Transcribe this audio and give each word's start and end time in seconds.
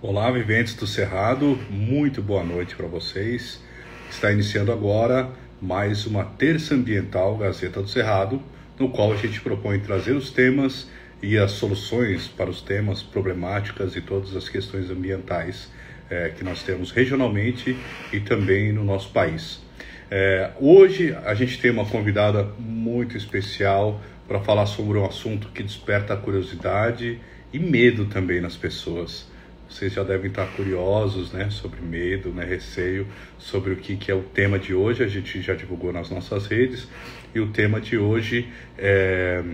Olá, 0.00 0.30
viventes 0.30 0.74
do 0.74 0.86
Cerrado, 0.86 1.58
muito 1.68 2.22
boa 2.22 2.44
noite 2.44 2.76
para 2.76 2.86
vocês. 2.86 3.60
Está 4.08 4.30
iniciando 4.30 4.70
agora 4.70 5.28
mais 5.60 6.06
uma 6.06 6.24
terça 6.24 6.76
ambiental 6.76 7.36
Gazeta 7.36 7.82
do 7.82 7.88
Cerrado, 7.88 8.40
no 8.78 8.90
qual 8.90 9.12
a 9.12 9.16
gente 9.16 9.40
propõe 9.40 9.80
trazer 9.80 10.12
os 10.12 10.30
temas 10.30 10.88
e 11.20 11.36
as 11.36 11.50
soluções 11.50 12.28
para 12.28 12.48
os 12.48 12.62
temas, 12.62 13.02
problemáticas 13.02 13.96
e 13.96 14.00
todas 14.00 14.36
as 14.36 14.48
questões 14.48 14.88
ambientais 14.88 15.68
é, 16.08 16.28
que 16.28 16.44
nós 16.44 16.62
temos 16.62 16.92
regionalmente 16.92 17.76
e 18.12 18.20
também 18.20 18.72
no 18.72 18.84
nosso 18.84 19.10
país. 19.10 19.60
É, 20.08 20.52
hoje 20.60 21.12
a 21.24 21.34
gente 21.34 21.60
tem 21.60 21.72
uma 21.72 21.84
convidada 21.84 22.44
muito 22.56 23.16
especial 23.16 24.00
para 24.28 24.38
falar 24.38 24.66
sobre 24.66 24.96
um 24.96 25.04
assunto 25.04 25.48
que 25.48 25.60
desperta 25.60 26.16
curiosidade 26.16 27.18
e 27.52 27.58
medo 27.58 28.04
também 28.04 28.40
nas 28.40 28.56
pessoas. 28.56 29.27
Vocês 29.68 29.92
já 29.92 30.02
devem 30.02 30.30
estar 30.30 30.46
curiosos, 30.46 31.30
né, 31.32 31.50
sobre 31.50 31.80
medo, 31.80 32.30
né, 32.30 32.44
receio, 32.44 33.06
sobre 33.38 33.72
o 33.72 33.76
que, 33.76 33.96
que 33.96 34.10
é 34.10 34.14
o 34.14 34.22
tema 34.22 34.58
de 34.58 34.74
hoje. 34.74 35.04
A 35.04 35.08
gente 35.08 35.42
já 35.42 35.54
divulgou 35.54 35.92
nas 35.92 36.10
nossas 36.10 36.46
redes 36.46 36.88
e 37.34 37.40
o 37.40 37.48
tema 37.48 37.80
de 37.80 37.98
hoje 37.98 38.48
é, 38.78 39.44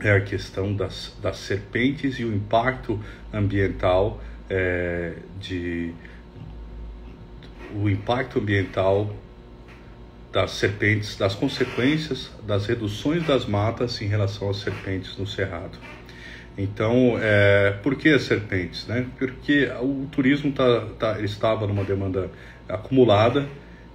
é 0.00 0.12
a 0.12 0.20
questão 0.20 0.74
das, 0.74 1.16
das 1.20 1.38
serpentes 1.38 2.18
e 2.18 2.24
o 2.24 2.32
impacto 2.32 3.00
ambiental 3.32 4.22
é, 4.48 5.14
de 5.40 5.92
o 7.74 7.88
impacto 7.88 8.38
ambiental 8.38 9.14
das 10.32 10.52
serpentes, 10.52 11.16
das 11.16 11.34
consequências 11.34 12.30
das 12.44 12.66
reduções 12.66 13.26
das 13.26 13.46
matas 13.46 14.00
em 14.00 14.06
relação 14.06 14.50
às 14.50 14.58
serpentes 14.58 15.16
no 15.16 15.26
cerrado. 15.26 15.78
Então, 16.56 17.18
é, 17.20 17.74
por 17.82 17.96
que 17.96 18.10
as 18.10 18.22
serpentes? 18.22 18.86
Né? 18.86 19.06
Porque 19.18 19.68
o 19.80 20.06
turismo 20.10 20.52
tá, 20.52 20.86
tá, 20.98 21.20
estava 21.20 21.66
numa 21.66 21.82
demanda 21.82 22.30
acumulada 22.68 23.46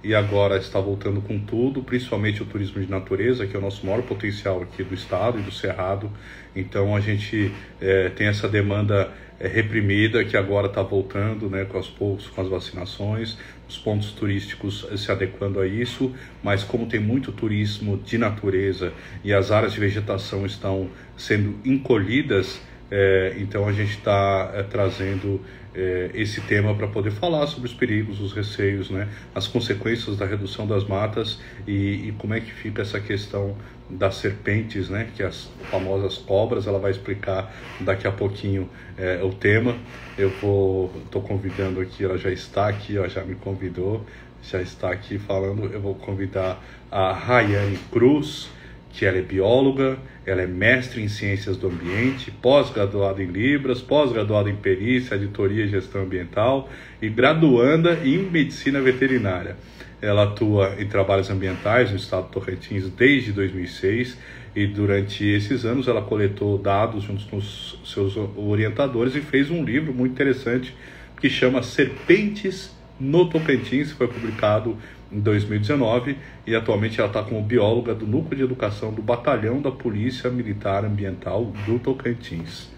e 0.02 0.14
agora 0.14 0.56
está 0.56 0.78
voltando 0.80 1.20
com 1.20 1.38
tudo, 1.38 1.82
principalmente 1.82 2.42
o 2.42 2.46
turismo 2.46 2.80
de 2.80 2.90
natureza, 2.90 3.46
que 3.46 3.54
é 3.54 3.58
o 3.58 3.62
nosso 3.62 3.84
maior 3.84 4.02
potencial 4.02 4.62
aqui 4.62 4.82
do 4.82 4.94
estado 4.94 5.38
e 5.38 5.42
do 5.42 5.52
Cerrado. 5.52 6.10
Então, 6.54 6.94
a 6.94 7.00
gente 7.00 7.52
é, 7.80 8.08
tem 8.10 8.26
essa 8.26 8.48
demanda 8.48 9.10
é, 9.38 9.48
reprimida 9.48 10.24
que 10.24 10.36
agora 10.36 10.66
está 10.66 10.82
voltando 10.82 11.48
né, 11.48 11.64
com, 11.64 11.78
as, 11.78 11.88
com 11.88 12.40
as 12.40 12.48
vacinações, 12.48 13.38
os 13.70 13.78
pontos 13.78 14.10
turísticos 14.10 14.84
se 14.96 15.12
adequando 15.12 15.60
a 15.60 15.66
isso, 15.66 16.12
mas 16.42 16.64
como 16.64 16.86
tem 16.86 16.98
muito 16.98 17.30
turismo 17.30 17.96
de 17.98 18.18
natureza 18.18 18.92
e 19.22 19.32
as 19.32 19.52
áreas 19.52 19.72
de 19.72 19.78
vegetação 19.78 20.44
estão 20.44 20.90
sendo 21.16 21.56
encolhidas, 21.64 22.60
é, 22.90 23.36
então 23.38 23.68
a 23.68 23.72
gente 23.72 23.92
está 23.92 24.50
é, 24.52 24.64
trazendo 24.64 25.40
é, 25.72 26.10
esse 26.14 26.40
tema 26.40 26.74
para 26.74 26.88
poder 26.88 27.12
falar 27.12 27.46
sobre 27.46 27.68
os 27.68 27.74
perigos, 27.74 28.20
os 28.20 28.32
receios, 28.32 28.90
né, 28.90 29.08
as 29.32 29.46
consequências 29.46 30.16
da 30.16 30.26
redução 30.26 30.66
das 30.66 30.82
matas 30.84 31.38
e, 31.64 32.08
e 32.08 32.14
como 32.18 32.34
é 32.34 32.40
que 32.40 32.52
fica 32.52 32.82
essa 32.82 32.98
questão 32.98 33.56
das 33.90 34.16
serpentes, 34.16 34.88
né, 34.88 35.08
que 35.14 35.22
as 35.22 35.50
famosas 35.70 36.16
cobras, 36.16 36.66
ela 36.66 36.78
vai 36.78 36.90
explicar 36.90 37.52
daqui 37.80 38.06
a 38.06 38.12
pouquinho 38.12 38.68
é, 38.96 39.20
o 39.22 39.30
tema. 39.30 39.76
Eu 40.16 40.30
vou, 40.40 40.92
estou 41.04 41.22
convidando 41.22 41.80
aqui, 41.80 42.04
ela 42.04 42.18
já 42.18 42.30
está 42.30 42.68
aqui, 42.68 42.98
ó, 42.98 43.08
já 43.08 43.24
me 43.24 43.34
convidou, 43.34 44.04
já 44.42 44.60
está 44.60 44.90
aqui 44.90 45.18
falando. 45.18 45.72
Eu 45.72 45.80
vou 45.80 45.94
convidar 45.94 46.62
a 46.90 47.12
Rayane 47.12 47.78
Cruz, 47.90 48.48
que 48.92 49.06
ela 49.06 49.18
é 49.18 49.22
bióloga, 49.22 49.98
ela 50.26 50.42
é 50.42 50.46
mestre 50.46 51.02
em 51.02 51.08
ciências 51.08 51.56
do 51.56 51.68
ambiente, 51.68 52.30
pós-graduada 52.30 53.22
em 53.22 53.26
Libras, 53.26 53.80
pós-graduada 53.80 54.50
em 54.50 54.56
perícia, 54.56 55.14
editoria 55.14 55.64
e 55.64 55.68
gestão 55.68 56.02
ambiental 56.02 56.68
e 57.00 57.08
graduanda 57.08 58.00
em 58.04 58.18
medicina 58.18 58.80
veterinária. 58.80 59.56
Ela 60.02 60.24
atua 60.24 60.76
em 60.78 60.86
trabalhos 60.86 61.28
ambientais 61.30 61.90
no 61.90 61.96
estado 61.96 62.26
de 62.26 62.32
Tocantins 62.32 62.88
desde 62.88 63.32
2006 63.32 64.16
e 64.56 64.66
durante 64.66 65.24
esses 65.24 65.64
anos 65.64 65.88
ela 65.88 66.02
coletou 66.02 66.58
dados 66.58 67.04
junto 67.04 67.26
com 67.26 67.36
os 67.36 67.78
seus 67.84 68.16
orientadores 68.36 69.14
e 69.14 69.20
fez 69.20 69.50
um 69.50 69.62
livro 69.62 69.92
muito 69.92 70.12
interessante 70.12 70.74
que 71.20 71.28
chama 71.28 71.62
Serpentes 71.62 72.74
no 72.98 73.28
Tocantins, 73.28 73.92
foi 73.92 74.08
publicado 74.08 74.76
em 75.10 75.20
2019 75.20 76.16
e 76.46 76.54
atualmente 76.54 77.00
ela 77.00 77.08
está 77.08 77.22
como 77.22 77.42
bióloga 77.42 77.94
do 77.94 78.06
Núcleo 78.06 78.36
de 78.36 78.44
Educação 78.44 78.92
do 78.92 79.02
Batalhão 79.02 79.60
da 79.60 79.70
Polícia 79.70 80.30
Militar 80.30 80.84
Ambiental 80.84 81.46
do 81.66 81.78
Tocantins. 81.78 82.68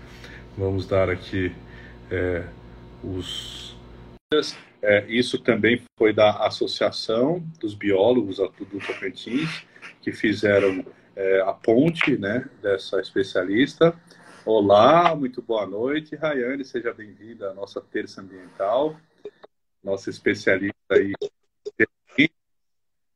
Vamos 0.56 0.86
dar 0.86 1.10
aqui 1.10 1.52
é, 2.10 2.42
os 3.02 3.76
é, 4.82 5.06
isso 5.08 5.38
também 5.38 5.80
foi 5.96 6.12
da 6.12 6.44
Associação 6.44 7.38
dos 7.60 7.72
Biólogos 7.72 8.38
do 8.38 8.80
Tocantins, 8.80 9.64
que 10.00 10.10
fizeram 10.12 10.84
é, 11.14 11.40
a 11.42 11.52
ponte 11.52 12.16
né, 12.18 12.48
dessa 12.60 13.00
especialista. 13.00 13.96
Olá, 14.44 15.14
muito 15.14 15.40
boa 15.40 15.64
noite, 15.64 16.16
Rayane, 16.16 16.64
seja 16.64 16.92
bem-vinda 16.92 17.50
à 17.50 17.54
nossa 17.54 17.80
terça 17.80 18.20
ambiental, 18.20 18.96
nossa 19.84 20.10
especialista 20.10 20.74
aí. 20.90 21.12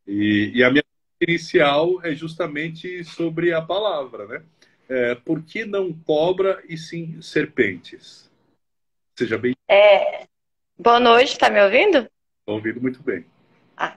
E, 0.07 0.53
e 0.55 0.63
a 0.63 0.71
minha 0.71 0.85
inicial 1.21 2.01
é 2.05 2.15
justamente 2.15 3.03
sobre 3.05 3.53
a 3.53 3.61
palavra, 3.61 4.27
né? 4.27 4.45
É, 4.89 5.15
por 5.17 5.43
que 5.43 5.65
não 5.65 5.93
cobra 5.93 6.63
e 6.69 6.79
sim 6.79 7.21
serpentes? 7.21 8.31
Seja 9.19 9.37
bem. 9.37 9.57
É, 9.69 10.27
Boa 10.79 11.01
noite, 11.01 11.33
está 11.33 11.49
me 11.49 11.63
ouvindo? 11.63 11.99
Estou 12.41 12.57
ouvindo 12.57 12.81
muito 12.81 13.03
bem. 13.03 13.25
Ah. 13.77 13.95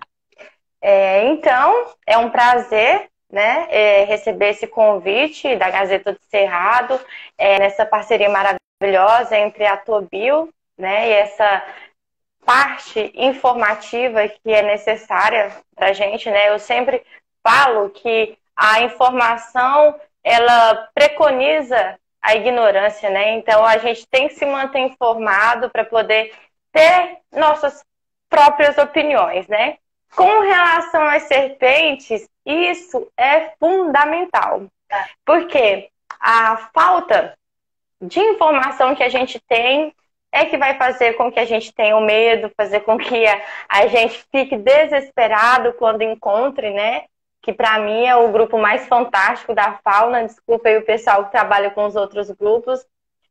É, 0.81 1.25
então, 1.25 1.93
é 2.07 2.17
um 2.17 2.29
prazer 2.29 3.09
né, 3.29 3.67
é, 3.69 4.03
receber 4.05 4.49
esse 4.49 4.65
convite 4.65 5.57
da 5.57 5.69
Gazeta 5.69 6.13
do 6.13 6.19
Cerrado, 6.29 6.99
é, 7.37 7.59
nessa 7.59 7.85
parceria 7.85 8.29
maravilhosa 8.29 9.37
entre 9.37 9.65
a 9.65 9.75
Tobio 9.75 10.49
né, 10.77 11.09
e 11.09 11.11
essa 11.11 11.65
parte 12.45 13.11
informativa 13.13 14.27
que 14.27 14.51
é 14.51 14.61
necessária 14.61 15.51
para 15.75 15.89
a 15.89 15.93
gente. 15.93 16.29
Né? 16.31 16.49
Eu 16.49 16.59
sempre 16.59 17.03
falo 17.45 17.89
que 17.89 18.37
a 18.55 18.81
informação 18.81 19.99
ela 20.23 20.89
preconiza 20.93 21.99
a 22.21 22.35
ignorância, 22.35 23.09
né? 23.09 23.35
Então 23.35 23.65
a 23.65 23.77
gente 23.77 24.05
tem 24.07 24.27
que 24.27 24.33
se 24.33 24.45
manter 24.45 24.79
informado 24.79 25.69
para 25.69 25.85
poder 25.85 26.33
ter 26.71 27.17
nossas 27.31 27.83
próprias 28.29 28.77
opiniões, 28.77 29.47
né? 29.47 29.77
Com 30.15 30.41
relação 30.41 31.03
às 31.03 31.23
serpentes, 31.23 32.27
isso 32.45 33.11
é 33.17 33.51
fundamental. 33.59 34.63
Porque 35.25 35.89
a 36.19 36.69
falta 36.73 37.37
de 38.01 38.19
informação 38.19 38.95
que 38.95 39.03
a 39.03 39.09
gente 39.09 39.39
tem 39.47 39.93
é 40.31 40.45
que 40.45 40.57
vai 40.57 40.77
fazer 40.77 41.13
com 41.13 41.31
que 41.31 41.39
a 41.39 41.45
gente 41.45 41.73
tenha 41.73 41.97
o 41.97 42.01
medo, 42.01 42.51
fazer 42.55 42.81
com 42.81 42.97
que 42.97 43.25
a, 43.25 43.41
a 43.67 43.87
gente 43.87 44.23
fique 44.31 44.57
desesperado 44.57 45.73
quando 45.73 46.03
encontre, 46.03 46.71
né? 46.71 47.05
Que 47.41 47.51
para 47.51 47.79
mim 47.79 48.05
é 48.05 48.15
o 48.15 48.31
grupo 48.31 48.57
mais 48.57 48.87
fantástico 48.87 49.55
da 49.55 49.79
fauna. 49.83 50.25
Desculpa 50.25 50.69
aí 50.69 50.77
o 50.77 50.85
pessoal 50.85 51.25
que 51.25 51.31
trabalha 51.31 51.71
com 51.71 51.85
os 51.85 51.95
outros 51.95 52.29
grupos, 52.31 52.85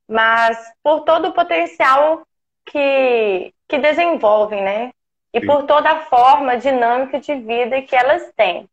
mas 0.09 0.59
por 0.83 1.01
todo 1.01 1.29
o 1.29 1.33
potencial 1.33 2.23
que, 2.71 3.55
que 3.69 3.79
desenvolvem, 3.79 4.63
né? 4.63 4.91
E 5.33 5.41
Sim. 5.41 5.47
por 5.47 5.65
toda 5.65 5.91
a 5.91 6.01
forma 6.07 6.57
dinâmica 6.57 7.21
de 7.21 7.35
vida 7.35 7.83
que 7.83 7.95
elas 7.95 8.33
têm. 8.37 8.69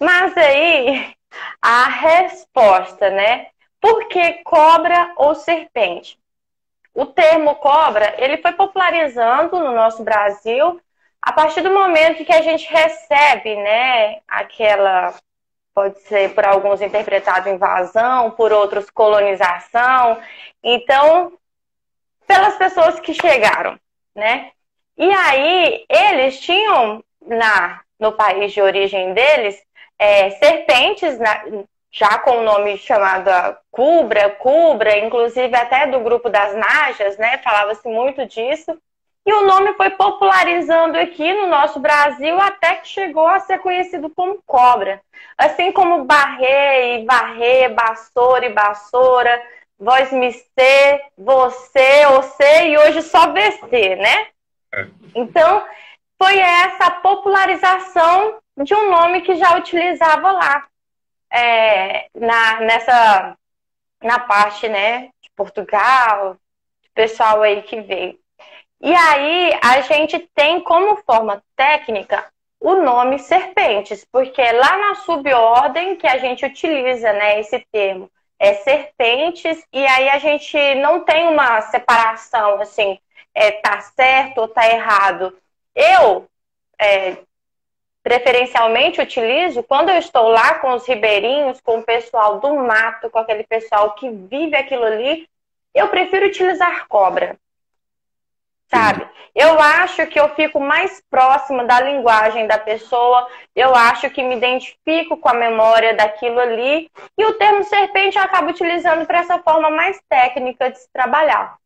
Mas 0.00 0.36
aí, 0.36 1.14
a 1.60 1.84
resposta, 1.84 3.10
né? 3.10 3.48
Por 3.80 4.08
que 4.08 4.42
cobra 4.44 5.12
ou 5.16 5.34
serpente? 5.34 6.18
O 6.94 7.06
termo 7.06 7.54
cobra, 7.56 8.14
ele 8.18 8.38
foi 8.38 8.52
popularizando 8.52 9.58
no 9.60 9.72
nosso 9.72 10.02
Brasil 10.02 10.80
a 11.22 11.32
partir 11.32 11.60
do 11.60 11.70
momento 11.70 12.24
que 12.24 12.32
a 12.32 12.42
gente 12.42 12.68
recebe, 12.72 13.54
né, 13.56 14.20
aquela 14.26 15.14
pode 15.74 16.00
ser 16.00 16.34
por 16.34 16.44
alguns 16.44 16.80
interpretado 16.80 17.48
invasão, 17.48 18.32
por 18.32 18.52
outros 18.52 18.90
colonização. 18.90 20.18
Então, 20.60 21.32
pelas 22.28 22.54
pessoas 22.56 23.00
que 23.00 23.14
chegaram, 23.14 23.76
né? 24.14 24.52
E 24.96 25.10
aí 25.10 25.84
eles 25.88 26.38
tinham 26.38 27.02
na 27.26 27.80
no 27.98 28.12
país 28.12 28.52
de 28.52 28.62
origem 28.62 29.12
deles 29.12 29.60
é, 29.98 30.30
serpentes 30.30 31.18
na, 31.18 31.42
já 31.90 32.18
com 32.18 32.38
o 32.38 32.42
nome 32.44 32.78
chamado 32.78 33.30
cubra, 33.72 34.30
cubra, 34.30 34.98
inclusive 34.98 35.54
até 35.56 35.88
do 35.88 35.98
grupo 35.98 36.28
das 36.28 36.54
najas, 36.54 37.18
né? 37.18 37.38
Falava-se 37.38 37.88
muito 37.88 38.24
disso. 38.26 38.78
E 39.26 39.32
o 39.32 39.44
nome 39.44 39.74
foi 39.74 39.90
popularizando 39.90 40.96
aqui 40.96 41.32
no 41.32 41.48
nosso 41.48 41.80
Brasil 41.80 42.40
até 42.40 42.76
que 42.76 42.88
chegou 42.88 43.26
a 43.26 43.40
ser 43.40 43.58
conhecido 43.58 44.08
como 44.10 44.40
cobra. 44.46 45.02
Assim 45.36 45.72
como 45.72 46.04
barrê 46.04 47.00
e 47.00 47.04
varrer, 47.04 47.74
vassoura 47.74 48.46
e 48.46 48.54
vassoura, 49.78 50.00
voz-me 50.00 50.32
ser, 50.32 51.00
você, 51.16 52.06
você 52.06 52.68
e 52.68 52.78
hoje 52.78 53.02
só 53.02 53.32
VC, 53.32 53.96
né? 53.96 54.28
É. 54.72 54.86
Então, 55.14 55.64
foi 56.20 56.38
essa 56.38 56.90
popularização 56.90 58.38
de 58.56 58.74
um 58.74 58.90
nome 58.90 59.22
que 59.22 59.36
já 59.36 59.56
utilizava 59.56 60.32
lá, 60.32 60.66
é, 61.30 62.08
na, 62.14 62.60
nessa, 62.60 63.36
na 64.02 64.18
parte, 64.18 64.68
né, 64.68 65.10
de 65.20 65.30
Portugal, 65.36 66.36
pessoal 66.94 67.42
aí 67.42 67.62
que 67.62 67.80
veio. 67.80 68.18
E 68.80 68.94
aí, 68.94 69.58
a 69.62 69.80
gente 69.82 70.18
tem 70.34 70.60
como 70.60 70.96
forma 71.04 71.42
técnica 71.56 72.26
o 72.60 72.74
nome 72.74 73.20
serpentes, 73.20 74.04
porque 74.10 74.42
lá 74.42 74.76
na 74.78 74.94
subordem 74.96 75.96
que 75.96 76.06
a 76.06 76.18
gente 76.18 76.44
utiliza, 76.44 77.12
né, 77.12 77.38
esse 77.38 77.64
termo, 77.70 78.10
é 78.38 78.54
serpentes, 78.54 79.64
e 79.72 79.84
aí 79.84 80.08
a 80.08 80.18
gente 80.18 80.56
não 80.76 81.04
tem 81.04 81.26
uma 81.26 81.60
separação, 81.62 82.60
assim, 82.60 82.98
é, 83.34 83.52
tá 83.52 83.80
certo 83.80 84.38
ou 84.38 84.48
tá 84.48 84.68
errado. 84.68 85.36
Eu, 85.74 86.28
é, 86.80 87.16
preferencialmente, 88.02 89.00
utilizo 89.00 89.62
quando 89.62 89.90
eu 89.90 89.98
estou 89.98 90.28
lá 90.28 90.54
com 90.60 90.72
os 90.72 90.86
ribeirinhos, 90.86 91.60
com 91.60 91.78
o 91.78 91.82
pessoal 91.82 92.38
do 92.40 92.54
mato, 92.56 93.10
com 93.10 93.18
aquele 93.18 93.44
pessoal 93.44 93.94
que 93.94 94.08
vive 94.08 94.56
aquilo 94.56 94.84
ali, 94.84 95.28
eu 95.74 95.88
prefiro 95.88 96.26
utilizar 96.26 96.86
cobra 96.88 97.36
sabe? 98.68 99.08
Eu 99.34 99.58
acho 99.58 100.06
que 100.06 100.18
eu 100.18 100.28
fico 100.34 100.60
mais 100.60 101.02
próxima 101.10 101.64
da 101.64 101.80
linguagem 101.80 102.46
da 102.46 102.58
pessoa, 102.58 103.26
eu 103.54 103.74
acho 103.74 104.10
que 104.10 104.22
me 104.22 104.36
identifico 104.36 105.16
com 105.16 105.28
a 105.28 105.34
memória 105.34 105.94
daquilo 105.94 106.38
ali, 106.38 106.90
e 107.16 107.24
o 107.24 107.34
termo 107.34 107.64
serpente 107.64 108.16
eu 108.16 108.22
acabo 108.22 108.50
utilizando 108.50 109.06
para 109.06 109.18
essa 109.18 109.38
forma 109.38 109.70
mais 109.70 110.00
técnica 110.08 110.70
de 110.70 110.78
se 110.78 110.88
trabalhar. 110.92 111.56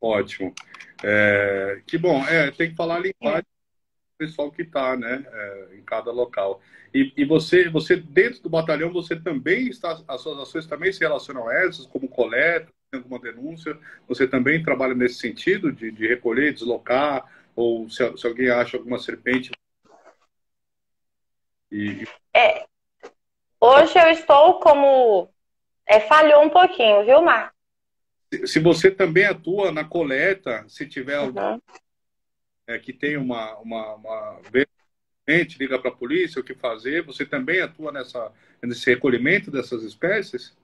Ótimo. 0.00 0.54
É, 1.02 1.80
que 1.86 1.96
bom, 1.96 2.24
é, 2.26 2.50
tem 2.50 2.70
que 2.70 2.76
falar 2.76 2.96
a 2.96 3.00
linguagem 3.00 3.42
do 3.42 4.26
pessoal 4.26 4.50
que 4.50 4.62
está 4.62 4.96
né, 4.96 5.24
é, 5.30 5.76
em 5.76 5.82
cada 5.82 6.10
local. 6.10 6.60
E, 6.92 7.12
e, 7.16 7.24
você, 7.24 7.68
você, 7.68 7.96
dentro 7.96 8.42
do 8.42 8.48
batalhão, 8.48 8.92
você 8.92 9.14
também 9.14 9.68
está, 9.68 10.00
as 10.08 10.20
suas 10.20 10.38
ações 10.38 10.66
também 10.66 10.92
se 10.92 11.00
relacionam 11.00 11.46
a 11.46 11.54
essas, 11.54 11.86
como 11.86 12.08
coleta, 12.08 12.72
alguma 12.96 13.18
denúncia, 13.18 13.78
você 14.06 14.26
também 14.26 14.62
trabalha 14.62 14.94
nesse 14.94 15.16
sentido 15.16 15.70
de, 15.70 15.90
de 15.90 16.06
recolher, 16.06 16.54
deslocar, 16.54 17.26
ou 17.54 17.88
se, 17.90 18.16
se, 18.16 18.26
alguém 18.26 18.50
acha 18.50 18.76
alguma 18.76 18.98
serpente? 18.98 19.50
E... 21.70 22.06
É, 22.34 22.66
hoje 23.60 23.98
eu 23.98 24.08
estou 24.10 24.58
como. 24.60 25.30
É, 25.86 26.00
falhou 26.00 26.42
um 26.42 26.50
pouquinho, 26.50 27.04
viu, 27.04 27.20
Mar? 27.20 27.52
Se, 28.32 28.46
se 28.46 28.60
você 28.60 28.90
também 28.90 29.24
atua 29.24 29.70
na 29.70 29.84
coleta, 29.84 30.64
se 30.68 30.86
tiver 30.86 31.20
uhum. 31.20 31.60
é, 32.66 32.78
que 32.78 32.92
tem 32.92 33.16
uma, 33.16 33.56
uma, 33.58 33.94
uma 33.94 34.40
liga 35.26 35.78
para 35.78 35.90
a 35.90 35.94
polícia, 35.94 36.40
o 36.40 36.44
que 36.44 36.54
fazer, 36.54 37.02
você 37.02 37.26
também 37.26 37.60
atua 37.60 37.92
nessa, 37.92 38.32
nesse 38.62 38.88
recolhimento 38.88 39.50
dessas 39.50 39.82
espécies? 39.82 40.56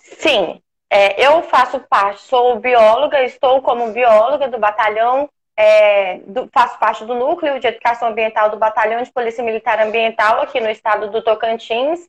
Sim, 0.00 0.60
é, 0.90 1.26
eu 1.26 1.42
faço 1.42 1.80
parte, 1.80 2.22
sou 2.22 2.58
bióloga, 2.60 3.22
estou 3.24 3.60
como 3.60 3.92
bióloga 3.92 4.48
do 4.48 4.58
batalhão, 4.58 5.28
é, 5.56 6.18
do, 6.26 6.48
faço 6.52 6.78
parte 6.78 7.04
do 7.04 7.14
núcleo 7.14 7.58
de 7.58 7.66
educação 7.66 8.08
ambiental 8.08 8.50
do 8.50 8.56
batalhão 8.56 9.02
de 9.02 9.10
polícia 9.10 9.42
militar 9.42 9.80
ambiental 9.80 10.42
aqui 10.42 10.60
no 10.60 10.70
estado 10.70 11.10
do 11.10 11.22
Tocantins. 11.22 12.08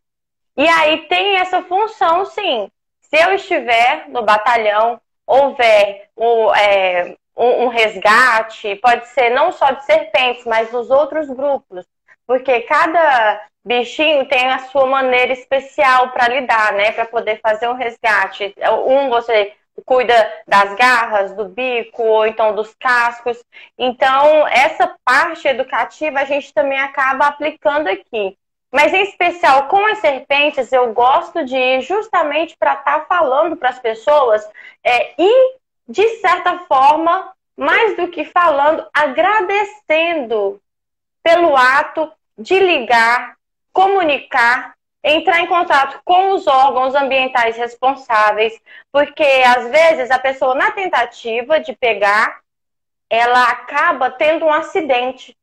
E 0.55 0.67
aí 0.67 1.07
tem 1.07 1.37
essa 1.37 1.61
função, 1.63 2.25
sim. 2.25 2.69
Se 3.01 3.15
eu 3.15 3.33
estiver 3.33 4.09
no 4.09 4.23
batalhão, 4.23 4.99
houver 5.25 6.09
um, 6.17 6.53
é, 6.53 7.15
um, 7.35 7.63
um 7.63 7.67
resgate, 7.67 8.75
pode 8.75 9.07
ser 9.07 9.29
não 9.29 9.51
só 9.51 9.71
de 9.71 9.85
serpentes, 9.85 10.45
mas 10.45 10.69
dos 10.69 10.89
outros 10.89 11.29
grupos, 11.29 11.85
porque 12.27 12.61
cada 12.61 13.41
bichinho 13.65 14.27
tem 14.27 14.47
a 14.49 14.59
sua 14.59 14.85
maneira 14.85 15.33
especial 15.33 16.11
para 16.11 16.27
lidar, 16.27 16.73
né? 16.73 16.91
Para 16.91 17.05
poder 17.05 17.39
fazer 17.41 17.67
um 17.67 17.73
resgate. 17.73 18.53
Um 18.85 19.09
você 19.09 19.53
cuida 19.85 20.13
das 20.47 20.73
garras, 20.75 21.33
do 21.33 21.45
bico, 21.45 22.03
ou 22.03 22.25
então 22.25 22.53
dos 22.55 22.73
cascos. 22.75 23.43
Então, 23.77 24.47
essa 24.47 24.95
parte 25.05 25.47
educativa 25.47 26.19
a 26.19 26.25
gente 26.25 26.53
também 26.53 26.79
acaba 26.79 27.27
aplicando 27.27 27.87
aqui. 27.87 28.37
Mas, 28.71 28.93
em 28.93 29.03
especial 29.03 29.67
com 29.67 29.85
as 29.85 29.99
serpentes, 29.99 30.71
eu 30.73 30.93
gosto 30.93 31.45
de 31.45 31.55
ir 31.55 31.81
justamente 31.81 32.55
para 32.57 32.73
estar 32.73 32.99
tá 32.99 33.05
falando 33.05 33.55
para 33.55 33.69
as 33.69 33.79
pessoas 33.79 34.47
é, 34.83 35.13
e, 35.17 35.57
de 35.87 36.07
certa 36.17 36.59
forma, 36.59 37.31
mais 37.55 37.95
do 37.95 38.09
que 38.09 38.25
falando, 38.25 38.85
agradecendo 38.93 40.59
pelo 41.27 41.57
ato 41.57 42.09
de 42.37 42.57
ligar, 42.57 43.35
comunicar, 43.73 44.75
entrar 45.03 45.41
em 45.41 45.47
contato 45.47 45.99
com 46.05 46.31
os 46.31 46.47
órgãos 46.47 46.95
ambientais 46.95 47.57
responsáveis, 47.57 48.57
porque 48.93 49.25
às 49.45 49.69
vezes 49.69 50.09
a 50.09 50.17
pessoa, 50.17 50.55
na 50.55 50.71
tentativa 50.71 51.59
de 51.59 51.75
pegar, 51.75 52.39
ela 53.09 53.43
acaba 53.49 54.09
tendo 54.09 54.45
um 54.45 54.53
acidente, 54.53 55.35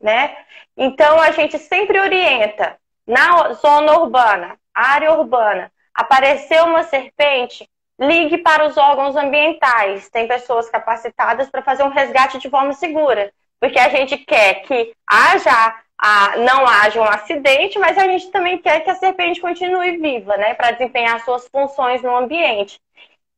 né? 0.00 0.36
Então 0.76 1.20
a 1.20 1.30
gente 1.30 1.56
sempre 1.56 2.00
orienta 2.00 2.76
na 3.06 3.52
zona 3.52 3.92
urbana, 4.00 4.58
área 4.74 5.12
urbana, 5.12 5.70
apareceu 5.94 6.64
uma 6.64 6.82
serpente, 6.82 7.70
ligue 7.96 8.38
para 8.38 8.66
os 8.66 8.76
órgãos 8.76 9.14
ambientais. 9.14 10.10
Tem 10.10 10.26
pessoas 10.26 10.68
capacitadas 10.68 11.48
para 11.48 11.62
fazer 11.62 11.84
um 11.84 11.90
resgate 11.90 12.38
de 12.38 12.50
forma 12.50 12.72
segura, 12.72 13.32
porque 13.60 13.78
a 13.78 13.88
gente 13.88 14.16
quer 14.18 14.62
que 14.62 14.92
haja 15.06 15.74
a, 15.98 16.36
não 16.38 16.66
haja 16.66 17.00
um 17.00 17.04
acidente, 17.04 17.78
mas 17.78 17.98
a 17.98 18.04
gente 18.04 18.30
também 18.30 18.58
quer 18.58 18.80
que 18.80 18.90
a 18.90 18.94
serpente 18.94 19.40
continue 19.40 19.98
viva, 19.98 20.36
né, 20.36 20.54
para 20.54 20.70
desempenhar 20.70 21.22
suas 21.24 21.48
funções 21.48 22.02
no 22.02 22.16
ambiente. 22.16 22.80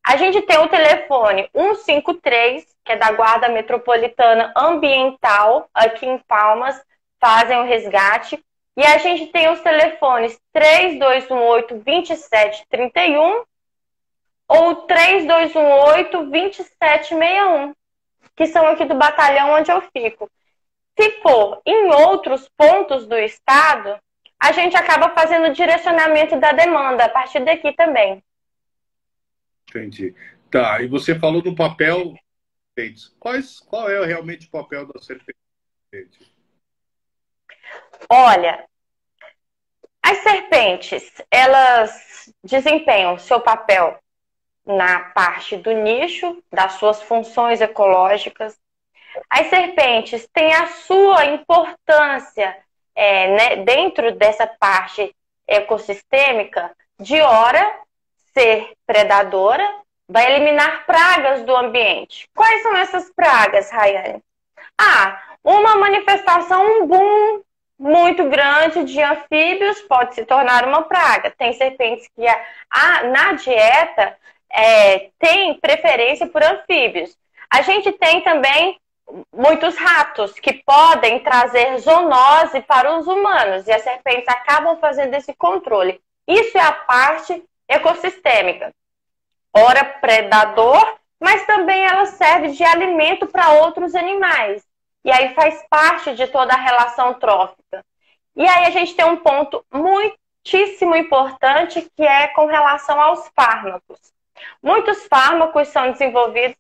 A 0.05 0.17
gente 0.17 0.43
tem 0.43 0.59
o 0.59 0.69
telefone 0.69 1.49
153, 1.55 2.67
que 2.85 2.93
é 2.93 2.97
da 2.97 3.13
Guarda 3.13 3.49
Metropolitana 3.49 4.53
Ambiental, 4.57 5.69
aqui 5.75 6.07
em 6.07 6.19
Palmas, 6.19 6.81
fazem 7.21 7.59
o 7.59 7.65
resgate. 7.65 8.43
E 8.77 8.83
a 8.83 8.99
gente 8.99 9.27
tem 9.27 9.51
os 9.51 9.61
telefones 9.61 10.41
3218-2731 10.55 13.45
ou 14.49 14.87
3218-2761, 14.87 17.75
que 18.37 18.47
são 18.47 18.67
aqui 18.67 18.85
do 18.85 18.95
batalhão 18.95 19.51
onde 19.51 19.71
eu 19.71 19.81
fico. 19.93 20.31
Se 20.99 21.11
for 21.23 21.61
em 21.65 21.93
outros 21.93 22.49
pontos 22.57 23.07
do 23.07 23.17
estado, 23.17 23.99
a 24.39 24.53
gente 24.53 24.77
acaba 24.77 25.11
fazendo 25.11 25.49
o 25.49 25.53
direcionamento 25.53 26.39
da 26.39 26.53
demanda 26.53 27.05
a 27.05 27.09
partir 27.09 27.45
daqui 27.45 27.73
também. 27.73 28.23
Entendi. 29.69 30.15
Tá, 30.51 30.83
e 30.83 30.89
você 30.89 31.19
falou 31.19 31.43
do 31.43 31.55
papel. 31.55 32.15
Quais, 33.19 33.61
qual 33.61 33.91
é 33.91 34.07
realmente 34.07 34.47
o 34.47 34.51
papel 34.51 34.87
da 34.87 34.99
serpente? 35.01 35.37
Olha, 38.09 38.67
as 40.03 40.19
serpentes, 40.19 41.13
elas 41.31 42.33
desempenham 42.43 43.19
seu 43.19 43.41
papel 43.41 44.01
na 44.77 45.01
parte 45.01 45.57
do 45.57 45.73
nicho, 45.73 46.43
das 46.51 46.75
suas 46.75 47.03
funções 47.03 47.61
ecológicas, 47.61 48.59
as 49.29 49.49
serpentes 49.49 50.29
têm 50.33 50.55
a 50.55 50.67
sua 50.69 51.27
importância 51.27 52.57
é, 52.95 53.29
né, 53.29 53.57
dentro 53.65 54.13
dessa 54.13 54.47
parte 54.47 55.15
ecossistêmica 55.47 56.71
de 56.99 57.21
hora 57.21 57.65
ser 58.33 58.73
predadora, 58.87 59.69
vai 60.09 60.33
eliminar 60.33 60.87
pragas 60.87 61.43
do 61.43 61.55
ambiente. 61.57 62.29
Quais 62.35 62.63
são 62.63 62.77
essas 62.77 63.11
pragas, 63.11 63.71
Rayane? 63.71 64.23
Ah, 64.79 65.21
uma 65.43 65.77
manifestação, 65.77 66.83
um 66.83 66.87
boom 66.87 67.43
muito 67.79 68.29
grande 68.29 68.85
de 68.85 69.01
anfíbios 69.03 69.81
pode 69.83 70.15
se 70.15 70.25
tornar 70.25 70.67
uma 70.67 70.83
praga. 70.83 71.31
Tem 71.31 71.53
serpentes 71.55 72.09
que 72.15 72.27
a, 72.27 73.05
na 73.05 73.33
dieta 73.33 74.17
é, 74.53 75.11
tem 75.19 75.55
preferência 75.55 76.27
por 76.27 76.43
anfíbios. 76.43 77.17
A 77.49 77.63
gente 77.63 77.93
tem 77.93 78.21
também 78.23 78.79
muitos 79.33 79.77
ratos 79.77 80.39
que 80.39 80.53
podem 80.53 81.21
trazer 81.21 81.79
zoonose 81.79 82.61
para 82.63 82.97
os 82.97 83.07
humanos 83.07 83.67
e 83.67 83.73
as 83.73 83.83
serpentes 83.83 84.29
acabam 84.29 84.79
fazendo 84.79 85.15
esse 85.15 85.35
controle. 85.35 86.01
Isso 86.27 86.57
é 86.57 86.61
a 86.61 86.73
parte 86.73 87.43
ecossistêmica. 87.69 88.73
Ora, 89.53 89.85
predador, 89.85 90.97
mas 91.19 91.45
também 91.45 91.85
ela 91.85 92.07
serve 92.07 92.49
de 92.49 92.63
alimento 92.63 93.27
para 93.27 93.51
outros 93.51 93.95
animais. 93.95 94.65
E 95.05 95.11
aí 95.11 95.35
faz 95.35 95.65
parte 95.69 96.15
de 96.15 96.27
toda 96.27 96.53
a 96.53 96.61
relação 96.61 97.15
trófica. 97.15 97.85
E 98.37 98.47
aí 98.47 98.67
a 98.67 98.71
gente 98.71 98.95
tem 98.95 99.05
um 99.05 99.17
ponto 99.17 99.65
muitíssimo 99.73 100.95
importante 100.95 101.91
que 101.97 102.03
é 102.03 102.29
com 102.29 102.47
relação 102.47 103.01
aos 103.01 103.29
fármacos. 103.35 103.99
Muitos 104.63 105.07
fármacos 105.07 105.69
são 105.69 105.93
desenvolvidos 105.93 106.57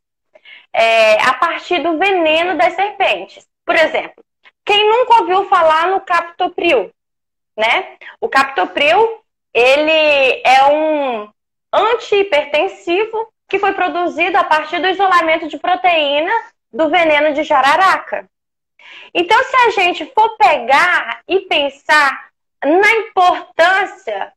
é, 0.72 1.20
a 1.22 1.34
partir 1.34 1.82
do 1.82 1.98
veneno 1.98 2.56
das 2.56 2.74
serpentes. 2.74 3.46
Por 3.64 3.74
exemplo, 3.74 4.24
quem 4.64 4.88
nunca 4.88 5.20
ouviu 5.20 5.48
falar 5.48 5.88
no 5.88 6.00
captopril, 6.00 6.90
né? 7.56 7.96
O 8.20 8.28
captopril, 8.28 9.22
ele 9.52 10.42
é 10.44 10.64
um 10.70 11.28
antihipertensivo 11.72 13.32
que 13.48 13.58
foi 13.58 13.72
produzido 13.72 14.36
a 14.38 14.44
partir 14.44 14.80
do 14.80 14.88
isolamento 14.88 15.48
de 15.48 15.58
proteína 15.58 16.32
do 16.72 16.88
veneno 16.88 17.34
de 17.34 17.42
jararaca. 17.42 18.28
Então, 19.12 19.42
se 19.42 19.56
a 19.56 19.70
gente 19.70 20.06
for 20.14 20.36
pegar 20.36 21.20
e 21.26 21.40
pensar 21.40 22.30
na 22.64 22.92
importância. 22.92 24.32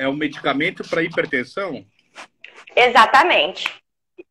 É 0.00 0.08
um 0.08 0.14
medicamento 0.14 0.82
para 0.88 1.02
hipertensão? 1.02 1.84
Exatamente. 2.74 3.68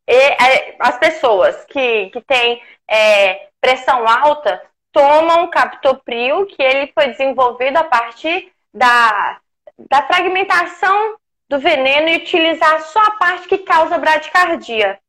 E, 0.08 0.16
é, 0.16 0.76
as 0.80 0.98
pessoas 0.98 1.64
que, 1.66 2.10
que 2.10 2.22
têm 2.22 2.60
é, 2.88 3.50
pressão 3.62 4.08
alta 4.08 4.60
tomam 4.92 5.48
captopril, 5.52 6.48
que 6.48 6.60
ele 6.60 6.92
foi 6.92 7.10
desenvolvido 7.10 7.78
a 7.78 7.84
partir 7.84 8.52
da, 8.74 9.40
da 9.78 10.08
fragmentação 10.08 11.18
do 11.48 11.60
veneno 11.60 12.10
e 12.10 12.18
utilizar 12.18 12.82
só 12.82 13.04
a 13.04 13.12
parte 13.12 13.48
que 13.48 13.60
causa 13.60 14.00
bradicardia. 14.00 15.00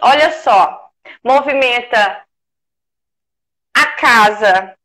Olha 0.00 0.30
só, 0.30 0.90
movimenta 1.24 2.22
a 3.74 3.86
casa 3.86 4.76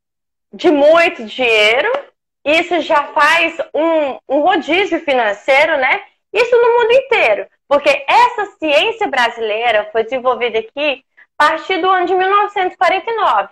de 0.52 0.72
muito 0.72 1.24
dinheiro, 1.24 2.07
isso 2.44 2.80
já 2.80 3.04
faz 3.12 3.58
um, 3.74 4.18
um 4.28 4.40
rodízio 4.40 5.00
financeiro, 5.00 5.76
né? 5.76 6.00
Isso 6.32 6.54
no 6.56 6.78
mundo 6.78 6.92
inteiro. 6.92 7.46
Porque 7.66 8.04
essa 8.08 8.46
ciência 8.58 9.06
brasileira 9.08 9.88
foi 9.92 10.04
desenvolvida 10.04 10.58
aqui 10.58 11.04
a 11.38 11.48
partir 11.48 11.80
do 11.80 11.88
ano 11.88 12.06
de 12.06 12.14
1949. 12.14 13.48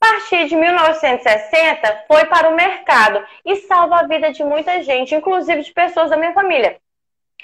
A 0.00 0.06
partir 0.06 0.46
de 0.48 0.56
1960, 0.56 2.04
foi 2.06 2.26
para 2.26 2.50
o 2.50 2.54
mercado 2.54 3.24
e 3.44 3.56
salva 3.56 4.00
a 4.00 4.06
vida 4.06 4.30
de 4.32 4.44
muita 4.44 4.82
gente, 4.82 5.14
inclusive 5.14 5.62
de 5.62 5.72
pessoas 5.72 6.10
da 6.10 6.16
minha 6.16 6.34
família. 6.34 6.78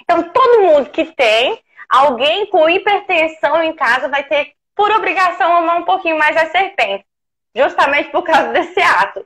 Então, 0.03 0.23
todo 0.23 0.63
mundo 0.63 0.91
que 0.91 1.07
tem 1.07 1.59
alguém 1.89 2.47
com 2.47 2.69
hipertensão 2.69 3.63
em 3.63 3.73
casa 3.73 4.09
vai 4.09 4.25
ter, 4.25 4.53
por 4.75 4.91
obrigação, 4.91 5.57
amar 5.57 5.79
um 5.79 5.85
pouquinho 5.85 6.19
mais 6.19 6.37
a 6.37 6.51
serpente 6.51 7.05
justamente 7.55 8.11
por 8.11 8.23
causa 8.23 8.53
desse 8.53 8.81
ato. 8.81 9.25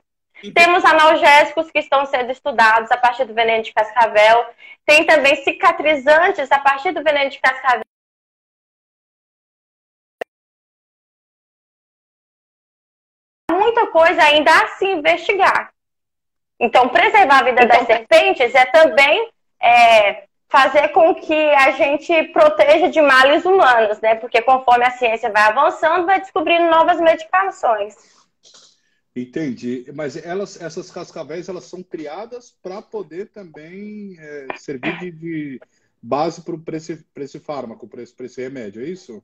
Temos 0.53 0.83
analgésicos 0.83 1.71
que 1.71 1.79
estão 1.79 2.05
sendo 2.05 2.31
estudados 2.31 2.91
a 2.91 2.97
partir 2.97 3.25
do 3.25 3.33
veneno 3.33 3.63
de 3.63 3.73
cascavel. 3.73 4.45
Tem 4.85 5.05
também 5.05 5.35
cicatrizantes 5.43 6.51
a 6.51 6.59
partir 6.59 6.91
do 6.91 7.03
veneno 7.03 7.29
de 7.29 7.39
cascavel. 7.39 7.85
Muita 13.51 13.87
coisa 13.87 14.21
ainda 14.23 14.51
a 14.51 14.67
se 14.67 14.85
investigar. 14.85 15.73
Então, 16.59 16.89
preservar 16.89 17.39
a 17.39 17.43
vida 17.43 17.63
então, 17.63 17.77
das 17.77 17.87
serpentes 17.87 18.53
é 18.53 18.65
também 18.65 19.29
é, 19.61 20.23
fazer 20.47 20.89
com 20.89 21.15
que 21.15 21.49
a 21.53 21.71
gente 21.71 22.23
proteja 22.29 22.89
de 22.89 23.01
males 23.01 23.45
humanos, 23.45 23.99
né? 24.01 24.15
Porque 24.15 24.41
conforme 24.41 24.85
a 24.85 24.91
ciência 24.91 25.31
vai 25.31 25.43
avançando, 25.43 26.05
vai 26.05 26.19
descobrindo 26.19 26.69
novas 26.69 26.99
medicações. 26.99 28.24
Entendi. 29.15 29.85
Mas 29.93 30.17
elas, 30.17 30.61
essas 30.61 30.91
cascavéis, 30.91 31.47
elas 31.47 31.63
são 31.65 31.81
criadas 31.81 32.55
para 32.61 32.81
poder 32.81 33.29
também 33.29 34.17
é, 34.19 34.47
servir 34.57 34.97
de, 34.99 35.11
de 35.11 35.61
base 36.01 36.41
para 36.41 36.75
esse, 36.75 37.05
esse 37.15 37.39
fármaco, 37.39 37.87
para 37.87 38.03
esse, 38.03 38.13
esse 38.19 38.41
remédio, 38.41 38.83
é 38.83 38.89
isso? 38.89 39.23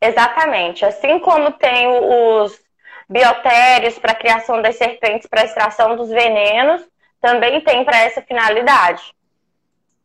Exatamente. 0.00 0.84
Assim 0.84 1.20
como 1.20 1.52
tem 1.52 1.86
os 1.86 2.60
biotérios 3.08 3.98
para 3.98 4.12
a 4.12 4.16
criação 4.16 4.60
das 4.60 4.76
serpentes, 4.76 5.28
para 5.28 5.44
extração 5.44 5.96
dos 5.96 6.08
venenos, 6.08 6.82
também 7.20 7.62
tem 7.62 7.84
para 7.84 8.00
essa 8.00 8.20
finalidade. 8.20 9.14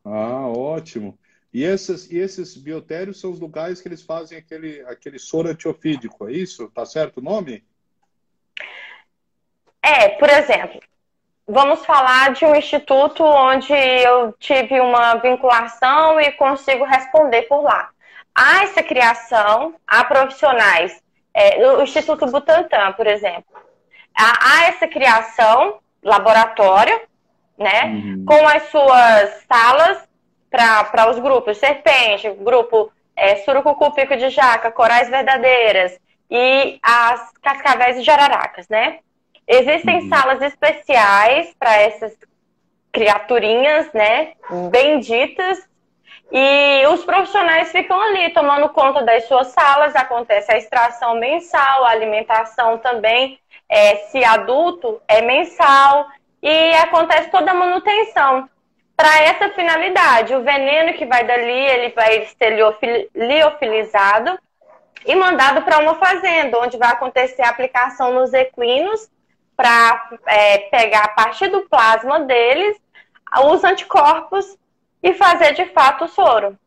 Ah, 0.04 0.48
ótimo. 0.48 1.18
E 1.52 1.64
esses, 1.64 2.08
e 2.10 2.16
esses 2.16 2.56
biotérios 2.56 3.20
são 3.20 3.32
os 3.32 3.40
lugares 3.40 3.80
que 3.80 3.88
eles 3.88 4.02
fazem 4.02 4.38
aquele, 4.38 4.80
aquele 4.82 5.18
soro 5.18 5.48
antiofídico, 5.48 6.28
é 6.28 6.32
isso? 6.32 6.70
Tá 6.70 6.86
certo 6.86 7.18
o 7.18 7.22
nome? 7.22 7.64
É, 9.82 10.10
por 10.10 10.28
exemplo, 10.28 10.80
vamos 11.46 11.84
falar 11.84 12.32
de 12.32 12.44
um 12.44 12.54
instituto 12.54 13.24
onde 13.24 13.72
eu 13.72 14.32
tive 14.38 14.80
uma 14.80 15.14
vinculação 15.16 16.20
e 16.20 16.32
consigo 16.32 16.84
responder 16.84 17.42
por 17.42 17.62
lá. 17.62 17.90
Há 18.34 18.62
essa 18.62 18.82
criação, 18.82 19.74
há 19.86 20.04
profissionais, 20.04 21.02
é, 21.34 21.66
o 21.66 21.82
Instituto 21.82 22.26
Butantan, 22.26 22.92
por 22.92 23.06
exemplo, 23.06 23.56
há, 24.16 24.32
há 24.40 24.64
essa 24.68 24.86
criação, 24.86 25.78
laboratório, 26.02 27.00
né, 27.58 27.84
uhum. 27.84 28.24
com 28.26 28.48
as 28.48 28.62
suas 28.70 29.44
salas 29.46 30.08
para 30.50 31.10
os 31.10 31.18
grupos 31.18 31.58
Serpente, 31.58 32.30
grupo 32.30 32.90
é, 33.14 33.36
Surucucu, 33.36 33.92
Pico 33.92 34.16
de 34.16 34.30
Jaca, 34.30 34.72
Corais 34.72 35.08
Verdadeiras 35.08 35.98
e 36.30 36.78
as 36.82 37.32
Cascavéis 37.42 37.98
e 37.98 38.02
Jararacas, 38.02 38.68
né? 38.68 39.00
Existem 39.52 40.02
uhum. 40.02 40.08
salas 40.08 40.40
especiais 40.42 41.52
para 41.58 41.74
essas 41.76 42.16
criaturinhas, 42.92 43.92
né? 43.92 44.34
Benditas. 44.70 45.68
E 46.30 46.86
os 46.86 47.04
profissionais 47.04 47.72
ficam 47.72 48.00
ali 48.00 48.30
tomando 48.30 48.68
conta 48.68 49.02
das 49.02 49.24
suas 49.24 49.48
salas. 49.48 49.96
Acontece 49.96 50.52
a 50.52 50.56
extração 50.56 51.16
mensal, 51.16 51.84
a 51.84 51.90
alimentação 51.90 52.78
também, 52.78 53.40
é, 53.68 53.96
se 53.96 54.22
adulto, 54.22 55.02
é 55.08 55.20
mensal. 55.20 56.06
E 56.40 56.72
acontece 56.74 57.28
toda 57.32 57.50
a 57.50 57.54
manutenção. 57.54 58.48
Para 58.96 59.20
essa 59.22 59.48
finalidade, 59.48 60.32
o 60.32 60.44
veneno 60.44 60.94
que 60.94 61.06
vai 61.06 61.24
dali, 61.24 61.50
ele 61.50 61.88
vai 61.88 62.24
ser 62.38 62.56
liofilizado 63.16 64.38
e 65.04 65.14
mandado 65.16 65.62
para 65.62 65.78
uma 65.78 65.96
fazenda, 65.96 66.60
onde 66.60 66.76
vai 66.76 66.90
acontecer 66.90 67.42
a 67.42 67.48
aplicação 67.48 68.12
nos 68.12 68.32
equinos 68.32 69.10
para 69.60 70.08
é, 70.26 70.58
pegar 70.70 71.04
a 71.04 71.08
partir 71.08 71.48
do 71.48 71.68
plasma 71.68 72.20
deles 72.20 72.78
os 73.44 73.62
anticorpos 73.62 74.56
e 75.02 75.12
fazer 75.12 75.52
de 75.52 75.66
fato 75.66 76.06
o 76.06 76.08
soro. 76.08 76.58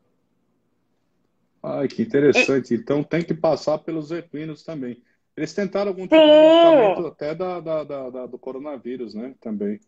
Ai, 1.64 1.88
que 1.88 2.04
interessante. 2.04 2.72
E... 2.72 2.78
Então 2.78 3.04
tem 3.04 3.24
que 3.24 3.34
passar 3.34 3.80
pelos 3.80 4.12
equinos 4.12 4.64
também. 4.64 5.02
Eles 5.36 5.56
tentaram 5.56 5.88
algum 5.88 6.04
tipo 6.04 6.16
Sim. 6.16 6.22
de 6.22 6.62
tratamento 6.62 7.08
até 7.08 7.34
da, 7.34 7.60
da, 7.60 7.84
da, 7.84 8.10
da, 8.12 8.26
do 8.28 8.38
coronavírus, 8.38 9.16
né? 9.16 9.34
Também. 9.42 9.80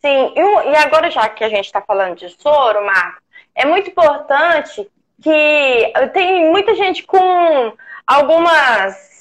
Sim, 0.00 0.32
e 0.34 0.76
agora 0.76 1.10
já 1.10 1.28
que 1.28 1.44
a 1.44 1.48
gente 1.50 1.66
está 1.66 1.82
falando 1.82 2.16
de 2.16 2.30
soro, 2.30 2.84
Marco, 2.86 3.20
é 3.54 3.66
muito 3.66 3.90
importante 3.90 4.90
que 5.20 5.92
tem 6.14 6.50
muita 6.50 6.74
gente 6.74 7.02
com 7.04 7.76
algumas 8.06 9.11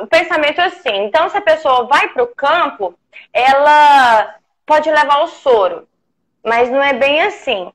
o 0.00 0.06
pensamento 0.06 0.60
é 0.60 0.64
assim. 0.64 1.04
Então, 1.04 1.28
se 1.28 1.36
a 1.36 1.42
pessoa 1.42 1.84
vai 1.84 2.08
para 2.08 2.22
o 2.22 2.34
campo, 2.34 2.98
ela 3.32 4.34
pode 4.64 4.90
levar 4.90 5.22
o 5.22 5.28
soro, 5.28 5.86
mas 6.44 6.70
não 6.70 6.82
é 6.82 6.92
bem 6.92 7.22
assim. 7.22 7.70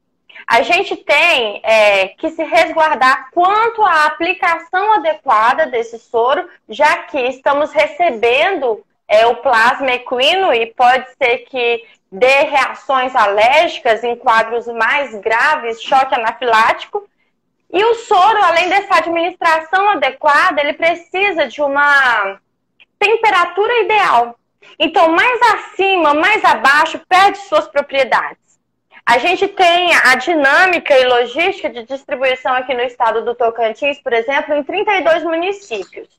A 0.48 0.62
gente 0.64 0.98
tem 0.98 1.62
é, 1.64 2.10
que 2.10 2.30
se 2.30 2.44
resguardar 2.44 3.30
quanto 3.32 3.84
à 3.84 4.06
aplicação 4.06 4.94
adequada 4.94 5.68
desse 5.68 5.98
soro, 6.00 6.48
já 6.68 6.98
que 7.04 7.20
estamos 7.20 7.72
recebendo 7.72 8.84
é, 9.08 9.26
o 9.28 9.38
plasma 9.38 9.92
equino 9.92 10.54
e 10.54 10.66
pode 10.68 11.06
ser 11.16 11.40
que 11.40 11.86
dê 12.12 12.44
reações 12.44 13.16
alérgicas 13.16 14.04
em 14.04 14.16
quadros 14.16 14.68
mais 14.68 15.16
graves, 15.16 15.82
choque 15.82 16.16
anafilático, 16.16 17.08
e 17.74 17.84
o 17.84 17.96
soro, 17.96 18.44
além 18.44 18.68
dessa 18.70 18.98
administração 18.98 19.92
adequada, 19.92 20.62
ele 20.62 20.74
precisa 20.74 21.48
de 21.48 21.62
uma 21.62 22.40
temperatura 23.00 23.82
ideal. 23.84 24.38
Então, 24.78 25.10
mais 25.10 25.42
acima, 25.54 26.14
mais 26.14 26.44
abaixo, 26.44 27.00
perde 27.08 27.38
suas 27.40 27.68
propriedades. 27.68 28.42
A 29.06 29.18
gente 29.18 29.48
tem 29.48 29.94
a 29.96 30.16
dinâmica 30.16 30.98
e 30.98 31.06
logística 31.06 31.70
de 31.70 31.84
distribuição 31.84 32.54
aqui 32.54 32.74
no 32.74 32.82
estado 32.82 33.24
do 33.24 33.34
Tocantins, 33.34 34.00
por 34.00 34.14
exemplo, 34.14 34.54
em 34.54 34.64
32 34.64 35.24
municípios. 35.24 36.10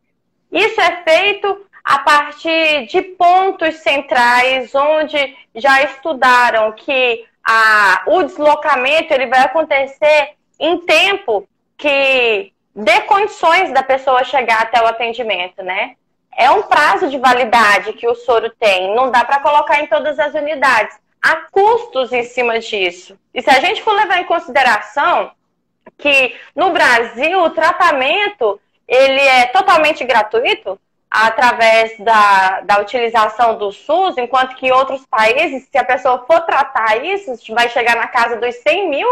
Isso 0.50 0.80
é 0.80 1.02
feito 1.02 1.66
a 1.84 1.98
partir 1.98 2.86
de 2.86 3.02
pontos 3.02 3.76
centrais, 3.76 4.74
onde 4.74 5.36
já 5.54 5.82
estudaram 5.82 6.72
que 6.72 7.24
a, 7.44 8.02
o 8.06 8.22
deslocamento 8.22 9.12
ele 9.12 9.26
vai 9.26 9.40
acontecer 9.40 10.34
em 10.62 10.78
tempo 10.78 11.46
que 11.76 12.52
dê 12.74 13.00
condições 13.02 13.72
da 13.72 13.82
pessoa 13.82 14.24
chegar 14.24 14.62
até 14.62 14.82
o 14.82 14.86
atendimento, 14.86 15.62
né? 15.62 15.96
é 16.36 16.50
um 16.50 16.62
prazo 16.62 17.08
de 17.08 17.18
validade 17.18 17.92
que 17.92 18.08
o 18.08 18.14
soro 18.14 18.50
tem. 18.58 18.94
Não 18.94 19.10
dá 19.10 19.24
para 19.24 19.40
colocar 19.40 19.80
em 19.80 19.86
todas 19.86 20.18
as 20.18 20.34
unidades. 20.34 20.96
Há 21.20 21.36
custos 21.50 22.12
em 22.12 22.24
cima 22.24 22.58
disso. 22.58 23.18
E 23.32 23.42
se 23.42 23.50
a 23.50 23.60
gente 23.60 23.82
for 23.82 23.92
levar 23.92 24.20
em 24.20 24.24
consideração 24.24 25.30
que 25.98 26.34
no 26.54 26.70
Brasil 26.70 27.42
o 27.42 27.50
tratamento 27.50 28.60
ele 28.88 29.20
é 29.20 29.46
totalmente 29.46 30.04
gratuito 30.04 30.78
através 31.10 31.96
da, 31.98 32.62
da 32.62 32.80
utilização 32.80 33.58
do 33.58 33.70
SUS, 33.70 34.16
enquanto 34.16 34.56
que 34.56 34.66
em 34.66 34.72
outros 34.72 35.04
países, 35.06 35.68
se 35.70 35.76
a 35.76 35.84
pessoa 35.84 36.24
for 36.26 36.40
tratar 36.40 37.04
isso, 37.04 37.34
vai 37.54 37.68
chegar 37.68 37.96
na 37.96 38.08
casa 38.08 38.36
dos 38.36 38.54
100 38.56 38.88
mil, 38.88 39.08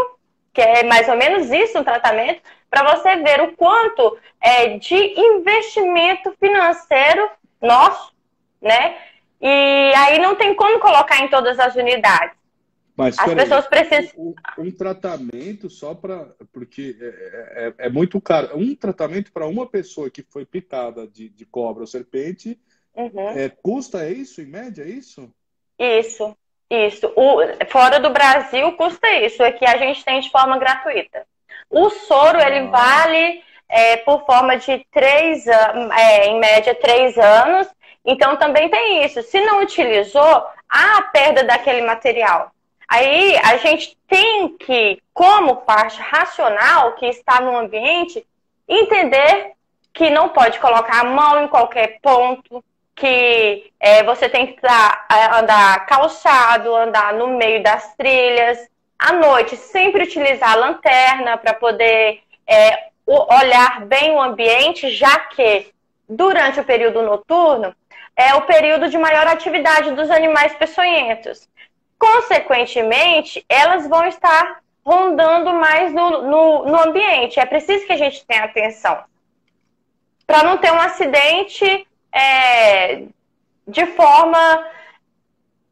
que 0.52 0.60
é 0.60 0.82
mais 0.84 1.08
ou 1.08 1.16
menos 1.16 1.50
isso 1.50 1.78
o 1.78 1.84
tratamento, 1.84 2.42
para 2.68 2.96
você 2.96 3.16
ver 3.16 3.40
o 3.42 3.56
quanto 3.56 4.18
é, 4.40 4.78
de 4.78 4.94
investimento 4.94 6.32
financeiro 6.38 7.30
nosso, 7.60 8.12
né? 8.60 8.96
E 9.40 9.92
aí 9.96 10.18
não 10.18 10.34
tem 10.36 10.54
como 10.54 10.78
colocar 10.78 11.20
em 11.20 11.28
todas 11.28 11.58
as 11.58 11.74
unidades. 11.74 12.38
Mas 12.96 13.18
as 13.18 13.32
pessoas 13.32 13.64
aí, 13.64 13.70
precisam. 13.70 14.12
Um, 14.18 14.34
um, 14.58 14.70
tratamento 14.70 15.70
só 15.70 15.94
para. 15.94 16.34
Porque 16.52 16.96
é, 17.00 17.06
é, 17.06 17.66
é, 17.66 17.74
é, 17.86 17.88
muito 17.88 18.20
caro. 18.20 18.58
Um 18.58 18.74
tratamento 18.74 19.32
para 19.32 19.46
uma 19.46 19.66
pessoa 19.66 20.10
que 20.10 20.22
foi 20.22 20.44
picada 20.44 21.06
de, 21.06 21.30
de 21.30 21.46
cobra 21.46 21.82
ou 21.82 21.86
serpente 21.86 22.60
uhum. 22.94 23.30
é, 23.30 23.48
custa 23.48 24.08
isso, 24.10 24.42
em 24.42 24.46
média, 24.46 24.82
é 24.82 24.88
isso? 24.88 25.32
Isso, 25.78 26.36
isso. 26.70 27.12
O, 27.16 27.38
fora 27.68 27.98
do 27.98 28.10
Brasil 28.10 28.72
custa 28.72 29.10
isso. 29.16 29.42
Aqui 29.42 29.66
a 29.66 29.76
gente 29.76 30.04
tem 30.04 30.20
de 30.20 30.30
forma 30.30 30.58
gratuita. 30.58 31.26
O 31.68 31.90
soro, 31.90 32.38
ah. 32.38 32.46
ele 32.46 32.68
vale 32.68 33.42
é, 33.68 33.96
por 33.98 34.24
forma 34.24 34.56
de 34.56 34.86
três 34.92 35.46
é, 35.46 36.26
em 36.26 36.38
média, 36.38 36.74
três 36.74 37.18
anos. 37.18 37.68
Então 38.04 38.36
também 38.36 38.68
tem 38.68 39.04
isso. 39.04 39.22
Se 39.22 39.40
não 39.40 39.62
utilizou, 39.62 40.46
há 40.68 40.98
a 40.98 41.02
perda 41.02 41.44
daquele 41.44 41.82
material. 41.82 42.52
Aí 42.88 43.36
a 43.44 43.56
gente 43.56 43.96
tem 44.08 44.48
que, 44.56 45.00
como 45.14 45.56
parte 45.56 46.00
racional 46.00 46.92
que 46.94 47.06
está 47.06 47.40
no 47.40 47.56
ambiente, 47.56 48.26
entender 48.68 49.52
que 49.92 50.10
não 50.10 50.28
pode 50.28 50.58
colocar 50.58 51.00
a 51.00 51.04
mão 51.04 51.44
em 51.44 51.48
qualquer 51.48 52.00
ponto, 52.00 52.64
que 53.00 53.72
é, 53.80 54.04
você 54.04 54.28
tem 54.28 54.48
que 54.48 54.60
tá, 54.60 55.06
andar 55.38 55.86
calçado, 55.86 56.76
andar 56.76 57.14
no 57.14 57.28
meio 57.28 57.62
das 57.62 57.94
trilhas. 57.96 58.58
À 58.98 59.14
noite, 59.14 59.56
sempre 59.56 60.04
utilizar 60.04 60.52
a 60.52 60.56
lanterna 60.56 61.38
para 61.38 61.54
poder 61.54 62.20
é, 62.46 62.88
olhar 63.06 63.86
bem 63.86 64.12
o 64.12 64.20
ambiente, 64.20 64.90
já 64.90 65.18
que 65.18 65.72
durante 66.06 66.60
o 66.60 66.64
período 66.64 67.00
noturno 67.00 67.74
é 68.14 68.34
o 68.34 68.42
período 68.42 68.90
de 68.90 68.98
maior 68.98 69.26
atividade 69.26 69.92
dos 69.92 70.10
animais 70.10 70.54
peçonhentos. 70.54 71.48
Consequentemente, 71.98 73.42
elas 73.48 73.88
vão 73.88 74.04
estar 74.04 74.60
rondando 74.84 75.54
mais 75.54 75.90
no, 75.94 76.22
no, 76.22 76.64
no 76.66 76.82
ambiente. 76.82 77.40
É 77.40 77.46
preciso 77.46 77.86
que 77.86 77.92
a 77.94 77.96
gente 77.96 78.26
tenha 78.26 78.44
atenção. 78.44 79.02
Para 80.26 80.42
não 80.42 80.58
ter 80.58 80.70
um 80.70 80.80
acidente 80.80 81.86
é, 82.12 83.02
de 83.66 83.86
forma 83.94 84.66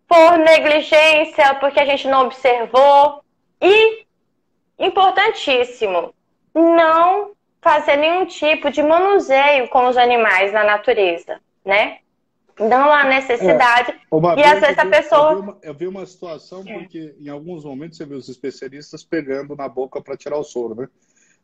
por 0.07 0.39
negligência, 0.39 1.55
porque 1.57 1.81
a 1.81 1.85
gente 1.85 2.09
não 2.09 2.27
observou. 2.27 3.23
E, 3.61 4.07
importantíssimo, 4.79 6.15
não 6.55 7.33
fazer 7.61 7.97
nenhum 7.97 8.25
tipo 8.25 8.71
de 8.71 8.83
manuseio 8.83 9.69
com 9.69 9.89
os 9.89 9.97
animais 9.97 10.53
na 10.53 10.65
natureza, 10.65 11.41
né? 11.65 11.99
não 12.59 12.93
há 12.93 13.05
necessidade. 13.05 13.93
É, 13.93 14.41
e 14.41 14.45
às 14.45 14.61
vezes 14.61 14.79
a 14.79 14.87
pessoa. 14.87 15.33
Eu 15.33 15.37
vi, 15.37 15.43
uma, 15.43 15.59
eu 15.63 15.75
vi 15.75 15.87
uma 15.87 16.07
situação 16.07 16.65
é. 16.67 16.79
porque 16.79 17.15
em 17.21 17.29
alguns 17.29 17.65
momentos 17.65 17.97
você 17.97 18.05
vê 18.05 18.15
os 18.15 18.29
especialistas 18.29 19.05
pegando 19.05 19.55
na 19.55 19.69
boca 19.69 20.01
para 20.01 20.17
tirar 20.17 20.39
o 20.39 20.45
soro, 20.45 20.75
né? 20.75 20.89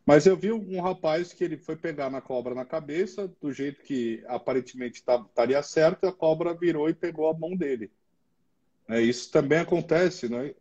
Mas 0.05 0.27
eu 0.27 0.37
vi 0.37 0.51
um 0.51 0.79
rapaz 0.81 1.33
que 1.33 1.43
ele 1.43 1.57
foi 1.57 1.75
pegar 1.75 2.11
na 2.11 2.21
cobra 2.21 2.53
na 2.53 2.63
cabeça, 2.63 3.27
do 3.41 3.51
jeito 3.51 3.81
que 3.81 4.23
aparentemente 4.27 5.03
tá, 5.03 5.15
estaria 5.27 5.61
certo, 5.63 6.05
a 6.05 6.13
cobra 6.13 6.53
virou 6.53 6.87
e 6.87 6.93
pegou 6.93 7.27
a 7.27 7.33
mão 7.33 7.55
dele. 7.55 7.91
É, 8.87 9.01
isso 9.01 9.31
também 9.31 9.57
acontece, 9.57 10.29
né? 10.29 10.53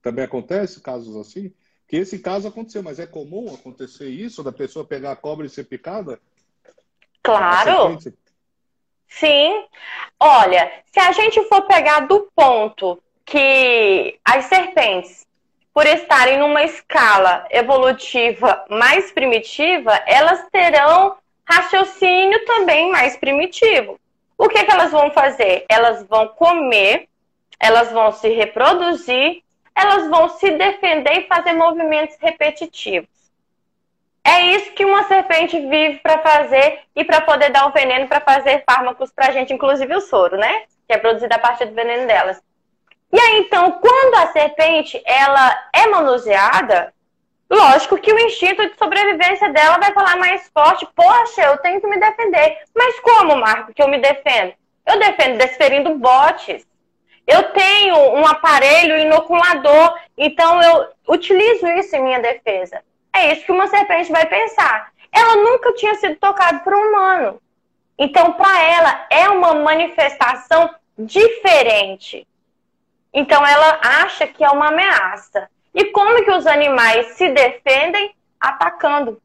Também 0.00 0.24
acontece 0.24 0.80
casos 0.80 1.16
assim. 1.16 1.52
Que 1.86 1.96
esse 1.96 2.18
caso 2.18 2.48
aconteceu, 2.48 2.82
mas 2.82 2.98
é 2.98 3.06
comum 3.06 3.54
acontecer 3.54 4.08
isso, 4.08 4.42
da 4.42 4.52
pessoa 4.52 4.86
pegar 4.86 5.12
a 5.12 5.16
cobra 5.16 5.46
e 5.46 5.50
ser 5.50 5.64
picada? 5.64 6.18
Claro. 7.22 7.98
Sim. 9.06 9.66
Olha, 10.18 10.82
se 10.86 11.00
a 11.00 11.12
gente 11.12 11.42
for 11.44 11.66
pegar 11.66 12.00
do 12.00 12.30
ponto 12.34 13.02
que 13.24 14.18
as 14.24 14.46
serpentes, 14.46 15.26
por 15.72 15.86
estarem 15.86 16.38
numa 16.38 16.62
escala 16.62 17.46
evolutiva 17.50 18.64
mais 18.68 19.12
primitiva, 19.12 19.92
elas 20.06 20.44
terão 20.50 21.16
raciocínio 21.44 22.44
também 22.44 22.90
mais 22.90 23.16
primitivo. 23.16 23.98
O 24.36 24.48
que, 24.48 24.62
que 24.64 24.70
elas 24.70 24.92
vão 24.92 25.10
fazer? 25.10 25.64
Elas 25.68 26.06
vão 26.06 26.28
comer, 26.28 27.08
elas 27.58 27.90
vão 27.90 28.12
se 28.12 28.28
reproduzir, 28.28 29.42
elas 29.74 30.08
vão 30.08 30.28
se 30.28 30.50
defender 30.52 31.20
e 31.20 31.26
fazer 31.26 31.52
movimentos 31.54 32.16
repetitivos. 32.20 33.08
É 34.24 34.42
isso 34.46 34.72
que 34.72 34.84
uma 34.84 35.04
serpente 35.04 35.58
vive 35.58 36.00
para 36.00 36.18
fazer 36.18 36.80
e 36.94 37.04
para 37.04 37.20
poder 37.22 37.50
dar 37.50 37.66
o 37.66 37.72
veneno 37.72 38.06
para 38.06 38.20
fazer 38.20 38.62
fármacos 38.68 39.10
para 39.10 39.28
a 39.28 39.30
gente, 39.30 39.54
inclusive 39.54 39.94
o 39.94 40.00
soro, 40.00 40.36
né? 40.36 40.64
Que 40.86 40.94
é 40.94 40.98
produzido 40.98 41.34
a 41.34 41.38
partir 41.38 41.64
do 41.66 41.74
veneno 41.74 42.06
delas. 42.06 42.42
E 43.12 43.18
aí, 43.18 43.38
então, 43.40 43.72
quando 43.72 44.14
a 44.16 44.32
serpente 44.32 45.00
ela 45.04 45.68
é 45.72 45.86
manuseada, 45.86 46.92
lógico 47.48 47.98
que 47.98 48.12
o 48.12 48.18
instinto 48.18 48.68
de 48.68 48.76
sobrevivência 48.76 49.50
dela 49.50 49.78
vai 49.78 49.92
falar 49.92 50.16
mais 50.16 50.50
forte. 50.52 50.86
Poxa, 50.94 51.42
eu 51.42 51.56
tenho 51.58 51.80
que 51.80 51.86
me 51.86 51.98
defender. 51.98 52.58
Mas 52.74 53.00
como, 53.00 53.36
Marco, 53.36 53.72
que 53.72 53.82
eu 53.82 53.88
me 53.88 53.98
defendo? 53.98 54.52
Eu 54.86 54.98
defendo 54.98 55.38
desferindo 55.38 55.96
botes. 55.96 56.66
Eu 57.26 57.42
tenho 57.52 57.96
um 58.14 58.26
aparelho 58.26 58.98
inoculador, 58.98 59.94
então 60.16 60.62
eu 60.62 60.88
utilizo 61.08 61.66
isso 61.66 61.94
em 61.94 62.02
minha 62.02 62.20
defesa. 62.20 62.82
É 63.12 63.32
isso 63.32 63.44
que 63.44 63.52
uma 63.52 63.66
serpente 63.66 64.10
vai 64.10 64.24
pensar. 64.26 64.90
Ela 65.12 65.36
nunca 65.36 65.74
tinha 65.74 65.94
sido 65.96 66.16
tocada 66.16 66.60
por 66.60 66.74
um 66.74 66.88
humano. 66.88 67.40
Então, 67.98 68.32
para 68.32 68.62
ela, 68.62 69.06
é 69.10 69.28
uma 69.28 69.54
manifestação 69.54 70.70
diferente. 70.98 72.26
Então, 73.18 73.44
ela 73.44 73.80
acha 73.82 74.28
que 74.28 74.44
é 74.44 74.48
uma 74.48 74.68
ameaça. 74.68 75.50
E 75.74 75.86
como 75.86 76.24
que 76.24 76.30
os 76.30 76.46
animais 76.46 77.16
se 77.16 77.28
defendem? 77.30 78.14
Atacando. 78.38 79.20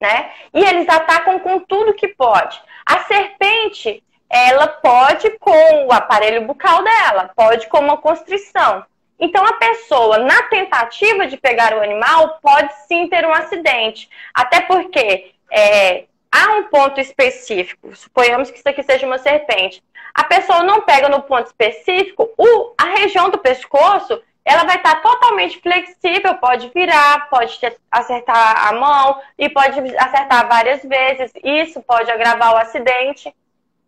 Né? 0.00 0.30
E 0.54 0.64
eles 0.64 0.88
atacam 0.88 1.38
com 1.40 1.60
tudo 1.60 1.92
que 1.92 2.08
pode. 2.08 2.58
A 2.86 3.00
serpente, 3.00 4.02
ela 4.30 4.66
pode 4.66 5.28
com 5.38 5.88
o 5.88 5.92
aparelho 5.92 6.46
bucal 6.46 6.82
dela, 6.82 7.30
pode 7.36 7.66
com 7.66 7.80
uma 7.80 7.98
constrição. 7.98 8.82
Então, 9.18 9.44
a 9.44 9.52
pessoa, 9.52 10.16
na 10.16 10.44
tentativa 10.44 11.26
de 11.26 11.36
pegar 11.36 11.74
o 11.74 11.82
animal, 11.82 12.38
pode 12.40 12.72
sim 12.88 13.06
ter 13.08 13.26
um 13.26 13.34
acidente. 13.34 14.08
Até 14.32 14.62
porque 14.62 15.34
é, 15.52 16.04
há 16.32 16.52
um 16.52 16.62
ponto 16.62 16.98
específico. 16.98 17.94
Suponhamos 17.94 18.50
que 18.50 18.56
isso 18.56 18.68
aqui 18.70 18.82
seja 18.82 19.06
uma 19.06 19.18
serpente. 19.18 19.82
A 20.14 20.24
pessoa 20.24 20.62
não 20.62 20.82
pega 20.82 21.08
no 21.08 21.22
ponto 21.22 21.46
específico, 21.46 22.30
o, 22.36 22.74
a 22.78 22.84
região 22.96 23.30
do 23.30 23.38
pescoço 23.38 24.20
ela 24.44 24.64
vai 24.64 24.76
estar 24.76 25.00
totalmente 25.02 25.60
flexível, 25.60 26.34
pode 26.36 26.70
virar, 26.74 27.28
pode 27.28 27.58
acertar 27.90 28.68
a 28.68 28.72
mão 28.72 29.20
e 29.38 29.48
pode 29.48 29.78
acertar 29.96 30.48
várias 30.48 30.82
vezes. 30.82 31.30
Isso 31.44 31.80
pode 31.82 32.10
agravar 32.10 32.54
o 32.54 32.56
acidente. 32.56 33.32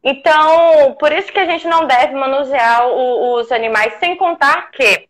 Então, 0.04 0.94
por 0.98 1.12
isso 1.12 1.32
que 1.32 1.38
a 1.38 1.46
gente 1.46 1.66
não 1.66 1.86
deve 1.86 2.14
manusear 2.14 2.86
o, 2.86 3.34
os 3.34 3.50
animais, 3.50 3.94
sem 3.98 4.16
contar 4.16 4.70
que 4.70 5.08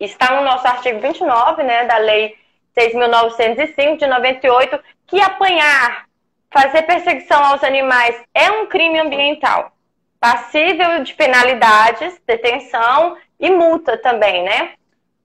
está 0.00 0.34
no 0.34 0.42
nosso 0.42 0.66
artigo 0.66 1.00
29, 1.00 1.62
né, 1.62 1.84
da 1.84 1.98
Lei 1.98 2.36
6.905 2.76 3.98
de 3.98 4.06
98, 4.06 4.78
que 5.06 5.20
apanhar, 5.20 6.06
fazer 6.50 6.82
perseguição 6.82 7.42
aos 7.44 7.64
animais 7.64 8.20
é 8.34 8.50
um 8.50 8.66
crime 8.66 8.98
ambiental, 9.00 9.72
passível 10.20 11.02
de 11.02 11.14
penalidades, 11.14 12.20
detenção 12.26 13.16
e 13.38 13.50
multa 13.50 13.96
também, 13.98 14.42
né? 14.42 14.74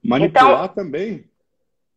Manipular 0.02 0.64
então, 0.64 0.68
também? 0.68 1.24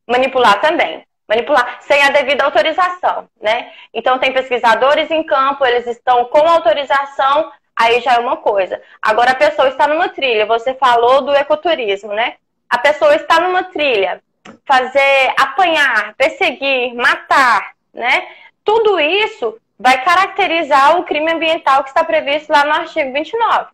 Manipular 0.08 0.62
também. 0.62 1.04
Manipular 1.28 1.80
sem 1.82 2.02
a 2.04 2.12
devida 2.12 2.44
autorização, 2.44 3.28
né? 3.42 3.72
Então 3.94 4.20
tem 4.20 4.32
pesquisadores 4.32 5.10
em 5.10 5.24
campo, 5.24 5.66
eles 5.66 5.88
estão 5.88 6.26
com 6.26 6.48
autorização, 6.48 7.52
aí 7.76 8.00
já 8.02 8.14
é 8.14 8.20
uma 8.20 8.38
coisa. 8.38 8.82
Agora 9.02 9.32
a 9.32 9.36
pessoa 9.36 9.68
está 9.70 9.88
numa 9.88 10.10
trilha, 10.10 10.46
você 10.46 10.76
falou 10.76 11.22
do 11.22 11.34
ecoturismo, 11.34 12.14
né? 12.14 12.36
a 12.70 12.78
pessoa 12.78 13.16
está 13.16 13.40
numa 13.40 13.64
trilha, 13.64 14.22
fazer 14.66 15.34
apanhar, 15.40 16.14
perseguir, 16.16 16.94
matar, 16.94 17.74
né? 17.94 18.28
Tudo 18.64 19.00
isso 19.00 19.58
vai 19.78 20.04
caracterizar 20.04 20.98
o 20.98 21.04
crime 21.04 21.32
ambiental 21.32 21.84
que 21.84 21.90
está 21.90 22.04
previsto 22.04 22.52
lá 22.52 22.66
no 22.66 22.72
artigo 22.72 23.12
29. 23.12 23.68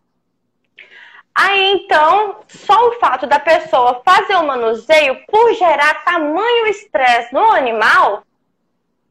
Aí 1.34 1.72
então, 1.72 2.40
só 2.46 2.88
o 2.88 2.92
fato 2.98 3.26
da 3.26 3.38
pessoa 3.38 4.02
fazer 4.04 4.36
o 4.36 4.46
manuseio 4.46 5.24
por 5.26 5.54
gerar 5.54 6.04
tamanho 6.04 6.66
estresse 6.66 7.32
no 7.32 7.50
animal 7.50 8.22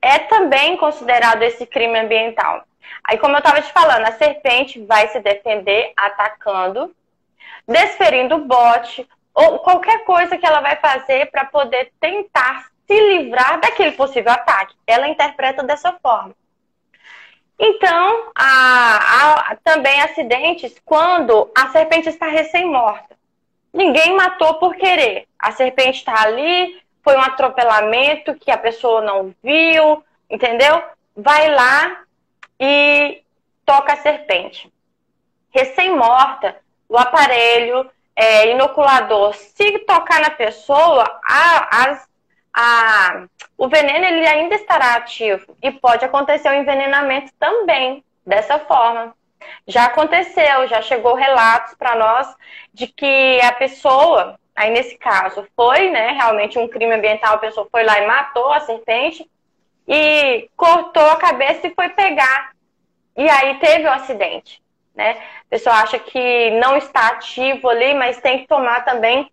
é 0.01 0.19
também 0.19 0.77
considerado 0.77 1.41
esse 1.43 1.65
crime 1.65 1.99
ambiental. 1.99 2.63
Aí, 3.03 3.17
como 3.17 3.35
eu 3.35 3.39
estava 3.39 3.61
te 3.61 3.71
falando, 3.71 4.05
a 4.05 4.11
serpente 4.11 4.83
vai 4.85 5.07
se 5.07 5.19
defender 5.19 5.93
atacando, 5.95 6.93
desferindo 7.67 8.35
o 8.35 8.45
bote, 8.45 9.07
ou 9.33 9.59
qualquer 9.59 10.03
coisa 10.03 10.37
que 10.37 10.45
ela 10.45 10.59
vai 10.59 10.75
fazer 10.75 11.29
para 11.31 11.45
poder 11.45 11.91
tentar 11.99 12.67
se 12.85 12.99
livrar 12.99 13.59
daquele 13.59 13.93
possível 13.93 14.31
ataque. 14.31 14.75
Ela 14.85 15.07
interpreta 15.07 15.63
dessa 15.63 15.93
forma. 15.93 16.35
Então, 17.63 18.31
há, 18.33 19.51
há 19.51 19.55
também 19.63 20.01
acidentes 20.01 20.81
quando 20.83 21.51
a 21.55 21.67
serpente 21.69 22.09
está 22.09 22.25
recém-morta. 22.25 23.15
Ninguém 23.71 24.15
matou 24.15 24.55
por 24.55 24.75
querer. 24.75 25.27
A 25.37 25.51
serpente 25.51 25.99
está 25.99 26.23
ali, 26.23 26.81
foi 27.03 27.15
um 27.15 27.21
atropelamento 27.21 28.33
que 28.33 28.49
a 28.49 28.57
pessoa 28.57 29.01
não 29.01 29.31
viu, 29.43 30.03
entendeu? 30.27 30.81
Vai 31.15 31.53
lá 31.53 32.01
e 32.59 33.21
toca 33.63 33.93
a 33.93 33.97
serpente. 33.97 34.73
Recém-morta, 35.51 36.55
o 36.89 36.97
aparelho 36.97 37.87
é, 38.15 38.49
inoculador, 38.49 39.35
se 39.35 39.77
tocar 39.85 40.19
na 40.19 40.31
pessoa, 40.31 41.03
a, 41.23 41.83
as, 41.83 42.09
a, 42.53 43.25
o 43.57 43.67
veneno 43.67 44.05
ele 44.05 44.27
ainda 44.27 44.55
estará 44.55 44.95
ativo 44.95 45.55
e 45.61 45.71
pode 45.71 46.03
acontecer 46.03 46.49
o 46.49 46.53
envenenamento 46.53 47.31
também 47.39 48.03
dessa 48.25 48.59
forma. 48.59 49.15
Já 49.67 49.85
aconteceu, 49.85 50.67
já 50.67 50.81
chegou 50.81 51.15
relatos 51.15 51.73
para 51.75 51.95
nós 51.95 52.35
de 52.73 52.87
que 52.87 53.39
a 53.41 53.51
pessoa, 53.53 54.39
aí 54.55 54.71
nesse 54.71 54.97
caso 54.97 55.47
foi, 55.55 55.89
né, 55.89 56.11
realmente 56.11 56.59
um 56.59 56.67
crime 56.67 56.93
ambiental, 56.93 57.35
a 57.35 57.39
pessoa 57.39 57.67
foi 57.71 57.83
lá 57.83 57.99
e 57.99 58.07
matou 58.07 58.51
a 58.51 58.59
serpente 58.59 59.29
e 59.87 60.49
cortou 60.55 61.09
a 61.09 61.15
cabeça 61.15 61.67
e 61.67 61.73
foi 61.73 61.89
pegar. 61.89 62.51
E 63.17 63.27
aí 63.29 63.59
teve 63.59 63.87
um 63.87 63.91
acidente, 63.91 64.61
né? 64.95 65.11
A 65.11 65.49
pessoa 65.49 65.75
acha 65.75 65.99
que 65.99 66.51
não 66.51 66.77
está 66.77 67.07
ativo 67.07 67.67
ali, 67.67 67.93
mas 67.93 68.21
tem 68.21 68.39
que 68.39 68.47
tomar 68.47 68.85
também 68.85 69.29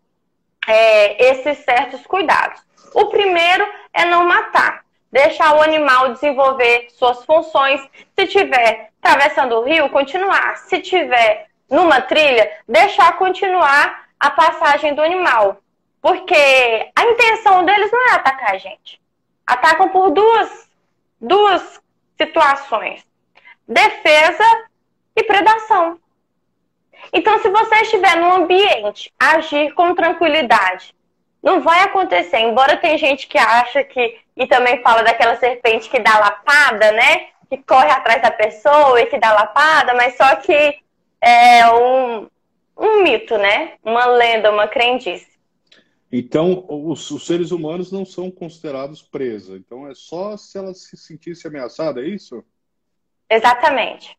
é, 0.66 1.30
esses 1.30 1.58
certos 1.58 2.04
cuidados. 2.06 2.67
O 2.94 3.06
primeiro 3.06 3.66
é 3.92 4.04
não 4.04 4.26
matar, 4.26 4.84
deixar 5.10 5.56
o 5.56 5.62
animal 5.62 6.12
desenvolver 6.12 6.88
suas 6.90 7.24
funções. 7.24 7.80
Se 8.18 8.26
tiver 8.26 8.90
atravessando 9.02 9.56
o 9.56 9.64
rio, 9.64 9.88
continuar. 9.90 10.56
Se 10.56 10.80
tiver 10.80 11.48
numa 11.70 12.00
trilha, 12.00 12.50
deixar 12.66 13.16
continuar 13.18 14.08
a 14.18 14.30
passagem 14.30 14.94
do 14.94 15.02
animal. 15.02 15.58
Porque 16.00 16.90
a 16.94 17.04
intenção 17.04 17.64
deles 17.64 17.90
não 17.90 18.08
é 18.08 18.12
atacar 18.12 18.54
a 18.54 18.58
gente. 18.58 19.00
Atacam 19.46 19.88
por 19.88 20.10
duas, 20.10 20.70
duas 21.20 21.80
situações: 22.16 23.04
defesa 23.66 24.44
e 25.16 25.22
predação. 25.24 25.98
Então, 27.12 27.38
se 27.38 27.48
você 27.48 27.76
estiver 27.76 28.16
num 28.16 28.32
ambiente, 28.32 29.12
agir 29.18 29.72
com 29.72 29.94
tranquilidade, 29.94 30.94
não 31.42 31.60
vai 31.60 31.82
acontecer. 31.82 32.38
Embora 32.38 32.76
tem 32.76 32.98
gente 32.98 33.26
que 33.26 33.38
acha 33.38 33.82
que. 33.84 34.18
E 34.36 34.46
também 34.46 34.82
fala 34.82 35.02
daquela 35.02 35.36
serpente 35.36 35.90
que 35.90 35.98
dá 35.98 36.18
lapada, 36.18 36.92
né? 36.92 37.28
Que 37.48 37.58
corre 37.58 37.90
atrás 37.90 38.22
da 38.22 38.30
pessoa 38.30 39.00
e 39.00 39.06
que 39.06 39.18
dá 39.18 39.32
lapada, 39.32 39.94
mas 39.94 40.16
só 40.16 40.36
que 40.36 40.78
é 41.20 41.72
um, 41.72 42.28
um 42.76 43.02
mito, 43.02 43.36
né? 43.36 43.74
Uma 43.82 44.06
lenda, 44.06 44.50
uma 44.50 44.68
crendice. 44.68 45.26
Então, 46.10 46.64
os, 46.68 47.10
os, 47.10 47.26
seres 47.26 47.50
humanos 47.50 47.92
não 47.92 48.04
são 48.04 48.30
considerados 48.30 49.02
presa. 49.02 49.56
Então, 49.56 49.88
é 49.88 49.94
só 49.94 50.36
se 50.36 50.56
ela 50.56 50.72
se 50.72 50.96
sentisse 50.96 51.46
ameaçada, 51.46 52.00
é 52.00 52.08
isso? 52.08 52.42
Exatamente. 53.28 54.16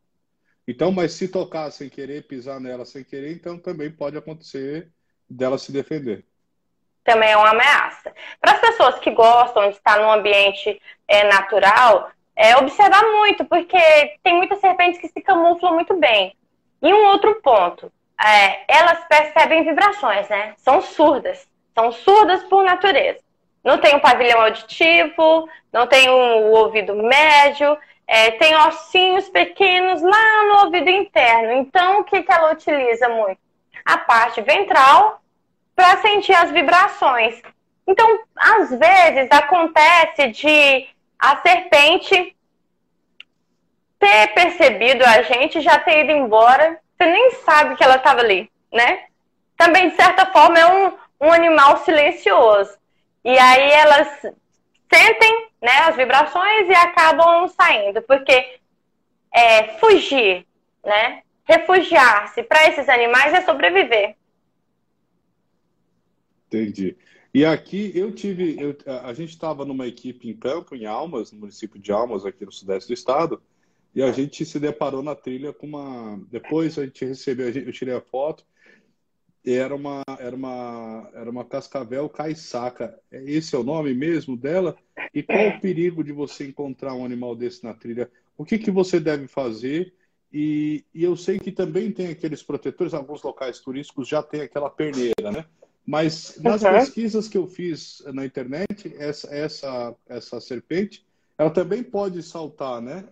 Então, 0.67 0.91
mas 0.91 1.13
se 1.13 1.27
tocar 1.27 1.71
sem 1.71 1.89
querer, 1.89 2.27
pisar 2.27 2.59
nela 2.59 2.85
sem 2.85 3.03
querer, 3.03 3.31
então 3.31 3.57
também 3.57 3.89
pode 3.89 4.15
acontecer 4.17 4.91
dela 5.27 5.57
se 5.57 5.71
defender 5.71 6.25
também 7.09 7.31
é 7.31 7.37
uma 7.37 7.49
ameaça. 7.49 8.13
Para 8.39 8.51
as 8.51 8.59
pessoas 8.59 8.99
que 8.99 9.09
gostam 9.09 9.63
de 9.63 9.75
estar 9.75 9.97
num 9.99 10.11
ambiente 10.11 10.79
é, 11.07 11.23
natural, 11.23 12.11
é 12.35 12.55
observar 12.55 13.01
muito, 13.01 13.43
porque 13.45 13.79
tem 14.23 14.35
muitas 14.35 14.59
serpentes 14.59 15.01
que 15.01 15.07
se 15.07 15.19
camuflam 15.19 15.73
muito 15.73 15.95
bem. 15.95 16.35
E 16.83 16.93
um 16.93 17.07
outro 17.07 17.41
ponto, 17.41 17.91
é, 18.23 18.61
elas 18.67 19.03
percebem 19.05 19.63
vibrações, 19.63 20.29
né? 20.29 20.53
São 20.57 20.81
surdas. 20.81 21.47
São 21.73 21.91
surdas 21.91 22.43
por 22.43 22.63
natureza. 22.63 23.19
Não 23.63 23.79
tem 23.79 23.95
um 23.95 23.99
pavilhão 23.99 24.41
auditivo, 24.41 25.49
não 25.73 25.87
tem 25.87 26.09
um, 26.09 26.43
o 26.43 26.51
ouvido 26.51 26.93
médio, 26.93 27.75
é, 28.07 28.31
tem 28.31 28.55
ossinhos 28.55 29.27
pequenos 29.29 30.01
lá 30.01 30.43
no 30.43 30.65
ouvido 30.65 30.89
interno. 30.89 31.53
Então, 31.53 32.01
o 32.01 32.03
que, 32.03 32.21
que 32.21 32.31
ela 32.31 32.53
utiliza 32.53 33.09
muito? 33.09 33.39
A 33.83 33.97
parte 33.97 34.41
ventral 34.41 35.19
para 35.79 36.01
sentir 36.01 36.33
as 36.33 36.51
vibrações. 36.51 37.41
Então, 37.87 38.19
às 38.35 38.69
vezes 38.69 39.31
acontece 39.31 40.27
de 40.27 40.89
a 41.17 41.37
serpente 41.37 42.35
ter 43.97 44.27
percebido 44.33 45.05
a 45.05 45.21
gente, 45.21 45.61
já 45.61 45.79
ter 45.79 46.03
ido 46.03 46.11
embora, 46.11 46.77
você 46.97 47.09
nem 47.09 47.31
sabe 47.45 47.77
que 47.77 47.83
ela 47.83 47.95
estava 47.95 48.19
ali, 48.19 48.51
né? 48.73 49.05
Também, 49.55 49.87
de 49.87 49.95
certa 49.95 50.25
forma, 50.25 50.59
é 50.59 50.65
um, 50.65 50.97
um 51.21 51.31
animal 51.31 51.77
silencioso. 51.85 52.77
E 53.23 53.39
aí 53.39 53.71
elas 53.71 54.21
sentem 54.93 55.47
né, 55.61 55.77
as 55.87 55.95
vibrações 55.95 56.67
e 56.67 56.75
acabam 56.75 57.47
saindo, 57.47 58.01
porque 58.01 58.59
é, 59.33 59.63
fugir, 59.79 60.45
né, 60.83 61.21
refugiar-se 61.45 62.43
para 62.43 62.67
esses 62.67 62.89
animais 62.89 63.33
é 63.33 63.41
sobreviver. 63.43 64.18
Entendi. 66.49 66.97
E 67.31 67.45
aqui 67.45 67.91
eu 67.93 68.11
tive, 68.11 68.57
eu, 68.59 68.75
a 69.03 69.13
gente 69.13 69.29
estava 69.29 69.63
numa 69.63 69.85
equipe 69.85 70.27
em 70.27 70.35
campo, 70.35 70.75
em 70.75 70.87
Almas, 70.87 71.31
no 71.31 71.39
município 71.39 71.79
de 71.79 71.91
Almas, 71.91 72.25
aqui 72.25 72.43
no 72.43 72.51
sudeste 72.51 72.87
do 72.87 72.93
estado, 72.93 73.39
e 73.93 74.01
a 74.01 74.11
gente 74.11 74.43
se 74.43 74.59
deparou 74.59 75.03
na 75.03 75.13
trilha 75.15 75.53
com 75.53 75.67
uma. 75.67 76.19
Depois 76.31 76.77
a 76.79 76.85
gente 76.85 77.05
recebeu, 77.05 77.49
eu 77.49 77.71
tirei 77.71 77.93
a 77.93 78.01
foto, 78.01 78.43
era 79.45 79.75
uma, 79.75 80.03
era 80.19 80.35
uma, 80.35 81.09
era 81.13 81.29
uma 81.29 81.45
cascavel 81.45 82.09
caiçaca. 82.09 82.99
Esse 83.11 83.55
é 83.55 83.59
o 83.59 83.63
nome 83.63 83.93
mesmo 83.93 84.35
dela? 84.35 84.75
E 85.13 85.21
qual 85.21 85.49
o 85.49 85.59
perigo 85.59 86.03
de 86.03 86.11
você 86.11 86.47
encontrar 86.47 86.95
um 86.95 87.05
animal 87.05 87.35
desse 87.35 87.63
na 87.63 87.75
trilha? 87.75 88.09
O 88.35 88.43
que, 88.43 88.57
que 88.57 88.71
você 88.71 88.99
deve 88.99 89.27
fazer? 89.27 89.93
E, 90.31 90.83
e 90.93 91.03
eu 91.03 91.15
sei 91.15 91.39
que 91.39 91.51
também 91.51 91.91
tem 91.91 92.07
aqueles 92.07 92.41
protetores, 92.41 92.93
alguns 92.93 93.21
locais 93.21 93.59
turísticos 93.59 94.07
já 94.07 94.21
tem 94.21 94.41
aquela 94.41 94.69
perneira, 94.69 95.31
né? 95.31 95.45
Mas 95.89 96.39
nas 96.39 96.61
uhum. 96.61 96.73
pesquisas 96.73 97.27
que 97.27 97.35
eu 97.35 97.47
fiz 97.47 98.03
na 98.13 98.23
internet, 98.23 98.95
essa, 98.99 99.27
essa, 99.33 99.95
essa 100.07 100.39
serpente, 100.39 101.03
ela 101.35 101.49
também 101.49 101.81
pode 101.81 102.21
saltar, 102.21 102.79
né? 102.79 103.05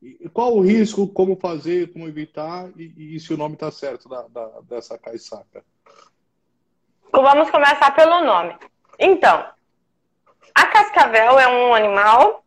E 0.00 0.30
qual 0.30 0.56
o 0.56 0.62
risco, 0.62 1.06
como 1.06 1.36
fazer, 1.36 1.92
como 1.92 2.08
evitar 2.08 2.70
e, 2.74 3.16
e 3.16 3.20
se 3.20 3.34
o 3.34 3.36
nome 3.36 3.52
está 3.52 3.70
certo 3.70 4.08
da, 4.08 4.22
da, 4.28 4.60
dessa 4.62 4.96
caiçaca? 4.96 5.62
Vamos 7.12 7.50
começar 7.50 7.94
pelo 7.94 8.24
nome. 8.24 8.56
Então, 8.98 9.44
a 10.54 10.66
cascavel 10.68 11.38
é 11.38 11.46
um 11.48 11.74
animal, 11.74 12.42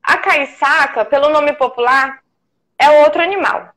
a 0.00 0.16
caiçaca, 0.16 1.04
pelo 1.04 1.28
nome 1.28 1.54
popular, 1.54 2.22
é 2.78 3.02
outro 3.02 3.20
animal. 3.20 3.70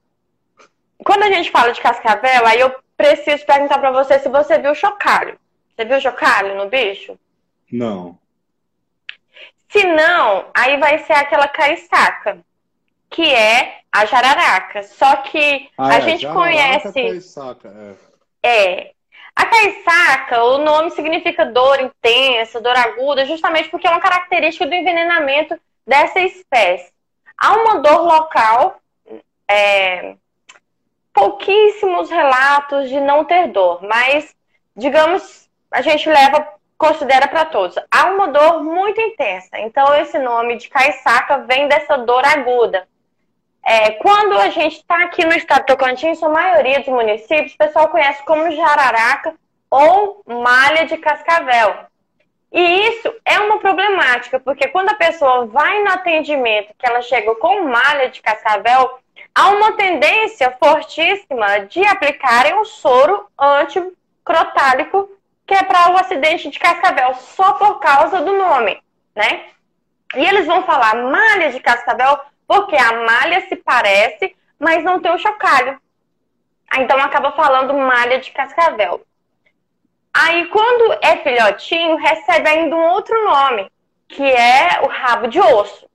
Quando 1.04 1.24
a 1.24 1.32
gente 1.32 1.50
fala 1.50 1.72
de 1.72 1.82
cascavel, 1.82 2.46
aí 2.46 2.60
eu 2.60 2.76
preciso 2.98 3.46
perguntar 3.46 3.78
para 3.78 3.92
você 3.92 4.20
se 4.20 4.28
você 4.28 4.58
viu 4.58 4.74
chocalho. 4.74 5.40
Você 5.76 5.86
viu 5.86 6.02
chocalho 6.02 6.56
no 6.56 6.68
bicho? 6.68 7.18
Não. 7.72 8.18
Se 9.70 9.84
não, 9.84 10.50
aí 10.54 10.78
vai 10.78 11.00
ser 11.00 11.14
aquela 11.14 11.48
caiçaca, 11.48 12.40
que 13.10 13.34
é 13.34 13.82
a 13.92 14.06
jararaca. 14.06 14.82
Só 14.84 15.18
que 15.18 15.70
ah, 15.78 15.90
a 15.90 15.98
é, 15.98 16.02
gente 16.02 16.28
conhece. 16.28 16.92
Caiçaca, 16.92 17.96
é. 18.44 18.50
é. 18.50 18.92
A 19.36 19.46
caiçaca, 19.46 20.44
o 20.44 20.58
nome 20.58 20.90
significa 20.92 21.46
dor 21.46 21.80
intensa, 21.80 22.60
dor 22.60 22.76
aguda, 22.76 23.24
justamente 23.26 23.70
porque 23.70 23.86
é 23.86 23.92
uma 23.92 24.02
característica 24.02 24.66
do 24.66 24.74
envenenamento 24.74 25.60
dessa 25.86 26.20
espécie. 26.22 26.92
Há 27.38 27.54
uma 27.54 27.80
dor 27.80 28.02
local 28.02 28.82
é, 29.48 30.16
pouquíssimos 31.18 32.12
relatos 32.12 32.90
de 32.90 33.00
não 33.00 33.26
ter 33.26 33.48
dor, 33.48 33.82
mas, 33.82 34.36
digamos, 34.76 35.50
a 35.72 35.82
gente 35.82 36.08
leva 36.08 36.48
considera 36.78 37.28
para 37.28 37.46
todos. 37.46 37.76
Há 37.90 38.06
uma 38.06 38.28
dor 38.28 38.64
muito 38.64 39.02
intensa. 39.02 39.58
Então, 39.58 39.96
esse 39.96 40.20
nome 40.20 40.58
de 40.58 40.70
caiçaca 40.70 41.40
vem 41.40 41.68
dessa 41.68 41.98
dor 41.98 42.24
aguda. 42.24 42.88
É, 43.66 43.94
quando 43.94 44.34
a 44.34 44.50
gente 44.52 44.76
está 44.78 45.06
aqui 45.06 45.26
no 45.26 45.34
estado 45.34 45.62
de 45.62 45.66
Tocantins, 45.66 46.22
a 46.22 46.30
maioria 46.30 46.82
dos 46.82 46.90
municípios, 46.90 47.56
o 47.56 47.58
pessoal 47.58 47.88
conhece 47.88 48.24
como 48.24 48.52
jararaca 48.52 49.34
ou 49.72 50.22
malha 50.24 50.86
de 50.86 50.98
cascavel. 50.98 51.78
E 52.52 52.62
isso 52.90 53.12
é 53.26 53.40
uma 53.40 53.58
problemática, 53.58 54.40
porque 54.40 54.68
quando 54.68 54.90
a 54.90 54.96
pessoa 54.96 55.48
vai 55.48 55.82
no 55.82 55.90
atendimento, 55.90 56.76
que 56.78 56.86
ela 56.86 57.02
chega 57.02 57.34
com 57.36 57.64
malha 57.64 58.08
de 58.10 58.22
cascavel, 58.22 59.00
há 59.38 59.50
uma 59.50 59.74
tendência 59.74 60.50
fortíssima 60.60 61.60
de 61.68 61.86
aplicarem 61.86 62.60
um 62.60 62.66
soro 62.66 63.28
anticrotálico, 63.40 65.12
que 65.46 65.54
é 65.54 65.62
para 65.62 65.94
o 65.94 65.98
acidente 65.98 66.50
de 66.50 66.58
cascavel, 66.58 67.14
só 67.14 67.54
por 67.54 67.80
causa 67.80 68.20
do 68.22 68.34
nome, 68.34 68.82
né? 69.16 69.46
E 70.16 70.26
eles 70.26 70.48
vão 70.48 70.64
falar 70.64 70.96
malha 70.96 71.52
de 71.52 71.60
cascavel 71.60 72.20
porque 72.48 72.76
a 72.76 72.94
malha 73.06 73.48
se 73.48 73.56
parece, 73.58 74.36
mas 74.60 74.84
não 74.84 75.00
tem 75.00 75.14
o 75.14 75.20
chocalho. 75.20 75.80
Então 76.76 76.98
acaba 76.98 77.32
falando 77.34 77.76
malha 77.76 78.18
de 78.20 78.32
cascavel. 78.32 79.06
Aí, 80.12 80.48
quando 80.48 80.98
é 81.00 81.18
filhotinho, 81.18 81.96
recebe 81.98 82.50
ainda 82.50 82.76
um 82.76 82.88
outro 82.90 83.24
nome, 83.24 83.72
que 84.08 84.24
é 84.24 84.82
o 84.82 84.88
rabo 84.88 85.28
de 85.28 85.40
osso. 85.40 85.88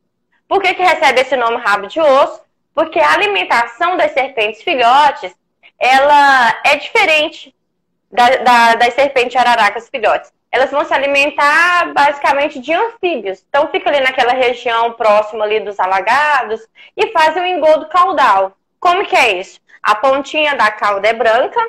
Por 0.46 0.62
que, 0.62 0.74
que 0.74 0.82
recebe 0.82 1.22
esse 1.22 1.36
nome 1.36 1.56
rabo 1.56 1.88
de 1.88 2.00
osso? 2.00 2.40
Porque 2.74 2.98
a 2.98 3.12
alimentação 3.12 3.96
das 3.96 4.12
serpentes 4.12 4.62
filhotes, 4.62 5.34
ela 5.78 6.60
é 6.64 6.76
diferente 6.76 7.54
da, 8.10 8.28
da, 8.36 8.74
das 8.76 8.94
serpentes 8.94 9.36
araracas 9.36 9.88
filhotes. 9.88 10.32
Elas 10.50 10.70
vão 10.70 10.84
se 10.84 10.92
alimentar 10.92 11.92
basicamente 11.94 12.58
de 12.58 12.72
anfíbios. 12.72 13.44
Então 13.48 13.68
fica 13.68 13.88
ali 13.88 14.00
naquela 14.00 14.32
região 14.32 14.92
próxima 14.92 15.44
ali 15.44 15.60
dos 15.60 15.80
alagados 15.80 16.60
e 16.96 17.08
fazem 17.08 17.42
o 17.42 17.46
engodo 17.46 17.88
caudal. 17.88 18.56
Como 18.78 19.06
que 19.06 19.16
é 19.16 19.38
isso? 19.38 19.60
A 19.82 19.94
pontinha 19.94 20.54
da 20.54 20.70
cauda 20.70 21.08
é 21.08 21.12
branca, 21.12 21.60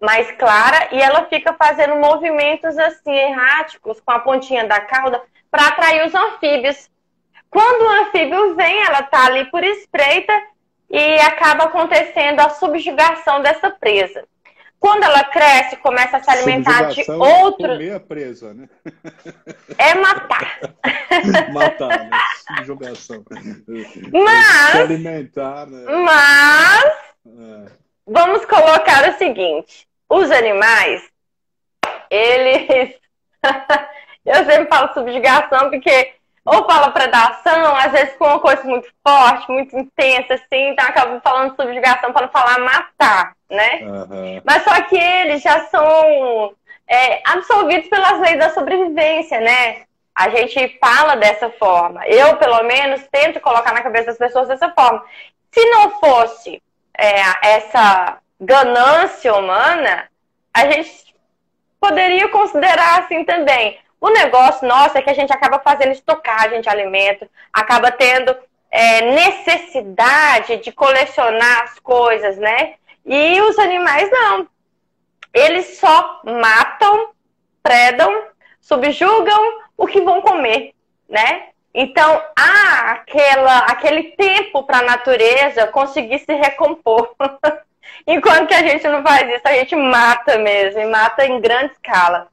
mais 0.00 0.30
clara 0.32 0.88
e 0.92 1.00
ela 1.00 1.24
fica 1.26 1.54
fazendo 1.54 1.96
movimentos 1.96 2.76
assim 2.78 3.12
erráticos 3.12 4.00
com 4.00 4.12
a 4.12 4.20
pontinha 4.20 4.66
da 4.66 4.80
cauda 4.80 5.20
para 5.50 5.68
atrair 5.68 6.06
os 6.06 6.14
anfíbios. 6.14 6.90
Quando 7.54 7.82
o 7.82 7.88
anfíbio 8.02 8.56
vem, 8.56 8.82
ela 8.82 9.04
tá 9.04 9.26
ali 9.26 9.44
por 9.48 9.62
espreita 9.62 10.32
e 10.90 11.20
acaba 11.20 11.66
acontecendo 11.66 12.40
a 12.40 12.50
subjugação 12.50 13.40
dessa 13.42 13.70
presa. 13.70 14.24
Quando 14.80 15.04
ela 15.04 15.22
cresce, 15.22 15.76
começa 15.76 16.16
a 16.16 16.22
se 16.22 16.28
alimentar 16.30 16.88
de 16.88 17.08
outros. 17.12 17.80
É 17.80 17.98
presa, 18.00 18.52
né? 18.52 18.68
É 19.78 19.94
matar. 19.94 20.58
matar, 21.54 22.10
né? 22.10 22.10
Subjugação. 22.48 23.24
Mas. 24.12 24.72
Se 24.72 24.78
alimentar, 24.78 25.66
né? 25.66 25.84
Mas. 25.92 26.84
É. 27.24 27.72
Vamos 28.04 28.44
colocar 28.46 29.10
o 29.10 29.16
seguinte: 29.16 29.86
os 30.10 30.28
animais, 30.32 31.08
eles. 32.10 32.96
eu 34.26 34.44
sempre 34.44 34.66
falo 34.66 34.92
subjugação 34.92 35.70
porque 35.70 36.13
ou 36.44 36.66
fala 36.66 36.90
predação, 36.90 37.74
às 37.76 37.90
vezes 37.92 38.16
com 38.16 38.26
uma 38.26 38.38
coisa 38.38 38.62
muito 38.64 38.88
forte, 39.06 39.50
muito 39.50 39.76
intensa, 39.76 40.34
assim, 40.34 40.70
então 40.70 40.86
acaba 40.86 41.20
falando 41.20 41.56
subjugação 41.56 42.12
para 42.12 42.26
não 42.26 42.32
falar 42.32 42.58
matar, 42.58 43.32
né? 43.48 43.80
Uhum. 43.82 44.42
Mas 44.44 44.62
só 44.62 44.80
que 44.82 44.96
eles 44.96 45.42
já 45.42 45.60
são 45.66 46.54
é, 46.86 47.22
absolvidos 47.26 47.88
pelas 47.88 48.20
leis 48.20 48.38
da 48.38 48.50
sobrevivência, 48.50 49.40
né? 49.40 49.84
A 50.14 50.28
gente 50.28 50.78
fala 50.78 51.16
dessa 51.16 51.50
forma. 51.50 52.06
Eu, 52.06 52.36
pelo 52.36 52.62
menos, 52.64 53.02
tento 53.10 53.40
colocar 53.40 53.72
na 53.72 53.82
cabeça 53.82 54.06
das 54.06 54.18
pessoas 54.18 54.46
dessa 54.46 54.70
forma. 54.70 55.02
Se 55.50 55.64
não 55.70 55.98
fosse 55.98 56.62
é, 56.96 57.22
essa 57.42 58.18
ganância 58.38 59.34
humana, 59.34 60.08
a 60.52 60.70
gente 60.70 61.14
poderia 61.80 62.28
considerar 62.28 63.00
assim 63.00 63.24
também. 63.24 63.78
O 64.04 64.10
negócio 64.10 64.68
nosso 64.68 64.98
é 64.98 65.00
que 65.00 65.08
a 65.08 65.14
gente 65.14 65.32
acaba 65.32 65.58
fazendo 65.60 65.92
estocagem 65.92 66.60
de 66.60 66.68
alimento, 66.68 67.26
acaba 67.50 67.90
tendo 67.90 68.36
é, 68.70 69.00
necessidade 69.00 70.58
de 70.58 70.70
colecionar 70.72 71.62
as 71.62 71.78
coisas, 71.78 72.36
né? 72.36 72.74
E 73.06 73.40
os 73.40 73.58
animais 73.58 74.10
não. 74.10 74.46
Eles 75.32 75.78
só 75.78 76.20
matam, 76.22 77.12
predam, 77.62 78.26
subjugam 78.60 79.62
o 79.74 79.86
que 79.86 80.02
vão 80.02 80.20
comer, 80.20 80.74
né? 81.08 81.48
Então 81.72 82.22
há 82.38 82.90
aquela, 82.90 83.60
aquele 83.60 84.02
tempo 84.18 84.64
para 84.64 84.80
a 84.80 84.82
natureza 84.82 85.66
conseguir 85.68 86.18
se 86.18 86.34
recompor. 86.34 87.14
Enquanto 88.06 88.48
que 88.48 88.54
a 88.54 88.68
gente 88.68 88.86
não 88.86 89.02
faz 89.02 89.26
isso, 89.30 89.48
a 89.48 89.54
gente 89.54 89.74
mata 89.74 90.36
mesmo, 90.36 90.78
e 90.78 90.84
mata 90.84 91.24
em 91.24 91.40
grande 91.40 91.72
escala. 91.72 92.28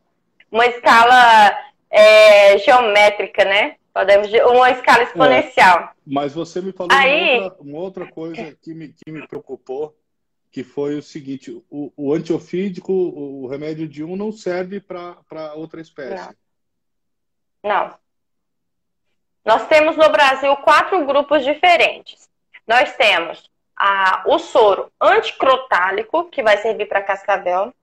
Uma 0.52 0.66
escala 0.68 1.58
é, 1.90 2.58
geométrica, 2.58 3.46
né? 3.46 3.78
Podemos 3.94 4.30
uma 4.32 4.72
escala 4.72 5.04
exponencial. 5.04 5.80
É, 5.80 5.90
mas 6.06 6.34
você 6.34 6.62
me 6.62 6.72
falou 6.72 6.92
Aí... 6.94 7.38
uma, 7.40 7.44
outra, 7.46 7.62
uma 7.62 7.80
outra 7.80 8.12
coisa 8.12 8.58
que 8.62 8.74
me, 8.74 8.94
que 8.94 9.12
me 9.12 9.28
preocupou, 9.28 9.98
que 10.52 10.64
foi 10.64 10.96
o 10.96 11.04
seguinte: 11.04 11.52
o, 11.70 11.92
o 11.96 12.14
antiofídico, 12.14 12.92
o 12.92 13.48
remédio 13.48 13.88
de 13.88 14.04
um 14.04 14.16
não 14.16 14.32
serve 14.32 14.80
para 14.80 15.54
outra 15.56 15.82
espécie. 15.82 16.36
Não. 17.64 17.88
não. 17.88 18.02
Nós 19.44 19.68
temos 19.68 19.98
no 19.98 20.10
Brasil 20.10 20.56
quatro 20.58 21.06
grupos 21.06 21.44
diferentes. 21.44 22.30
Nós 22.68 22.96
temos 22.96 23.50
a, 23.76 24.24
o 24.28 24.38
soro 24.38 24.92
anticrotálico, 25.02 26.30
que 26.30 26.44
vai 26.44 26.58
servir 26.58 26.88
para 26.88 27.02
cascavel, 27.02 27.74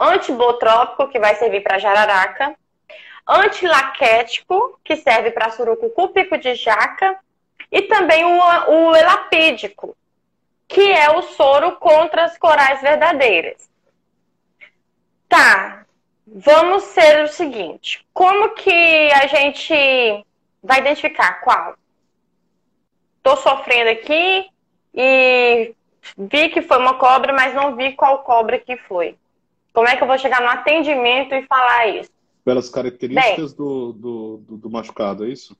antibotrópico, 0.00 1.08
que 1.08 1.18
vai 1.18 1.34
servir 1.34 1.62
para 1.62 1.78
jararaca, 1.78 2.56
antilaquético, 3.28 4.80
que 4.82 4.96
serve 4.96 5.30
para 5.30 5.50
surucucu, 5.50 6.08
pico 6.08 6.38
de 6.38 6.54
jaca, 6.54 7.18
e 7.70 7.82
também 7.82 8.24
o, 8.24 8.38
o 8.38 8.96
elapídico, 8.96 9.96
que 10.66 10.90
é 10.90 11.10
o 11.10 11.22
soro 11.22 11.76
contra 11.76 12.24
as 12.24 12.38
corais 12.38 12.80
verdadeiras. 12.80 13.68
Tá, 15.28 15.84
vamos 16.26 16.82
ser 16.84 17.22
o 17.24 17.28
seguinte: 17.28 18.04
como 18.12 18.54
que 18.54 19.12
a 19.12 19.26
gente 19.26 20.24
vai 20.62 20.80
identificar 20.80 21.40
qual? 21.42 21.76
Tô 23.22 23.36
sofrendo 23.36 23.90
aqui, 23.90 24.50
e 24.94 25.74
vi 26.16 26.48
que 26.48 26.62
foi 26.62 26.78
uma 26.78 26.94
cobra, 26.94 27.32
mas 27.32 27.54
não 27.54 27.76
vi 27.76 27.92
qual 27.92 28.24
cobra 28.24 28.58
que 28.58 28.76
foi. 28.76 29.16
Como 29.72 29.88
é 29.88 29.96
que 29.96 30.02
eu 30.02 30.06
vou 30.06 30.18
chegar 30.18 30.40
no 30.40 30.48
atendimento 30.48 31.34
e 31.34 31.46
falar 31.46 31.86
isso? 31.88 32.10
Pelas 32.44 32.68
características 32.68 33.52
Bem, 33.52 33.56
do, 33.56 33.92
do, 33.92 34.36
do, 34.38 34.56
do, 34.56 34.70
machucado, 34.70 35.24
é 35.24 35.28
isso? 35.28 35.56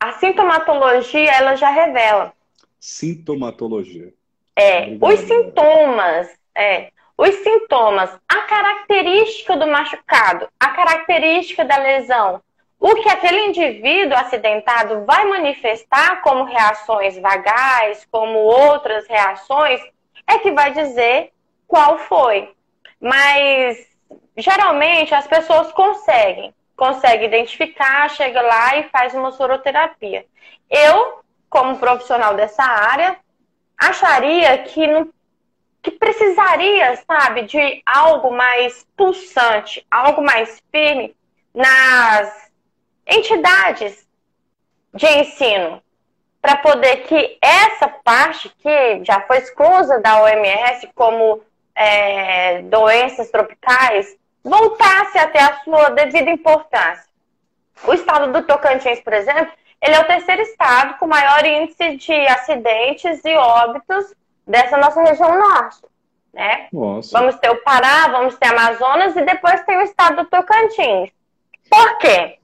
A 0.00 0.12
sintomatologia, 0.12 1.30
ela 1.32 1.54
já 1.54 1.70
revela. 1.70 2.32
Sintomatologia. 2.80 4.12
É, 4.54 4.82
Obrigado, 4.82 5.12
os 5.12 5.20
sintomas, 5.20 6.38
é, 6.54 6.90
os 7.16 7.34
sintomas, 7.36 8.10
a 8.28 8.42
característica 8.42 9.56
do 9.56 9.66
machucado, 9.66 10.48
a 10.58 10.68
característica 10.68 11.64
da 11.64 11.76
lesão, 11.76 12.42
o 12.78 12.94
que 12.94 13.08
aquele 13.08 13.46
indivíduo 13.46 14.16
acidentado 14.16 15.04
vai 15.04 15.24
manifestar 15.24 16.22
como 16.22 16.44
reações 16.44 17.18
vagais, 17.18 18.06
como 18.10 18.38
outras 18.38 19.06
reações, 19.08 19.80
é 20.26 20.38
que 20.38 20.52
vai 20.52 20.72
dizer 20.72 21.32
qual 21.66 21.98
foi. 21.98 22.55
Mas 23.00 23.86
geralmente 24.36 25.14
as 25.14 25.26
pessoas 25.26 25.72
conseguem, 25.72 26.54
conseguem 26.76 27.26
identificar, 27.26 28.08
chega 28.10 28.40
lá 28.40 28.76
e 28.76 28.88
faz 28.90 29.14
uma 29.14 29.32
soroterapia. 29.32 30.26
Eu, 30.68 31.20
como 31.48 31.78
profissional 31.78 32.34
dessa 32.34 32.62
área, 32.62 33.16
acharia 33.78 34.58
que 34.58 34.86
não 34.86 35.10
que 35.82 35.92
precisaria, 35.92 36.96
sabe, 37.06 37.42
de 37.42 37.80
algo 37.86 38.32
mais 38.32 38.84
pulsante, 38.96 39.86
algo 39.88 40.20
mais 40.20 40.60
firme 40.72 41.14
nas 41.54 42.50
entidades 43.06 44.04
de 44.92 45.06
ensino 45.06 45.80
para 46.42 46.56
poder 46.56 47.04
que 47.04 47.38
essa 47.40 47.88
parte 47.88 48.48
que 48.58 49.04
já 49.04 49.20
foi 49.22 49.38
exclusa 49.38 50.00
da 50.00 50.22
OMS 50.22 50.88
como 50.94 51.40
é, 51.76 52.62
doenças 52.62 53.30
tropicais 53.30 54.16
voltasse 54.42 55.18
a 55.18 55.28
ter 55.28 55.40
a 55.40 55.60
sua 55.62 55.90
devida 55.90 56.30
importância. 56.30 57.04
O 57.84 57.92
estado 57.92 58.32
do 58.32 58.46
Tocantins, 58.46 59.00
por 59.00 59.12
exemplo, 59.12 59.52
ele 59.82 59.94
é 59.94 60.00
o 60.00 60.06
terceiro 60.06 60.40
estado 60.42 60.98
com 60.98 61.06
maior 61.06 61.44
índice 61.44 61.96
de 61.96 62.14
acidentes 62.28 63.22
e 63.24 63.34
óbitos 63.36 64.14
dessa 64.46 64.78
nossa 64.78 65.02
região 65.02 65.38
norte. 65.38 65.82
Né? 66.32 66.68
Nossa. 66.72 67.18
Vamos 67.18 67.36
ter 67.36 67.50
o 67.50 67.62
Pará, 67.62 68.08
vamos 68.08 68.36
ter 68.36 68.46
Amazonas 68.46 69.14
e 69.16 69.22
depois 69.22 69.62
tem 69.64 69.76
o 69.76 69.82
estado 69.82 70.22
do 70.22 70.30
Tocantins. 70.30 71.10
Por 71.68 71.98
quê? 71.98 72.38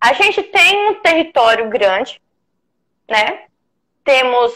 A 0.00 0.12
gente 0.12 0.42
tem 0.42 0.90
um 0.90 0.94
território 0.96 1.68
grande, 1.68 2.20
né? 3.08 3.44
Temos 4.04 4.54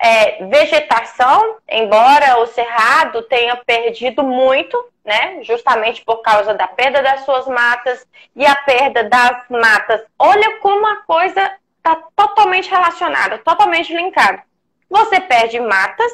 é, 0.00 0.44
vegetação, 0.46 1.56
embora 1.68 2.38
o 2.38 2.46
cerrado 2.46 3.22
tenha 3.22 3.56
perdido 3.56 4.22
muito, 4.22 4.76
né? 5.04 5.42
Justamente 5.42 6.04
por 6.04 6.18
causa 6.18 6.52
da 6.54 6.66
perda 6.66 7.02
das 7.02 7.24
suas 7.24 7.46
matas 7.46 8.06
e 8.34 8.44
a 8.44 8.54
perda 8.54 9.04
das 9.04 9.48
matas. 9.48 10.02
Olha 10.18 10.58
como 10.58 10.86
a 10.86 10.96
coisa 11.02 11.52
está 11.78 11.96
totalmente 12.14 12.70
relacionada, 12.70 13.38
totalmente 13.38 13.94
linkada. 13.94 14.42
Você 14.90 15.20
perde 15.20 15.60
matas, 15.60 16.12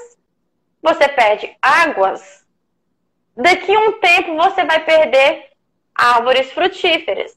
você 0.82 1.08
perde 1.08 1.56
águas. 1.60 2.44
Daqui 3.36 3.74
a 3.74 3.80
um 3.80 3.92
tempo 3.92 4.36
você 4.36 4.64
vai 4.64 4.84
perder 4.84 5.50
árvores 5.94 6.52
frutíferas. 6.52 7.36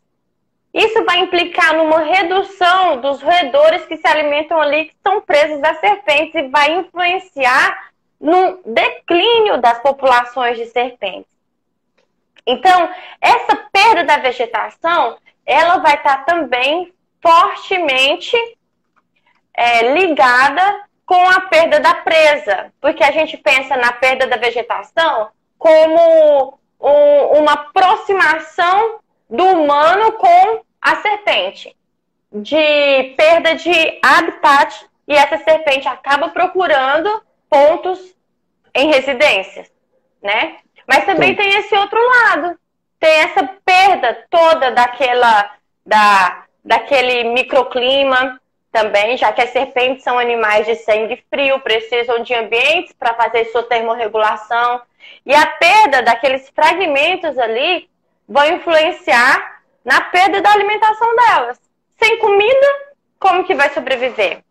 Isso 0.76 1.06
vai 1.06 1.20
implicar 1.20 1.74
numa 1.74 2.00
redução 2.00 3.00
dos 3.00 3.22
roedores 3.22 3.86
que 3.86 3.96
se 3.96 4.06
alimentam 4.06 4.60
ali, 4.60 4.88
que 4.88 4.94
estão 4.94 5.22
presos 5.22 5.62
das 5.62 5.80
serpentes, 5.80 6.36
e 6.36 6.50
vai 6.50 6.70
influenciar 6.74 7.92
no 8.20 8.60
declínio 8.66 9.58
das 9.58 9.80
populações 9.80 10.58
de 10.58 10.66
serpentes. 10.66 11.32
Então, 12.46 12.90
essa 13.22 13.56
perda 13.72 14.04
da 14.04 14.18
vegetação, 14.18 15.18
ela 15.46 15.78
vai 15.78 15.94
estar 15.94 16.26
também 16.26 16.94
fortemente 17.22 18.36
é, 19.54 19.94
ligada 19.94 20.84
com 21.06 21.30
a 21.30 21.40
perda 21.40 21.80
da 21.80 21.96
presa, 21.96 22.74
porque 22.82 23.02
a 23.02 23.12
gente 23.12 23.38
pensa 23.38 23.78
na 23.78 23.94
perda 23.94 24.28
da 24.28 24.36
vegetação 24.36 25.30
como 25.58 26.60
um, 26.82 27.40
uma 27.40 27.54
aproximação 27.54 29.00
do 29.30 29.44
humano 29.44 30.12
com 30.14 30.65
a 30.86 30.98
serpente, 30.98 31.76
de 32.32 33.16
perda 33.18 33.56
de 33.56 34.00
habitat, 34.04 34.86
e 35.08 35.16
essa 35.16 35.38
serpente 35.40 35.88
acaba 35.88 36.30
procurando 36.30 37.10
pontos 37.50 38.16
em 38.74 38.92
residências, 38.92 39.72
né? 40.22 40.58
Mas 40.88 41.06
também 41.06 41.30
Sim. 41.30 41.38
tem 41.38 41.56
esse 41.56 41.76
outro 41.76 42.00
lado, 42.08 42.60
tem 43.00 43.10
essa 43.22 43.50
perda 43.66 44.26
toda 44.30 44.72
daquela 44.72 45.56
da, 45.84 46.44
daquele 46.64 47.24
microclima 47.30 48.40
também, 48.72 49.18
já 49.18 49.32
que 49.32 49.42
as 49.42 49.50
serpentes 49.50 50.04
são 50.04 50.20
animais 50.20 50.68
de 50.68 50.76
sangue 50.76 51.24
frio, 51.32 51.60
precisam 51.62 52.22
de 52.22 52.36
ambientes 52.36 52.94
para 52.94 53.16
fazer 53.16 53.46
sua 53.46 53.64
termorregulação. 53.64 54.82
E 55.26 55.34
a 55.34 55.48
perda 55.48 56.04
daqueles 56.04 56.48
fragmentos 56.50 57.40
ali 57.40 57.90
vai 58.28 58.54
influenciar 58.54 59.55
na 59.86 60.02
perda 60.02 60.42
da 60.42 60.52
alimentação 60.52 61.16
delas. 61.16 61.62
Sem 61.98 62.18
comida, 62.18 62.68
como 63.20 63.46
que 63.46 63.56
vai 63.56 63.70
sobreviver? 63.70 64.44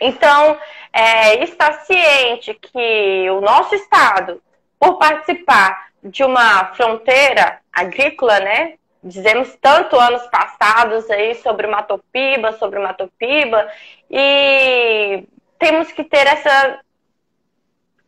Então, 0.00 0.58
é, 0.92 1.44
está 1.44 1.72
ciente 1.84 2.54
que 2.54 3.30
o 3.30 3.40
nosso 3.40 3.74
estado, 3.74 4.42
por 4.80 4.98
participar 4.98 5.90
de 6.02 6.24
uma 6.24 6.74
fronteira 6.74 7.60
agrícola, 7.72 8.40
né, 8.40 8.74
dizemos 9.04 9.56
tanto 9.60 9.96
anos 9.96 10.22
passados 10.28 11.08
aí 11.10 11.34
sobre 11.36 11.66
o 11.66 11.70
Matopiba, 11.70 12.52
sobre 12.52 12.78
o 12.78 12.82
Matopiba, 12.82 13.70
e 14.10 15.24
temos 15.58 15.92
que 15.92 16.02
ter 16.02 16.26
essa 16.26 16.80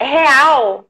real 0.00 0.84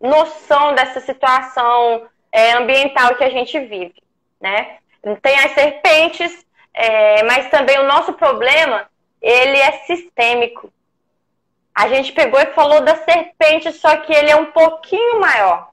noção 0.00 0.74
dessa 0.74 1.00
situação 1.00 2.06
é, 2.30 2.52
ambiental 2.52 3.16
que 3.16 3.24
a 3.24 3.30
gente 3.30 3.58
vive, 3.58 3.94
né? 4.40 4.78
Tem 5.22 5.38
as 5.38 5.52
serpentes, 5.52 6.46
é, 6.74 7.22
mas 7.24 7.50
também 7.50 7.78
o 7.78 7.86
nosso 7.86 8.12
problema, 8.12 8.88
ele 9.20 9.56
é 9.58 9.72
sistêmico. 9.86 10.72
A 11.74 11.88
gente 11.88 12.12
pegou 12.12 12.40
e 12.40 12.54
falou 12.54 12.80
da 12.80 12.96
serpente, 12.96 13.72
só 13.72 13.96
que 13.98 14.12
ele 14.12 14.30
é 14.30 14.36
um 14.36 14.52
pouquinho 14.52 15.20
maior, 15.20 15.70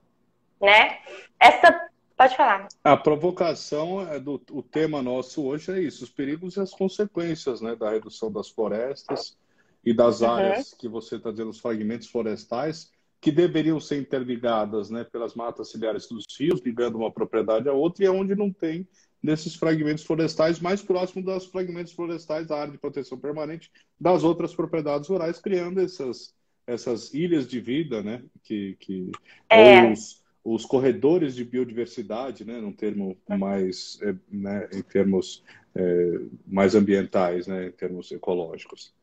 né? 0.62 1.00
Essa 1.40 1.72
Pode 2.18 2.38
falar. 2.38 2.70
A 2.82 2.96
provocação 2.96 4.02
é 4.10 4.20
do 4.20 4.42
o 4.52 4.64
tema 4.64 5.02
nosso 5.02 5.44
hoje 5.44 5.72
é 5.72 5.82
isso, 5.82 6.06
os 6.06 6.10
perigos 6.10 6.56
e 6.56 6.62
as 6.62 6.72
consequências, 6.72 7.60
né, 7.60 7.76
da 7.76 7.90
redução 7.90 8.32
das 8.32 8.50
florestas 8.50 9.36
e 9.84 9.94
das 9.94 10.22
uhum. 10.22 10.32
áreas 10.32 10.74
que 10.74 10.88
você 10.88 11.18
está 11.18 11.30
dizendo, 11.30 11.50
os 11.50 11.60
fragmentos 11.60 12.08
florestais, 12.08 12.90
que 13.26 13.32
deveriam 13.32 13.80
ser 13.80 14.00
interligadas, 14.00 14.92
né, 14.92 15.04
pelas 15.04 15.34
matas 15.34 15.72
ciliares 15.72 16.08
dos 16.08 16.26
rios, 16.40 16.62
ligando 16.64 17.00
uma 17.00 17.10
propriedade 17.10 17.68
a 17.68 17.74
outra, 17.74 18.04
e 18.04 18.08
é 18.08 18.12
onde 18.12 18.36
não 18.36 18.54
tem 18.54 18.88
nesses 19.22 19.56
fragmentos 19.56 20.04
florestais 20.04 20.60
mais 20.60 20.84
próximo 20.84 21.26
dos 21.26 21.48
fragmentos 21.48 21.92
florestais 21.92 22.46
da 22.46 22.56
área 22.56 22.72
de 22.72 22.78
proteção 22.78 23.18
permanente 23.18 23.72
das 24.00 24.24
outras 24.24 24.54
propriedades 24.54 25.10
rurais, 25.10 25.40
criando 25.40 25.82
essas 25.82 26.36
essas 26.68 27.16
ilhas 27.16 27.48
de 27.48 27.60
vida, 27.60 28.04
né, 28.04 28.24
que, 28.44 28.76
que 28.80 29.12
é. 29.50 29.92
os, 29.92 30.24
os 30.44 30.64
corredores 30.64 31.34
de 31.34 31.44
biodiversidade, 31.44 32.46
né, 32.46 32.60
num 32.62 32.72
termo 32.72 33.18
mais, 33.28 34.00
é, 34.04 34.16
né, 34.30 34.70
em 34.72 34.84
termos 34.84 35.44
é, 35.74 36.20
mais 36.46 36.76
ambientais, 36.76 37.48
né, 37.48 37.70
em 37.70 37.72
termos 37.72 38.12
ecológicos. 38.12 38.94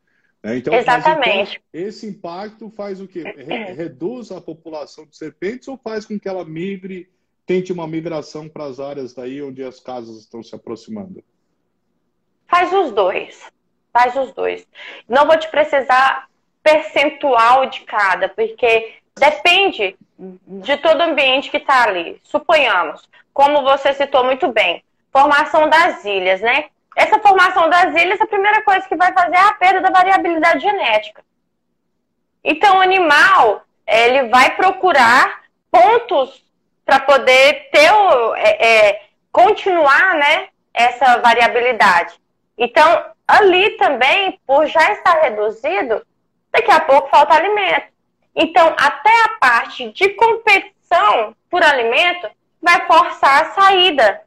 É, 0.42 0.57
então, 0.57 0.74
Exatamente. 0.74 1.62
Então, 1.72 1.88
esse 1.88 2.07
impacto 2.07 2.68
faz 2.70 3.00
o 3.00 3.07
quê? 3.07 3.22
Reduz 3.76 4.33
a 4.33 4.40
população 4.40 5.07
de 5.07 5.16
serpentes 5.16 5.68
ou 5.68 5.78
faz 5.78 6.05
com 6.05 6.18
que 6.18 6.28
ela 6.28 6.44
migre, 6.44 7.09
tente 7.46 7.72
uma 7.72 7.87
migração 7.87 8.48
para 8.48 8.64
as 8.64 8.81
áreas 8.81 9.14
daí 9.14 9.40
onde 9.40 9.62
as 9.62 9.78
casas 9.78 10.18
estão 10.18 10.42
se 10.42 10.55
aproximando? 10.55 11.22
Faz 12.48 12.72
os 12.72 12.92
dois. 12.92 13.50
Faz 13.92 14.16
os 14.16 14.33
dois. 14.33 14.66
Não 15.09 15.26
vou 15.26 15.38
te 15.38 15.48
precisar 15.48 16.28
percentual 16.62 17.66
de 17.66 17.81
cada, 17.83 18.28
porque 18.28 18.94
depende 19.18 19.96
de 20.18 20.76
todo 20.78 21.00
o 21.00 21.02
ambiente 21.02 21.50
que 21.50 21.59
está 21.59 21.85
ali. 21.85 22.20
Suponhamos, 22.22 23.09
como 23.33 23.62
você 23.62 23.92
citou 23.92 24.24
muito 24.24 24.50
bem, 24.52 24.83
formação 25.12 25.68
das 25.68 26.05
ilhas, 26.05 26.40
né? 26.40 26.66
Essa 26.94 27.18
formação 27.18 27.68
das 27.68 27.94
ilhas, 27.94 28.20
a 28.20 28.26
primeira 28.26 28.62
coisa 28.62 28.87
que 28.87 28.96
vai 28.96 29.12
fazer 29.12 29.37
é 29.37 29.40
a 29.40 29.55
perda 29.55 29.81
da 29.81 29.90
variabilidade 29.90 30.61
genética. 30.61 31.24
Então, 32.44 32.78
o 32.78 32.83
animal, 32.83 33.62
ele 33.87 34.28
vai 34.28 34.55
procurar 34.57 35.42
pontos 35.70 36.44
para 36.85 37.00
poder 37.00 37.70
ter 37.70 37.90
é, 38.37 38.88
é, 38.88 39.02
continuar, 39.31 40.14
né, 40.14 40.48
essa 40.74 41.18
variabilidade. 41.18 42.14
Então, 42.59 43.05
ali 43.26 43.70
também, 43.76 44.38
por 44.46 44.66
já 44.66 44.92
estar 44.92 45.14
reduzido, 45.22 46.05
daqui 46.50 46.70
a 46.70 46.81
pouco 46.81 47.09
falta 47.09 47.35
alimento. 47.35 47.92
Então, 48.35 48.74
até 48.78 49.24
a 49.24 49.28
parte 49.40 49.90
de 49.90 50.11
competição 50.11 51.35
por 51.50 51.62
alimento 51.62 52.28
vai 52.61 52.87
forçar 52.87 53.42
a 53.42 53.50
saída. 53.52 54.22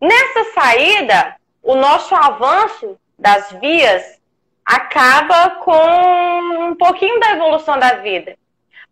Nessa 0.00 0.52
saída, 0.52 1.36
o 1.64 1.74
nosso 1.74 2.14
avanço 2.14 2.96
das 3.18 3.50
vias 3.52 4.20
acaba 4.64 5.50
com 5.62 6.68
um 6.68 6.74
pouquinho 6.76 7.18
da 7.18 7.32
evolução 7.32 7.78
da 7.78 7.94
vida. 7.94 8.36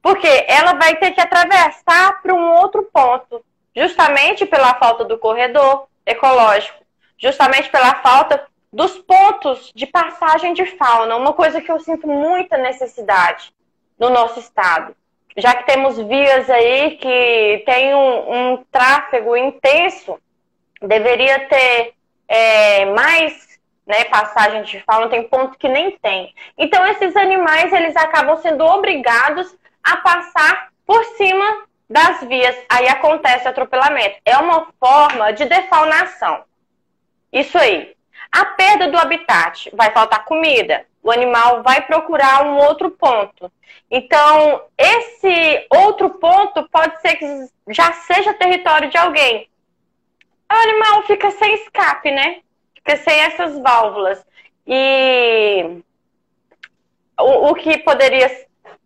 Porque 0.01 0.27
ela 0.49 0.73
vai 0.73 0.97
ter 0.97 1.13
que 1.13 1.21
atravessar 1.21 2.21
para 2.23 2.35
um 2.35 2.55
outro 2.55 2.83
ponto, 2.93 3.45
justamente 3.77 4.45
pela 4.47 4.75
falta 4.75 5.05
do 5.05 5.19
corredor 5.19 5.87
ecológico, 6.05 6.83
justamente 7.19 7.71
pela 7.71 7.95
falta 7.97 8.45
dos 8.73 8.99
pontos 8.99 9.71
de 9.75 9.87
passagem 9.87 10.55
de 10.55 10.65
fauna, 10.65 11.17
uma 11.17 11.35
coisa 11.35 11.61
que 11.61 11.71
eu 11.71 11.79
sinto 11.79 12.09
muita 12.09 12.57
necessidade 12.57 13.53
no 13.99 14.09
nosso 14.09 14.41
estado. 14.41 14.97
Já 15.37 15.55
que 15.55 15.67
temos 15.67 15.99
vias 15.99 16.49
aí 16.49 16.97
que 16.97 17.63
tem 17.65 17.95
um, 17.95 18.53
um 18.53 18.65
tráfego 18.71 19.37
intenso, 19.37 20.19
deveria 20.81 21.49
ter 21.49 21.95
é, 22.33 22.87
mais 22.87 23.61
né, 23.87 24.05
passagem 24.05 24.63
de 24.63 24.81
fauna, 24.81 25.11
tem 25.11 25.29
pontos 25.29 25.59
que 25.59 25.69
nem 25.69 25.91
tem. 25.99 26.35
Então, 26.57 26.87
esses 26.87 27.15
animais, 27.15 27.71
eles 27.75 27.95
acabam 27.95 28.39
sendo 28.39 28.65
obrigados 28.65 29.55
a 29.85 29.99
passar 29.99 30.69
por 30.87 31.05
cima 31.17 31.65
das 31.91 32.23
vias. 32.23 32.57
Aí 32.71 32.89
acontece 32.89 33.47
atropelamento. 33.47 34.17
É 34.25 34.39
uma 34.39 34.67
forma 34.81 35.31
de 35.35 35.45
defaunação. 35.45 36.45
Isso 37.31 37.59
aí. 37.59 37.95
A 38.31 38.47
perda 38.47 38.89
do 38.89 38.97
habitat, 38.97 39.71
vai 39.75 39.91
faltar 39.91 40.25
comida, 40.25 40.87
o 41.03 41.11
animal 41.11 41.63
vai 41.63 41.83
procurar 41.83 42.47
um 42.47 42.57
outro 42.57 42.91
ponto. 42.93 43.53
Então, 43.91 44.63
esse 44.79 45.67
outro 45.69 46.09
ponto 46.09 46.67
pode 46.71 46.99
ser 47.03 47.17
que 47.17 47.27
já 47.69 47.93
seja 47.93 48.33
território 48.33 48.89
de 48.89 48.97
alguém. 48.97 49.51
O 50.53 50.63
animal 50.63 51.03
fica 51.05 51.31
sem 51.33 51.55
escape, 51.55 52.11
né? 52.11 52.41
Fica 52.75 52.97
sem 52.97 53.21
essas 53.21 53.59
válvulas. 53.59 54.25
E 54.67 55.83
o, 57.19 57.51
o 57.51 57.55
que 57.55 57.79
poderia 57.79 58.31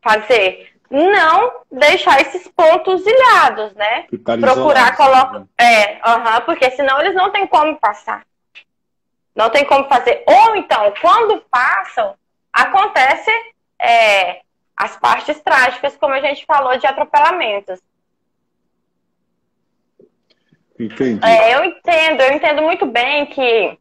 fazer? 0.01 0.77
não 0.91 1.61
deixar 1.71 2.21
esses 2.21 2.47
pontos 2.49 3.05
ilhados, 3.07 3.75
né? 3.75 4.07
Ficar 4.09 4.39
Procurar 4.39 4.97
colocar. 4.97 5.41
Né? 5.41 5.47
É, 5.59 5.93
uhum, 6.09 6.41
porque 6.45 6.71
senão 6.71 7.01
eles 7.01 7.15
não 7.15 7.31
têm 7.31 7.47
como 7.47 7.77
passar. 7.77 8.25
Não 9.35 9.51
tem 9.51 9.65
como 9.65 9.89
fazer. 9.89 10.25
Ou 10.27 10.57
então, 10.57 10.93
quando 11.01 11.45
passam, 11.51 12.15
acontece 12.53 13.31
é, 13.79 14.41
as 14.77 14.97
partes 14.97 15.41
trágicas, 15.41 15.97
como 15.97 16.15
a 16.15 16.21
gente 16.21 16.47
falou, 16.47 16.79
de 16.79 16.87
atropelamentos. 16.87 17.81
Entendi. 20.79 21.21
É, 21.25 21.55
eu 21.55 21.65
entendo, 21.65 22.21
eu 22.21 22.33
entendo 22.33 22.63
muito 22.63 22.87
bem 22.87 23.27
que 23.27 23.79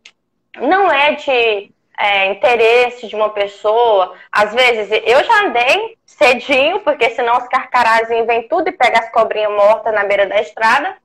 não 0.59 0.91
é 0.91 1.13
de 1.15 1.71
é, 1.97 2.27
interesse 2.27 3.07
de 3.07 3.15
uma 3.15 3.29
pessoa. 3.29 4.13
Às 4.31 4.53
vezes, 4.53 5.01
eu 5.05 5.23
já 5.23 5.45
andei 5.45 5.97
cedinho, 6.05 6.79
porque 6.79 7.09
senão 7.11 7.37
os 7.37 7.47
carcarazinhos 7.47 8.27
vêm 8.27 8.47
tudo 8.47 8.69
e 8.69 8.71
pegam 8.71 9.01
as 9.01 9.11
cobrinhas 9.11 9.51
mortas 9.51 9.93
na 9.93 10.05
beira 10.05 10.25
da 10.25 10.41
estrada. 10.41 10.95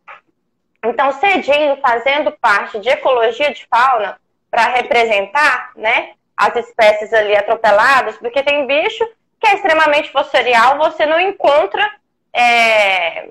Então, 0.84 1.12
cedinho, 1.12 1.76
fazendo 1.82 2.32
parte 2.32 2.78
de 2.78 2.88
ecologia 2.88 3.53
de 3.53 3.66
fauna, 3.66 4.18
para 4.51 4.64
representar 4.74 5.72
né, 5.76 6.12
as 6.36 6.57
espécies 6.57 7.12
ali 7.12 7.36
atropeladas, 7.36 8.16
porque 8.16 8.43
tem 8.43 8.66
bicho 8.66 9.05
que 9.38 9.47
é 9.47 9.55
extremamente 9.55 10.11
fossorial, 10.11 10.76
você 10.76 11.07
não 11.07 11.20
encontra 11.20 11.88
é, 12.32 13.30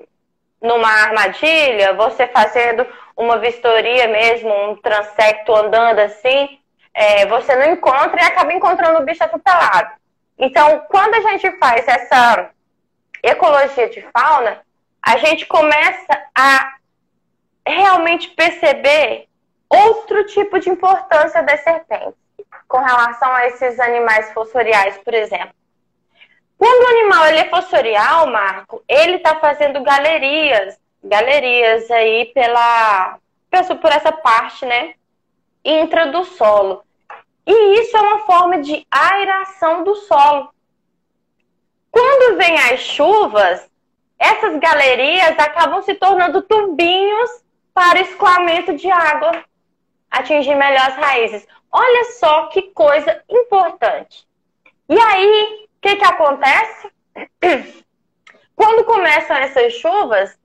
numa 0.60 0.88
armadilha, 0.88 1.94
você 1.94 2.26
fazendo 2.26 2.86
uma 3.16 3.38
vistoria 3.38 4.08
mesmo, 4.08 4.50
um 4.70 4.76
transecto 4.76 5.54
andando 5.54 5.98
assim, 6.00 6.58
é, 6.92 7.26
você 7.26 7.54
não 7.56 7.72
encontra 7.72 8.20
e 8.20 8.24
acaba 8.24 8.52
encontrando 8.52 8.98
o 8.98 9.04
bicho 9.04 9.22
atropelado. 9.22 9.90
Então, 10.38 10.84
quando 10.88 11.14
a 11.14 11.20
gente 11.20 11.50
faz 11.58 11.86
essa 11.86 12.50
ecologia 13.22 13.88
de 13.88 14.00
fauna, 14.12 14.60
a 15.02 15.16
gente 15.18 15.46
começa 15.46 16.22
a 16.34 16.74
realmente 17.66 18.28
perceber 18.28 19.28
outro 19.68 20.24
tipo 20.26 20.58
de 20.58 20.70
importância 20.70 21.42
das 21.42 21.60
serpentes 21.62 22.14
com 22.66 22.78
relação 22.78 23.30
a 23.32 23.46
esses 23.46 23.78
animais 23.78 24.32
fossoriais, 24.32 24.98
por 24.98 25.14
exemplo. 25.14 25.54
Quando 26.60 26.84
o 26.84 26.88
animal 26.88 27.26
ele 27.26 27.38
é 27.38 27.48
fossorial, 27.48 28.26
Marco, 28.26 28.84
ele 28.86 29.16
está 29.16 29.36
fazendo 29.36 29.82
galerias, 29.82 30.78
galerias 31.02 31.90
aí 31.90 32.26
pela, 32.34 33.18
por 33.80 33.90
essa 33.90 34.12
parte, 34.12 34.66
né, 34.66 34.92
intra 35.64 36.08
do 36.08 36.22
solo. 36.22 36.84
E 37.46 37.80
isso 37.80 37.96
é 37.96 38.00
uma 38.02 38.18
forma 38.26 38.58
de 38.58 38.86
aeração 38.90 39.84
do 39.84 39.94
solo. 39.94 40.50
Quando 41.90 42.36
vem 42.36 42.54
as 42.58 42.80
chuvas, 42.80 43.66
essas 44.18 44.58
galerias 44.58 45.38
acabam 45.38 45.80
se 45.80 45.94
tornando 45.94 46.42
tubinhos 46.42 47.42
para 47.72 48.02
escoamento 48.02 48.74
de 48.74 48.90
água, 48.90 49.42
atingir 50.10 50.56
melhor 50.56 50.88
as 50.88 50.96
raízes. 50.96 51.48
Olha 51.72 52.04
só 52.18 52.48
que 52.48 52.60
coisa 52.72 53.24
importante. 53.30 54.28
E 54.90 55.00
aí, 55.00 55.69
que, 55.80 55.96
que 55.96 56.04
acontece? 56.04 56.90
Quando 58.54 58.84
começam 58.84 59.36
essas 59.36 59.72
chuvas, 59.74 60.38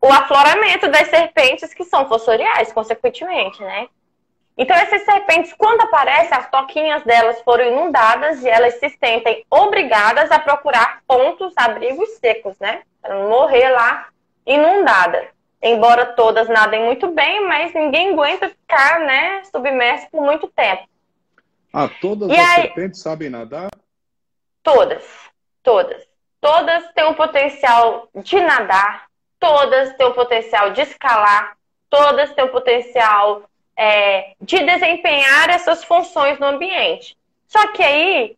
o 0.00 0.06
afloramento 0.06 0.88
das 0.88 1.08
serpentes 1.08 1.74
que 1.74 1.84
são 1.84 2.08
fossoriais, 2.08 2.72
consequentemente, 2.72 3.60
né? 3.62 3.88
Então, 4.56 4.74
essas 4.76 5.02
serpentes, 5.02 5.52
quando 5.52 5.82
aparecem, 5.82 6.36
as 6.36 6.48
toquinhas 6.48 7.02
delas 7.04 7.40
foram 7.42 7.66
inundadas 7.66 8.42
e 8.42 8.48
elas 8.48 8.74
se 8.74 8.88
sentem 8.88 9.44
obrigadas 9.50 10.30
a 10.30 10.38
procurar 10.38 11.02
pontos, 11.06 11.52
abrigos 11.56 12.08
secos, 12.18 12.58
né? 12.58 12.82
Para 13.02 13.14
não 13.16 13.28
morrer 13.28 13.68
lá 13.70 14.08
inundada. 14.46 15.28
Embora 15.62 16.06
todas 16.06 16.48
nadem 16.48 16.84
muito 16.84 17.08
bem, 17.08 17.46
mas 17.46 17.74
ninguém 17.74 18.12
aguenta 18.12 18.48
ficar, 18.48 19.00
né, 19.00 19.42
submerso 19.44 20.06
por 20.10 20.22
muito 20.22 20.46
tempo. 20.48 20.84
Ah, 21.72 21.90
todas 22.00 22.30
e 22.30 22.38
as 22.38 22.48
aí... 22.50 22.62
serpentes 22.62 23.02
sabem 23.02 23.28
nadar? 23.28 23.68
Todas, 24.66 25.04
todas. 25.62 26.08
Todas 26.40 26.92
têm 26.92 27.04
o 27.04 27.14
potencial 27.14 28.08
de 28.16 28.40
nadar, 28.40 29.06
todas 29.38 29.94
têm 29.94 30.08
o 30.08 30.12
potencial 30.12 30.70
de 30.70 30.80
escalar, 30.80 31.56
todas 31.88 32.32
têm 32.32 32.46
o 32.46 32.50
potencial 32.50 33.44
é, 33.76 34.32
de 34.40 34.58
desempenhar 34.64 35.50
essas 35.50 35.84
funções 35.84 36.40
no 36.40 36.46
ambiente. 36.46 37.16
Só 37.46 37.68
que 37.68 37.80
aí, 37.80 38.36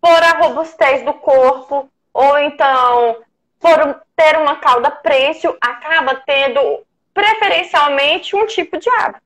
por 0.00 0.22
a 0.22 0.38
robustez 0.38 1.04
do 1.04 1.12
corpo, 1.12 1.90
ou 2.14 2.38
então 2.38 3.22
por 3.60 4.02
ter 4.16 4.38
uma 4.38 4.56
cauda 4.56 4.90
prênsil, 4.90 5.54
acaba 5.60 6.14
tendo 6.24 6.82
preferencialmente 7.12 8.34
um 8.34 8.46
tipo 8.46 8.78
de 8.78 8.88
ave. 8.88 9.18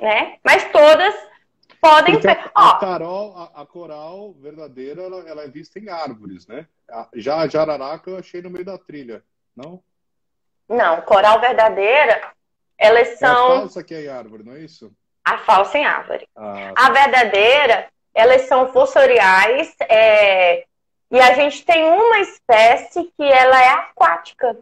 Né? 0.00 0.36
Mas 0.42 0.64
todas 0.72 1.14
podem 1.84 2.18
ter. 2.18 2.50
A, 2.54 2.78
Carol, 2.78 3.36
a, 3.36 3.62
a, 3.62 3.66
coral 3.66 4.32
verdadeira, 4.40 5.02
ela, 5.02 5.28
ela, 5.28 5.42
é 5.42 5.48
vista 5.48 5.78
em 5.78 5.90
árvores, 5.90 6.46
né? 6.46 6.66
Já 7.14 7.36
a 7.36 7.48
jararaca 7.48 8.10
eu 8.10 8.16
achei 8.16 8.40
no 8.40 8.50
meio 8.50 8.64
da 8.64 8.78
trilha, 8.78 9.22
não? 9.54 9.82
Não, 10.66 11.02
coral 11.02 11.40
verdadeira, 11.40 12.32
elas 12.78 13.18
são. 13.18 13.52
É 13.52 13.56
a 13.56 13.60
falsa 13.60 13.84
que 13.84 13.94
é 13.94 14.04
em 14.04 14.08
árvore, 14.08 14.44
não 14.44 14.54
é 14.54 14.60
isso? 14.60 14.90
A 15.22 15.38
falsa 15.38 15.76
em 15.76 15.84
árvore. 15.84 16.26
Ah, 16.34 16.72
a 16.74 16.90
verdadeira, 16.90 17.88
elas 18.14 18.42
são 18.42 18.72
fossoriais, 18.72 19.74
é... 19.82 20.64
e 21.10 21.20
a 21.20 21.34
gente 21.34 21.64
tem 21.66 21.84
uma 21.84 22.18
espécie 22.20 23.04
que 23.16 23.22
ela 23.22 23.62
é 23.62 23.68
aquática. 23.68 24.56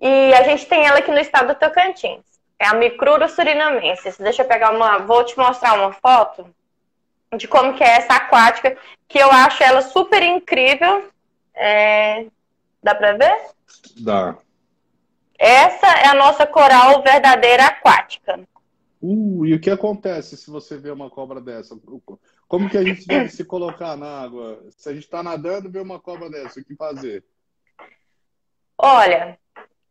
E 0.00 0.34
a 0.34 0.42
gente 0.42 0.66
tem 0.66 0.84
ela 0.84 0.98
aqui 0.98 1.10
no 1.10 1.18
estado 1.18 1.48
do 1.48 1.54
Tocantins. 1.54 2.33
É 2.58 2.66
a 2.66 2.74
Micruro 2.74 3.28
surinamensis. 3.28 4.16
Deixa 4.18 4.42
eu 4.42 4.48
pegar 4.48 4.70
uma. 4.70 4.98
Vou 4.98 5.24
te 5.24 5.36
mostrar 5.36 5.74
uma 5.74 5.92
foto 5.92 6.48
de 7.36 7.48
como 7.48 7.74
que 7.74 7.82
é 7.82 7.96
essa 7.96 8.14
aquática, 8.14 8.76
que 9.08 9.18
eu 9.18 9.30
acho 9.30 9.62
ela 9.62 9.82
super 9.82 10.22
incrível. 10.22 11.10
É... 11.54 12.26
Dá 12.82 12.94
pra 12.94 13.12
ver? 13.12 13.36
Dá. 13.98 14.36
Essa 15.38 15.86
é 15.86 16.06
a 16.06 16.14
nossa 16.14 16.46
coral 16.46 17.02
verdadeira 17.02 17.66
aquática. 17.66 18.40
Uh, 19.02 19.44
e 19.44 19.54
o 19.54 19.60
que 19.60 19.70
acontece 19.70 20.36
se 20.36 20.50
você 20.50 20.78
vê 20.78 20.90
uma 20.90 21.10
cobra 21.10 21.40
dessa? 21.40 21.76
Como 22.48 22.70
que 22.70 22.78
a 22.78 22.82
gente 22.82 23.06
deve 23.06 23.28
se 23.28 23.44
colocar 23.44 23.96
na 23.96 24.22
água? 24.22 24.64
Se 24.70 24.88
a 24.88 24.94
gente 24.94 25.04
está 25.04 25.22
nadando 25.22 25.68
e 25.68 25.70
vê 25.70 25.80
uma 25.80 26.00
cobra 26.00 26.30
dessa, 26.30 26.60
o 26.60 26.64
que 26.64 26.74
fazer? 26.74 27.24
Olha, 28.78 29.38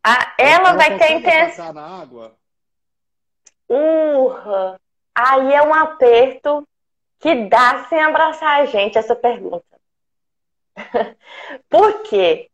a, 0.02 0.34
ela, 0.38 0.70
ela 0.70 0.72
vai 0.72 0.98
ter 0.98 1.12
intenção. 1.12 1.72
na 1.72 1.86
água? 1.86 2.36
Urra! 3.68 4.80
Aí 5.14 5.54
é 5.54 5.62
um 5.62 5.72
aperto 5.72 6.66
que 7.20 7.46
dá 7.48 7.84
sem 7.88 8.02
abraçar 8.02 8.60
a 8.60 8.66
gente 8.66 8.98
essa 8.98 9.14
pergunta. 9.14 9.64
Por 11.68 12.02
quê? 12.02 12.50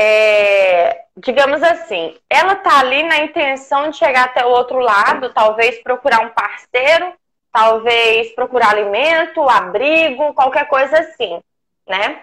é, 0.00 1.06
digamos 1.16 1.62
assim, 1.62 2.16
ela 2.28 2.54
tá 2.54 2.78
ali 2.78 3.02
na 3.02 3.18
intenção 3.18 3.90
de 3.90 3.96
chegar 3.96 4.26
até 4.26 4.44
o 4.44 4.50
outro 4.50 4.78
lado, 4.78 5.32
talvez 5.32 5.82
procurar 5.82 6.20
um 6.20 6.30
parceiro, 6.30 7.12
talvez 7.52 8.32
procurar 8.34 8.70
alimento, 8.70 9.42
abrigo, 9.48 10.34
qualquer 10.34 10.68
coisa 10.68 11.00
assim, 11.00 11.40
né? 11.88 12.22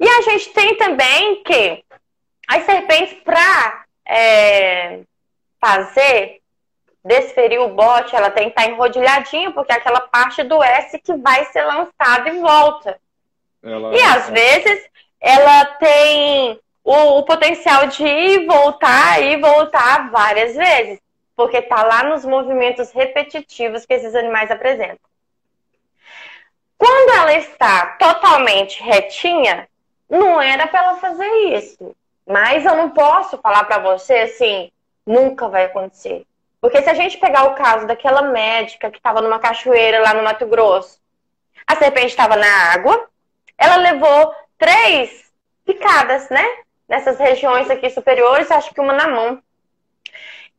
E 0.00 0.08
a 0.08 0.22
gente 0.22 0.52
tem 0.52 0.76
também 0.76 1.42
que 1.44 1.84
as 2.48 2.64
serpentes, 2.64 3.22
para 3.22 3.84
é, 4.04 5.00
fazer, 5.60 6.40
desferir 7.04 7.58
o 7.58 7.68
bote, 7.68 8.14
ela 8.14 8.30
tem 8.30 8.50
que 8.50 8.58
estar 8.58 8.70
enrodilhadinha, 8.70 9.50
porque 9.52 9.72
é 9.72 9.76
aquela 9.76 10.00
parte 10.00 10.42
do 10.42 10.62
S 10.62 10.98
que 10.98 11.14
vai 11.14 11.44
ser 11.46 11.62
lançada 11.64 12.28
e 12.28 12.38
volta. 12.38 12.98
Ela... 13.62 13.94
E 13.94 14.02
às 14.02 14.28
vezes 14.30 14.88
ela 15.20 15.64
tem 15.76 16.60
o, 16.84 17.18
o 17.18 17.22
potencial 17.22 17.86
de 17.86 18.04
ir 18.04 18.46
voltar 18.46 19.22
e 19.22 19.36
voltar 19.36 20.10
várias 20.10 20.54
vezes, 20.54 21.00
porque 21.36 21.58
está 21.58 21.82
lá 21.82 22.04
nos 22.04 22.24
movimentos 22.24 22.90
repetitivos 22.92 23.84
que 23.84 23.94
esses 23.94 24.14
animais 24.14 24.50
apresentam. 24.50 25.08
Quando 26.76 27.10
ela 27.10 27.32
está 27.34 27.96
totalmente 27.98 28.80
retinha, 28.82 29.68
não 30.08 30.40
era 30.40 30.66
para 30.68 30.84
ela 30.84 30.96
fazer 30.96 31.28
isso. 31.56 31.94
Mas 32.24 32.64
eu 32.64 32.76
não 32.76 32.90
posso 32.90 33.36
falar 33.38 33.64
para 33.64 33.78
você 33.78 34.14
assim, 34.18 34.70
nunca 35.04 35.48
vai 35.48 35.64
acontecer. 35.64 36.24
Porque 36.60 36.82
se 36.82 36.90
a 36.90 36.94
gente 36.94 37.18
pegar 37.18 37.44
o 37.44 37.54
caso 37.54 37.86
daquela 37.86 38.22
médica 38.22 38.90
que 38.90 38.96
estava 38.96 39.20
numa 39.20 39.38
cachoeira 39.38 40.00
lá 40.00 40.14
no 40.14 40.22
Mato 40.22 40.46
Grosso, 40.46 40.98
a 41.66 41.76
serpente 41.76 42.08
estava 42.08 42.36
na 42.36 42.72
água, 42.72 43.08
ela 43.56 43.76
levou 43.76 44.34
três 44.58 45.30
picadas, 45.64 46.28
né? 46.30 46.44
nessas 46.88 47.18
regiões 47.18 47.68
aqui 47.68 47.90
superiores, 47.90 48.50
acho 48.50 48.72
que 48.72 48.80
uma 48.80 48.94
na 48.94 49.06
mão. 49.06 49.42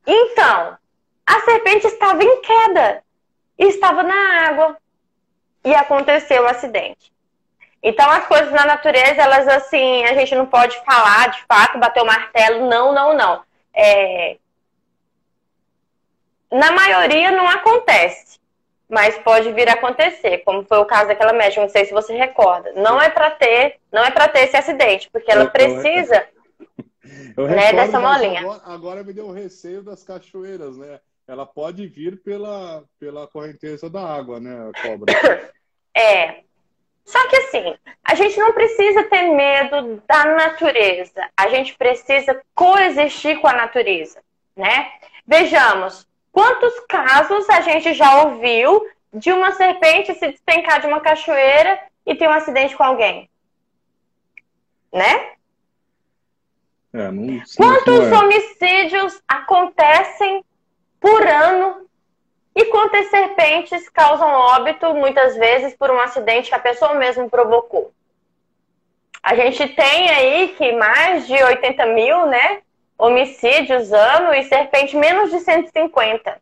Então, 0.05 0.77
a 1.25 1.39
serpente 1.41 1.87
estava 1.87 2.23
em 2.23 2.41
queda 2.41 3.03
e 3.57 3.65
estava 3.65 4.03
na 4.03 4.47
água 4.47 4.77
e 5.65 5.73
aconteceu 5.73 6.43
o 6.43 6.47
acidente. 6.47 7.11
Então, 7.81 8.09
as 8.09 8.27
coisas 8.27 8.51
na 8.51 8.65
natureza, 8.65 9.21
elas 9.21 9.47
assim, 9.47 10.03
a 10.05 10.13
gente 10.13 10.35
não 10.35 10.45
pode 10.45 10.77
falar 10.83 11.29
de 11.29 11.41
fato, 11.45 11.79
bater 11.79 12.03
o 12.03 12.05
martelo, 12.05 12.67
não, 12.67 12.93
não, 12.93 13.13
não. 13.15 13.41
É... 13.73 14.37
Na 16.51 16.71
maioria 16.71 17.31
não 17.31 17.47
acontece, 17.47 18.39
mas 18.87 19.17
pode 19.19 19.51
vir 19.53 19.69
a 19.69 19.73
acontecer, 19.73 20.39
como 20.39 20.63
foi 20.63 20.79
o 20.79 20.85
caso 20.85 21.07
daquela 21.07 21.33
médica, 21.33 21.61
não 21.61 21.69
sei 21.69 21.85
se 21.85 21.93
você 21.93 22.15
recorda. 22.15 22.71
Não 22.73 22.99
é 22.99 23.09
para 23.09 23.29
ter, 23.31 23.77
não 23.91 24.03
é 24.03 24.09
para 24.09 24.27
ter 24.27 24.41
esse 24.41 24.57
acidente, 24.57 25.09
porque 25.11 25.31
ela 25.31 25.47
precisa 25.47 26.25
eu 27.37 27.47
né, 27.47 27.71
dessa 27.71 27.99
molinha. 27.99 28.41
Agora, 28.41 28.61
agora 28.65 29.03
me 29.03 29.13
deu 29.13 29.27
o 29.27 29.33
receio 29.33 29.83
das 29.83 30.03
cachoeiras, 30.03 30.75
né? 30.77 30.99
Ela 31.27 31.45
pode 31.45 31.85
vir 31.85 32.19
pela, 32.23 32.83
pela 32.99 33.27
correnteza 33.27 33.87
da 33.87 34.01
água, 34.01 34.39
né, 34.39 34.71
cobra? 34.81 35.13
É, 35.91 36.43
só 37.03 37.27
que 37.27 37.35
assim, 37.35 37.75
a 38.03 38.13
gente 38.13 38.37
não 38.37 38.53
precisa 38.53 39.03
ter 39.05 39.23
medo 39.23 40.01
da 40.07 40.25
natureza. 40.25 41.27
A 41.35 41.49
gente 41.49 41.75
precisa 41.75 42.39
coexistir 42.53 43.41
com 43.41 43.47
a 43.47 43.53
natureza, 43.53 44.21
né? 44.55 44.91
Vejamos, 45.25 46.07
quantos 46.39 46.79
casos 46.87 47.49
a 47.49 47.59
gente 47.59 47.93
já 47.93 48.23
ouviu 48.23 48.87
de 49.13 49.29
uma 49.29 49.51
serpente 49.51 50.13
se 50.13 50.27
despencar 50.29 50.79
de 50.79 50.87
uma 50.87 51.01
cachoeira 51.01 51.77
e 52.05 52.15
ter 52.15 52.29
um 52.29 52.33
acidente 52.33 52.77
com 52.77 52.83
alguém? 52.83 53.29
Né? 54.93 55.33
É, 56.93 57.11
não, 57.11 57.41
Quantos 57.57 58.05
é. 58.05 58.17
homicídios 58.17 59.21
acontecem 59.27 60.45
por 60.97 61.27
ano 61.27 61.89
e 62.55 62.65
quantas 62.65 63.09
serpentes 63.09 63.89
causam 63.89 64.29
óbito, 64.29 64.93
muitas 64.93 65.35
vezes, 65.35 65.75
por 65.75 65.91
um 65.91 65.99
acidente 65.99 66.49
que 66.49 66.55
a 66.55 66.59
pessoa 66.59 66.95
mesmo 66.95 67.29
provocou? 67.29 67.93
A 69.21 69.35
gente 69.35 69.67
tem 69.67 70.09
aí 70.09 70.55
que 70.57 70.71
mais 70.71 71.27
de 71.27 71.33
80 71.33 71.85
mil, 71.87 72.25
né? 72.27 72.61
Homicídios 72.99 73.93
ano 73.93 74.33
e 74.33 74.43
serpente 74.43 74.95
menos 74.95 75.31
de 75.31 75.39
150. 75.39 76.37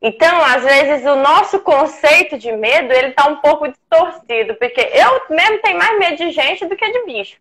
Então, 0.00 0.44
às 0.44 0.62
vezes, 0.62 1.04
o 1.04 1.16
nosso 1.16 1.58
conceito 1.60 2.38
de 2.38 2.52
medo, 2.52 2.92
ele 2.92 3.12
tá 3.12 3.26
um 3.26 3.36
pouco 3.36 3.66
distorcido, 3.68 4.54
porque 4.54 4.80
eu 4.80 5.34
mesmo 5.34 5.58
tenho 5.62 5.78
mais 5.78 5.98
medo 5.98 6.16
de 6.16 6.30
gente 6.30 6.64
do 6.66 6.76
que 6.76 6.90
de 6.90 7.06
bicho. 7.06 7.38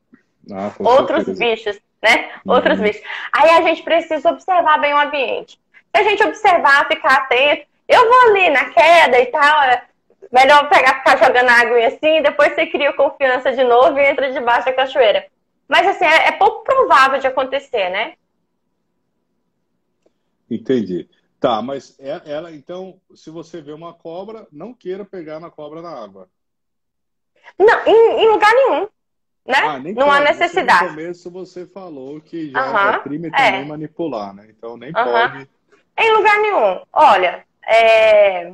Ah, 0.51 0.71
Outros 0.79 1.25
certeza. 1.25 1.45
bichos, 1.45 1.79
né? 2.01 2.31
Uhum. 2.45 2.53
Outros 2.55 2.79
bichos. 2.79 3.01
Aí 3.31 3.49
a 3.51 3.61
gente 3.61 3.83
precisa 3.83 4.29
observar 4.31 4.79
bem 4.79 4.93
o 4.93 4.99
ambiente. 4.99 5.59
Se 5.95 6.01
a 6.01 6.03
gente 6.03 6.23
observar, 6.23 6.87
ficar 6.87 7.13
atento, 7.13 7.67
eu 7.87 8.09
vou 8.09 8.29
ali 8.29 8.49
na 8.49 8.65
queda 8.65 9.19
e 9.19 9.25
tal. 9.27 9.63
É 9.63 9.83
melhor 10.31 10.67
pegar, 10.69 10.99
ficar 10.99 11.17
jogando 11.17 11.49
água 11.49 11.85
assim, 11.85 12.21
depois 12.21 12.55
você 12.55 12.65
cria 12.65 12.93
confiança 12.93 13.51
de 13.51 13.63
novo 13.63 13.99
e 13.99 14.05
entra 14.05 14.31
debaixo 14.31 14.65
da 14.65 14.73
cachoeira. 14.73 15.25
Mas 15.67 15.85
assim, 15.85 16.05
é, 16.05 16.29
é 16.29 16.31
pouco 16.31 16.63
provável 16.63 17.19
de 17.19 17.27
acontecer, 17.27 17.89
né? 17.89 18.13
Entendi. 20.49 21.09
Tá, 21.39 21.61
mas 21.61 21.97
é, 21.99 22.21
ela, 22.25 22.53
então, 22.53 23.01
se 23.13 23.29
você 23.29 23.61
vê 23.61 23.73
uma 23.73 23.93
cobra, 23.93 24.47
não 24.51 24.73
queira 24.73 25.03
pegar 25.03 25.39
na 25.39 25.49
cobra 25.49 25.81
na 25.81 25.89
água. 25.89 26.29
Não, 27.59 27.85
em, 27.85 28.23
em 28.23 28.29
lugar 28.29 28.53
nenhum. 28.53 28.87
Né? 29.45 29.57
Ah, 29.57 29.77
não 29.77 30.09
há 30.09 30.21
necessidade. 30.21 30.85
no 30.85 30.89
começo 30.91 31.29
você 31.29 31.65
falou 31.65 32.21
que 32.21 32.49
já 32.49 32.93
é 32.95 32.99
crime 32.99 33.29
também 33.29 33.61
é. 33.61 33.65
manipular, 33.65 34.33
né? 34.33 34.47
Então 34.49 34.77
nem 34.77 34.93
pode. 34.93 35.49
Em 35.97 36.13
lugar 36.13 36.39
nenhum. 36.39 36.81
Olha, 36.93 37.45
é, 37.67 38.53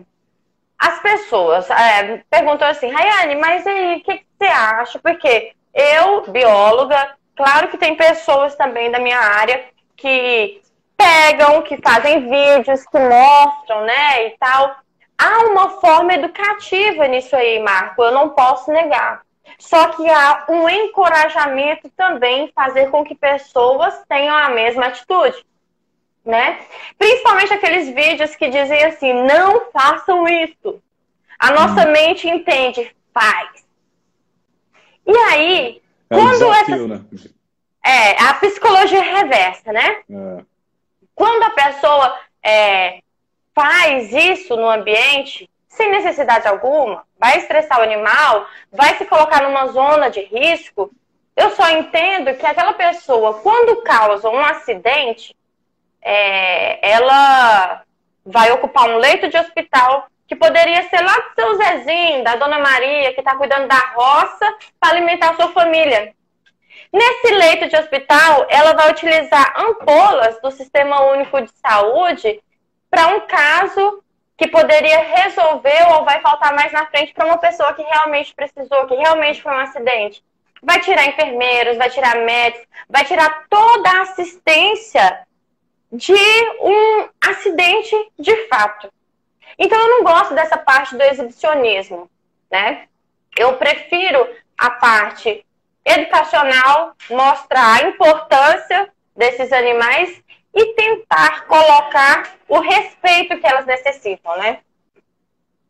as 0.79 0.99
pessoas 0.99 1.69
é, 1.69 2.23
perguntam 2.29 2.67
assim, 2.67 2.89
Rayane, 2.89 3.35
mas 3.35 3.67
aí, 3.67 3.97
o 3.97 4.03
que, 4.03 4.17
que, 4.17 4.25
você 4.39 4.45
acha? 4.45 4.97
Porque 4.97 5.53
eu, 5.73 6.31
bióloga, 6.31 7.15
claro 7.35 7.67
que 7.67 7.77
tem 7.77 7.95
pessoas 7.95 8.55
também 8.55 8.89
da 8.89 8.99
minha 8.99 9.19
área 9.19 9.63
que 9.95 10.59
pegam, 10.99 11.61
que 11.61 11.77
fazem 11.81 12.29
vídeos, 12.29 12.85
que 12.85 12.99
mostram, 12.99 13.85
né, 13.85 14.27
e 14.27 14.37
tal. 14.37 14.75
Há 15.17 15.39
uma 15.45 15.69
forma 15.81 16.13
educativa 16.13 17.07
nisso 17.07 17.35
aí, 17.35 17.59
Marco, 17.59 18.03
eu 18.03 18.11
não 18.11 18.29
posso 18.29 18.71
negar. 18.71 19.21
Só 19.57 19.89
que 19.89 20.07
há 20.07 20.45
um 20.49 20.69
encorajamento 20.69 21.89
também 21.97 22.45
em 22.45 22.51
fazer 22.51 22.89
com 22.91 23.03
que 23.03 23.15
pessoas 23.15 24.03
tenham 24.07 24.35
a 24.35 24.49
mesma 24.49 24.87
atitude 24.87 25.43
né? 26.29 26.59
Principalmente 26.97 27.53
aqueles 27.53 27.89
vídeos 27.89 28.35
que 28.35 28.49
dizem 28.49 28.83
assim, 28.85 29.13
não 29.13 29.71
façam 29.71 30.27
isso. 30.27 30.81
A 31.37 31.51
nossa 31.51 31.87
hum. 31.87 31.91
mente 31.91 32.27
entende, 32.27 32.95
faz. 33.13 33.65
E 35.05 35.17
aí, 35.17 35.81
é 36.09 36.15
quando 36.15 36.27
um 36.27 36.51
desafio, 36.51 36.75
essa... 36.75 36.87
né? 36.87 37.05
É, 37.83 38.23
a 38.23 38.33
psicologia 38.35 39.01
reversa, 39.01 39.73
né? 39.73 40.01
É. 40.09 40.43
Quando 41.19 41.43
a 41.43 41.49
pessoa 41.49 42.17
é, 42.41 42.99
faz 43.53 44.13
isso 44.13 44.55
no 44.55 44.69
ambiente, 44.69 45.49
sem 45.67 45.91
necessidade 45.91 46.47
alguma, 46.47 47.03
vai 47.19 47.39
estressar 47.39 47.77
o 47.77 47.83
animal, 47.83 48.47
vai 48.71 48.95
se 48.95 49.03
colocar 49.03 49.43
numa 49.43 49.67
zona 49.67 50.09
de 50.09 50.21
risco, 50.21 50.89
eu 51.35 51.49
só 51.57 51.69
entendo 51.71 52.33
que 52.35 52.45
aquela 52.45 52.71
pessoa, 52.71 53.41
quando 53.41 53.83
causa 53.83 54.29
um 54.29 54.39
acidente, 54.39 55.35
é, 56.01 56.89
ela 56.89 57.83
vai 58.25 58.53
ocupar 58.53 58.89
um 58.89 58.97
leito 58.97 59.27
de 59.27 59.37
hospital 59.37 60.07
que 60.25 60.37
poderia 60.37 60.87
ser 60.87 61.01
lá 61.01 61.17
do 61.17 61.35
seu 61.35 61.55
Zezinho, 61.57 62.23
da 62.23 62.37
Dona 62.37 62.59
Maria, 62.59 63.13
que 63.13 63.19
está 63.19 63.35
cuidando 63.35 63.67
da 63.67 63.93
roça 63.93 64.55
para 64.79 64.91
alimentar 64.95 65.31
a 65.31 65.35
sua 65.35 65.49
família. 65.49 66.13
Nesse 66.91 67.31
leito 67.33 67.69
de 67.69 67.75
hospital, 67.75 68.47
ela 68.49 68.73
vai 68.73 68.89
utilizar 68.89 69.53
ampolas 69.55 70.41
do 70.41 70.49
Sistema 70.49 71.01
Único 71.11 71.39
de 71.41 71.51
Saúde 71.51 72.41
para 72.89 73.07
um 73.09 73.21
caso 73.21 74.03
que 74.35 74.47
poderia 74.47 74.99
resolver 74.99 75.83
ou 75.93 76.05
vai 76.05 76.19
faltar 76.21 76.55
mais 76.55 76.71
na 76.71 76.85
frente 76.87 77.13
para 77.13 77.27
uma 77.27 77.37
pessoa 77.37 77.73
que 77.73 77.83
realmente 77.83 78.33
precisou, 78.33 78.87
que 78.87 78.95
realmente 78.95 79.41
foi 79.41 79.51
um 79.51 79.59
acidente. 79.59 80.23
Vai 80.63 80.79
tirar 80.79 81.05
enfermeiros, 81.07 81.77
vai 81.77 81.89
tirar 81.89 82.15
médicos, 82.17 82.67
vai 82.89 83.05
tirar 83.05 83.45
toda 83.49 83.89
a 83.89 84.01
assistência 84.01 85.27
de 85.91 86.13
um 86.13 87.09
acidente 87.21 87.95
de 88.17 88.35
fato. 88.47 88.91
Então 89.57 89.77
eu 89.77 89.89
não 89.89 90.03
gosto 90.03 90.33
dessa 90.33 90.57
parte 90.57 90.95
do 90.95 91.03
exibicionismo, 91.03 92.09
né? 92.49 92.87
Eu 93.37 93.57
prefiro 93.57 94.27
a 94.57 94.69
parte 94.71 95.45
educacional, 95.89 96.93
mostrar 97.09 97.75
a 97.75 97.83
importância 97.87 98.91
desses 99.15 99.51
animais 99.51 100.21
e 100.53 100.73
tentar 100.73 101.45
colocar 101.45 102.35
o 102.47 102.59
respeito 102.59 103.37
que 103.39 103.47
elas 103.47 103.65
necessitam, 103.65 104.37
né? 104.37 104.59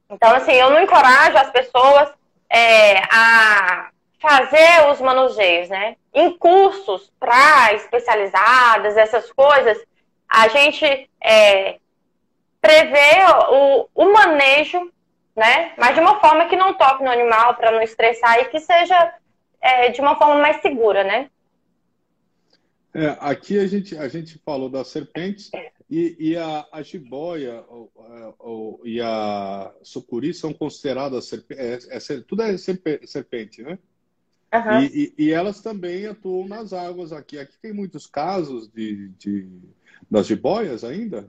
Então, 0.10 0.36
assim, 0.36 0.54
eu 0.54 0.70
não 0.72 0.82
encorajo 0.82 1.38
as 1.38 1.52
pessoas 1.52 2.10
é, 2.50 2.98
a 3.12 3.90
fazer 4.20 4.90
os 4.92 5.00
manuseios, 5.00 5.70
né? 5.70 5.96
Em 6.14 6.38
cursos 6.38 7.12
para 7.20 7.74
especializadas, 7.74 8.98
essas 8.98 9.32
coisas, 9.32 9.78
a 10.28 10.48
gente 10.48 11.10
é, 11.24 11.78
prevê 12.62 13.24
o, 13.52 13.88
o 13.94 14.14
manejo, 14.14 14.92
né? 15.36 15.74
Mas 15.78 15.96
de 15.96 16.02
uma 16.02 16.20
forma 16.20 16.48
que 16.48 16.56
não 16.56 16.74
toque 16.74 17.04
no 17.04 17.12
animal 17.12 17.56
para 17.56 17.72
não 17.72 17.82
estressar 17.82 18.40
e 18.40 18.46
que 18.46 18.60
seja 18.60 19.14
é, 19.62 19.89
de 19.89 20.01
uma 20.01 20.16
forma 20.16 20.41
mais 20.41 20.62
segura, 20.62 21.03
né? 21.03 21.30
É, 22.93 23.18
aqui 23.20 23.60
a 23.60 23.68
gente, 23.68 23.95
a 23.97 24.07
gente 24.07 24.39
falou 24.39 24.70
das 24.70 24.88
serpentes 24.88 25.51
e, 25.89 26.16
e 26.20 26.38
a, 26.38 26.66
a 26.72 26.82
jiboia 26.82 27.64
ou, 27.68 27.91
ou, 28.39 28.82
e 28.84 28.99
a 28.99 29.72
sucuri 29.84 30.34
são 30.34 30.51
consideradas 30.51 31.26
serpentes. 31.26 31.88
É, 31.88 31.97
é, 31.97 32.22
tudo 32.22 32.41
é 32.43 32.57
serpente, 32.57 33.62
né? 33.62 33.78
Uhum. 34.51 34.82
E, 34.82 35.14
e, 35.18 35.26
e, 35.26 35.32
elas 35.32 35.62
também 35.62 36.07
atuam 36.07 36.47
nas 36.47 36.74
águas 36.74 37.14
aqui. 37.14 37.38
Aqui 37.38 37.55
tem 37.62 37.72
muitos 37.72 38.07
casos 38.07 38.68
de, 38.68 39.10
de 39.10 39.47
das 40.10 40.26
jiboias 40.26 40.84
ainda? 40.84 41.28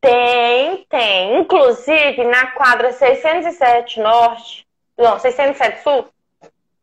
Tem, 0.00 0.84
tem. 0.88 1.40
Inclusive, 1.40 2.24
na 2.24 2.48
quadra 2.48 2.92
607 2.92 4.00
Norte, 4.00 4.66
não, 4.98 5.18
607 5.18 5.82
Sul, 5.82 6.08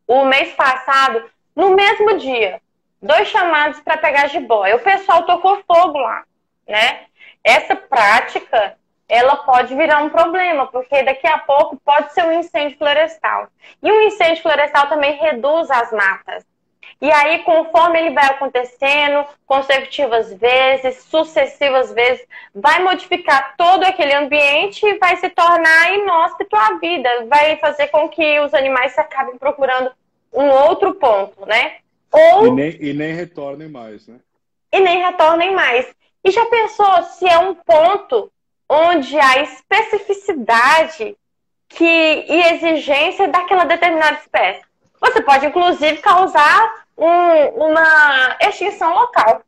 o 0.07 0.25
mês 0.25 0.53
passado, 0.53 1.23
no 1.55 1.75
mesmo 1.75 2.17
dia, 2.17 2.61
dois 3.01 3.27
chamados 3.27 3.79
para 3.79 3.97
pegar 3.97 4.27
jiboia. 4.27 4.75
O 4.75 4.79
pessoal 4.83 5.23
tocou 5.23 5.63
fogo 5.63 5.97
lá, 5.97 6.23
né? 6.67 7.05
Essa 7.43 7.75
prática, 7.75 8.77
ela 9.07 9.35
pode 9.37 9.75
virar 9.75 10.03
um 10.03 10.09
problema, 10.09 10.67
porque 10.67 11.03
daqui 11.03 11.27
a 11.27 11.37
pouco 11.37 11.77
pode 11.77 12.13
ser 12.13 12.25
um 12.25 12.39
incêndio 12.39 12.77
florestal. 12.77 13.47
E 13.81 13.91
um 13.91 14.01
incêndio 14.01 14.41
florestal 14.41 14.87
também 14.87 15.17
reduz 15.17 15.69
as 15.69 15.91
matas. 15.91 16.45
E 17.01 17.11
aí, 17.11 17.39
conforme 17.39 17.99
ele 17.99 18.11
vai 18.11 18.25
acontecendo, 18.25 19.25
consecutivas 19.45 20.33
vezes, 20.33 21.03
sucessivas 21.03 21.91
vezes, 21.91 22.25
vai 22.53 22.81
modificar 22.83 23.53
todo 23.57 23.83
aquele 23.83 24.13
ambiente 24.13 24.85
e 24.85 24.97
vai 24.97 25.17
se 25.17 25.29
tornar 25.29 25.93
inóspito 25.93 26.55
à 26.55 26.77
vida. 26.79 27.09
Vai 27.27 27.57
fazer 27.57 27.87
com 27.87 28.07
que 28.07 28.39
os 28.39 28.53
animais 28.53 28.97
acabem 28.97 29.37
procurando 29.37 29.91
um 30.33 30.47
outro 30.49 30.93
ponto, 30.95 31.45
né? 31.45 31.77
Ou... 32.11 32.47
E, 32.47 32.51
nem, 32.51 32.77
e 32.79 32.93
nem 32.93 33.13
retornem 33.13 33.67
mais, 33.67 34.07
né? 34.07 34.19
E 34.71 34.79
nem 34.79 35.03
retornem 35.03 35.53
mais. 35.53 35.93
E 36.23 36.31
já 36.31 36.45
pensou 36.45 37.03
se 37.03 37.27
é 37.27 37.37
um 37.37 37.53
ponto 37.53 38.31
onde 38.69 39.19
a 39.19 39.41
especificidade 39.43 41.15
que, 41.67 41.85
e 41.85 42.53
exigência 42.53 43.27
daquela 43.27 43.65
determinada 43.65 44.17
espécie? 44.17 44.61
Você 44.99 45.21
pode, 45.21 45.45
inclusive, 45.45 45.97
causar 45.97 46.84
um, 46.97 47.65
uma 47.65 48.37
extinção 48.41 48.93
local. 48.93 49.43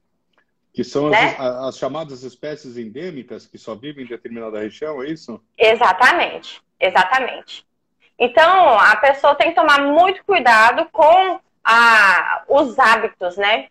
Que 0.74 0.84
são 0.84 1.10
né? 1.10 1.36
as, 1.40 1.68
as, 1.68 1.78
chamadas 1.78 2.24
espécies 2.24 2.78
endêmicas 2.78 3.48
que 3.48 3.58
só 3.58 3.74
vivem 3.74 4.06
em 4.06 4.08
determinada 4.08 4.60
região, 4.60 5.02
é 5.02 5.08
isso? 5.08 5.42
Exatamente, 5.58 6.62
exatamente. 6.80 7.66
Então, 8.20 8.78
a 8.80 8.96
pessoa 8.98 9.36
tem 9.36 9.50
que 9.50 9.56
tomar 9.56 9.82
muito 9.82 10.24
cuidado 10.24 10.88
com 10.92 11.40
a, 11.64 12.44
os 12.48 12.78
hábitos, 12.78 13.38
né? 13.38 13.68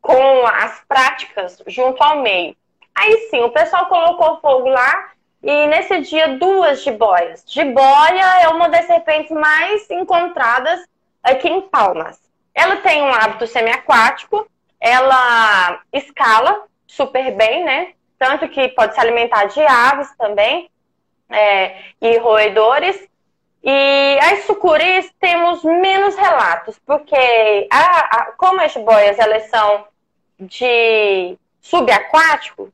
Com 0.00 0.46
as 0.46 0.82
práticas 0.86 1.62
junto 1.66 2.02
ao 2.02 2.20
meio. 2.20 2.56
Aí 2.94 3.28
sim, 3.30 3.40
o 3.40 3.50
pessoal 3.50 3.86
colocou 3.86 4.40
fogo 4.40 4.68
lá 4.68 5.12
e 5.42 5.66
nesse 5.66 6.00
dia 6.02 6.36
duas 6.36 6.82
jiboias. 6.82 7.44
Jiboia 7.46 8.42
é 8.42 8.48
uma 8.48 8.68
das 8.68 8.86
serpentes 8.86 9.30
mais 9.30 9.90
encontradas 9.90 10.86
aqui 11.22 11.48
em 11.48 11.62
Palmas. 11.62 12.29
Ela 12.60 12.76
tem 12.76 13.02
um 13.02 13.14
hábito 13.14 13.46
semiaquático, 13.46 14.46
ela 14.78 15.80
escala 15.90 16.64
super 16.86 17.34
bem, 17.34 17.64
né? 17.64 17.94
Tanto 18.18 18.46
que 18.50 18.68
pode 18.68 18.94
se 18.94 19.00
alimentar 19.00 19.46
de 19.46 19.62
aves 19.62 20.14
também 20.18 20.70
é, 21.30 21.74
e 22.02 22.18
roedores. 22.18 23.08
E 23.64 24.18
as 24.20 24.44
sucuris 24.44 25.10
temos 25.18 25.64
menos 25.64 26.14
relatos, 26.16 26.78
porque 26.84 27.66
a, 27.70 28.16
a, 28.16 28.32
como 28.36 28.60
as 28.60 28.74
boias 28.74 29.18
elas 29.18 29.44
são 29.48 29.86
de 30.38 31.38
subaquático, 31.62 32.70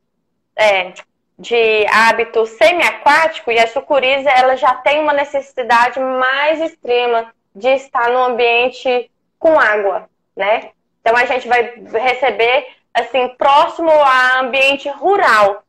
é, 0.56 0.94
de 1.38 1.86
hábito 1.86 2.44
semiaquático, 2.44 3.52
e 3.52 3.58
as 3.60 3.70
sucuris 3.70 4.26
ela 4.26 4.56
já 4.56 4.74
tem 4.74 4.98
uma 4.98 5.12
necessidade 5.12 6.00
mais 6.00 6.60
extrema 6.60 7.32
de 7.54 7.68
estar 7.68 8.10
no 8.10 8.24
ambiente 8.24 9.10
com 9.46 9.60
água, 9.60 10.10
né? 10.36 10.70
Então 11.00 11.16
a 11.16 11.24
gente 11.24 11.46
vai 11.46 11.62
receber 11.92 12.66
assim 12.92 13.28
próximo 13.38 13.90
a 13.90 14.40
ambiente 14.40 14.88
rural. 14.88 15.62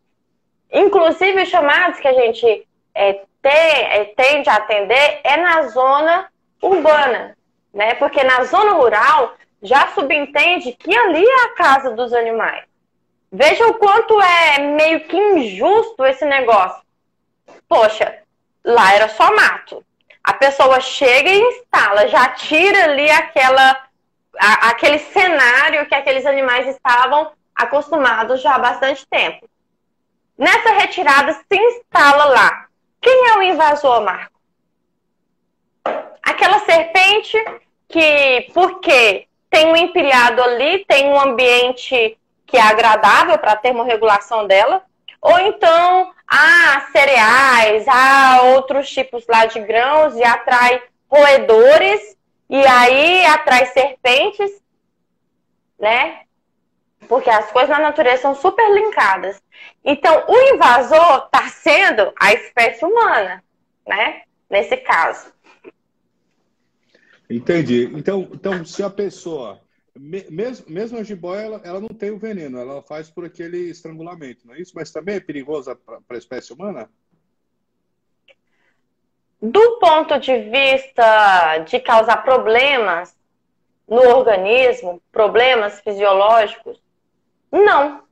Inclusive 0.72 1.44
os 1.44 1.50
chamados 1.50 2.00
que 2.00 2.08
a 2.08 2.14
gente 2.14 2.68
é, 2.96 3.22
tem, 3.40 3.52
é, 3.52 4.06
tende 4.18 4.50
a 4.50 4.56
atender 4.56 5.20
é 5.24 5.38
na 5.38 5.68
zona 5.68 6.28
urbana, 6.60 7.38
né? 7.72 7.94
Porque 7.96 8.24
na 8.24 8.46
zona 8.46 8.72
rural 8.72 9.36
já 9.62 9.90
subentende 9.90 10.72
que 10.72 10.96
ali 10.98 11.24
é 11.24 11.46
a 11.46 11.54
casa 11.54 11.92
dos 11.92 12.14
animais. 12.14 12.64
Veja 13.32 13.68
o 13.68 13.76
quanto 13.76 14.20
é 14.20 14.60
meio 14.60 15.02
que 15.02 15.16
injusto 15.16 16.04
esse 16.04 16.26
negócio. 16.26 16.82
Poxa, 17.70 18.24
lá 18.66 18.94
era 18.94 19.08
só 19.10 19.36
mato. 19.36 19.86
A 20.28 20.34
pessoa 20.34 20.82
chega 20.82 21.30
e 21.30 21.40
instala, 21.40 22.10
já 22.10 22.28
tira 22.28 22.84
ali 22.84 23.10
aquela, 23.10 23.82
a, 24.38 24.68
aquele 24.72 25.00
cenário 25.00 25.86
que 25.86 25.96
aqueles 25.96 26.26
animais 26.26 26.68
estavam 26.68 27.32
acostumados 27.56 28.42
já 28.42 28.56
há 28.56 28.60
bastante 28.60 29.08
tempo. 29.08 29.50
Nessa 30.38 30.72
retirada 30.72 31.32
se 31.32 31.58
instala 31.58 32.26
lá. 32.26 32.66
Quem 33.02 33.30
é 33.30 33.38
o 33.38 33.42
invasor, 33.42 34.02
Marco? 34.02 34.38
Aquela 36.22 36.60
serpente 36.60 37.42
que, 37.88 38.52
porque 38.54 39.30
tem 39.50 39.68
um 39.68 39.78
empilhado 39.78 40.44
ali, 40.44 40.84
tem 40.90 41.08
um 41.08 41.22
ambiente 41.22 42.20
que 42.46 42.58
é 42.58 42.62
agradável 42.62 43.40
para 43.40 43.54
a 43.54 43.58
termorregulação 43.58 44.46
dela, 44.46 44.84
ou 45.22 45.40
então 45.40 46.14
há 46.28 46.90
cereais, 46.92 47.88
há 47.88 48.42
outros 48.56 48.90
tipos 48.90 49.26
lá 49.28 49.46
de 49.46 49.60
grãos 49.62 50.16
e 50.16 50.24
atrai 50.24 50.82
roedores 51.10 52.18
e 52.50 52.66
aí 52.66 53.26
atrai 53.26 53.66
serpentes, 53.68 54.52
né? 55.80 56.22
Porque 57.08 57.30
as 57.30 57.52
coisas 57.52 57.70
na 57.70 57.80
natureza 57.80 58.24
são 58.24 58.36
super 58.36 58.70
linkadas. 58.74 59.42
Então, 59.84 60.26
o 60.28 60.54
invasor 60.54 61.26
está 61.26 61.48
sendo 61.48 62.12
a 62.20 62.34
espécie 62.34 62.84
humana, 62.84 63.44
né? 63.88 64.24
Nesse 64.50 64.76
caso. 64.78 65.32
Entendi. 67.30 67.90
Então, 67.94 68.28
então 68.34 68.66
se 68.66 68.84
a 68.84 68.90
pessoa 68.90 69.62
mesmo, 70.00 70.66
mesmo 70.70 70.98
a 70.98 71.04
jiboia, 71.04 71.42
ela, 71.42 71.62
ela, 71.64 71.80
não 71.80 71.90
tem 71.90 72.12
o 72.12 72.18
veneno, 72.18 72.60
ela 72.60 72.82
faz 72.82 73.10
por 73.10 73.26
aquele 73.26 73.70
estrangulamento, 73.70 74.46
não 74.46 74.54
é 74.54 74.60
isso? 74.60 74.74
Mas 74.76 74.92
também 74.92 75.16
é 75.16 75.20
perigosa 75.20 75.76
para 75.76 76.02
a 76.10 76.18
espécie 76.18 76.54
humana? 76.54 76.90
Do 79.42 79.80
ponto 79.80 80.20
de 80.20 80.36
vista 80.50 81.60
de 81.60 81.80
causar 81.80 82.24
problemas 82.24 83.16
no 83.88 84.02
organismo, 84.02 85.02
problemas 85.12 85.80
fisiológicos, 85.82 86.82
não. 87.52 88.04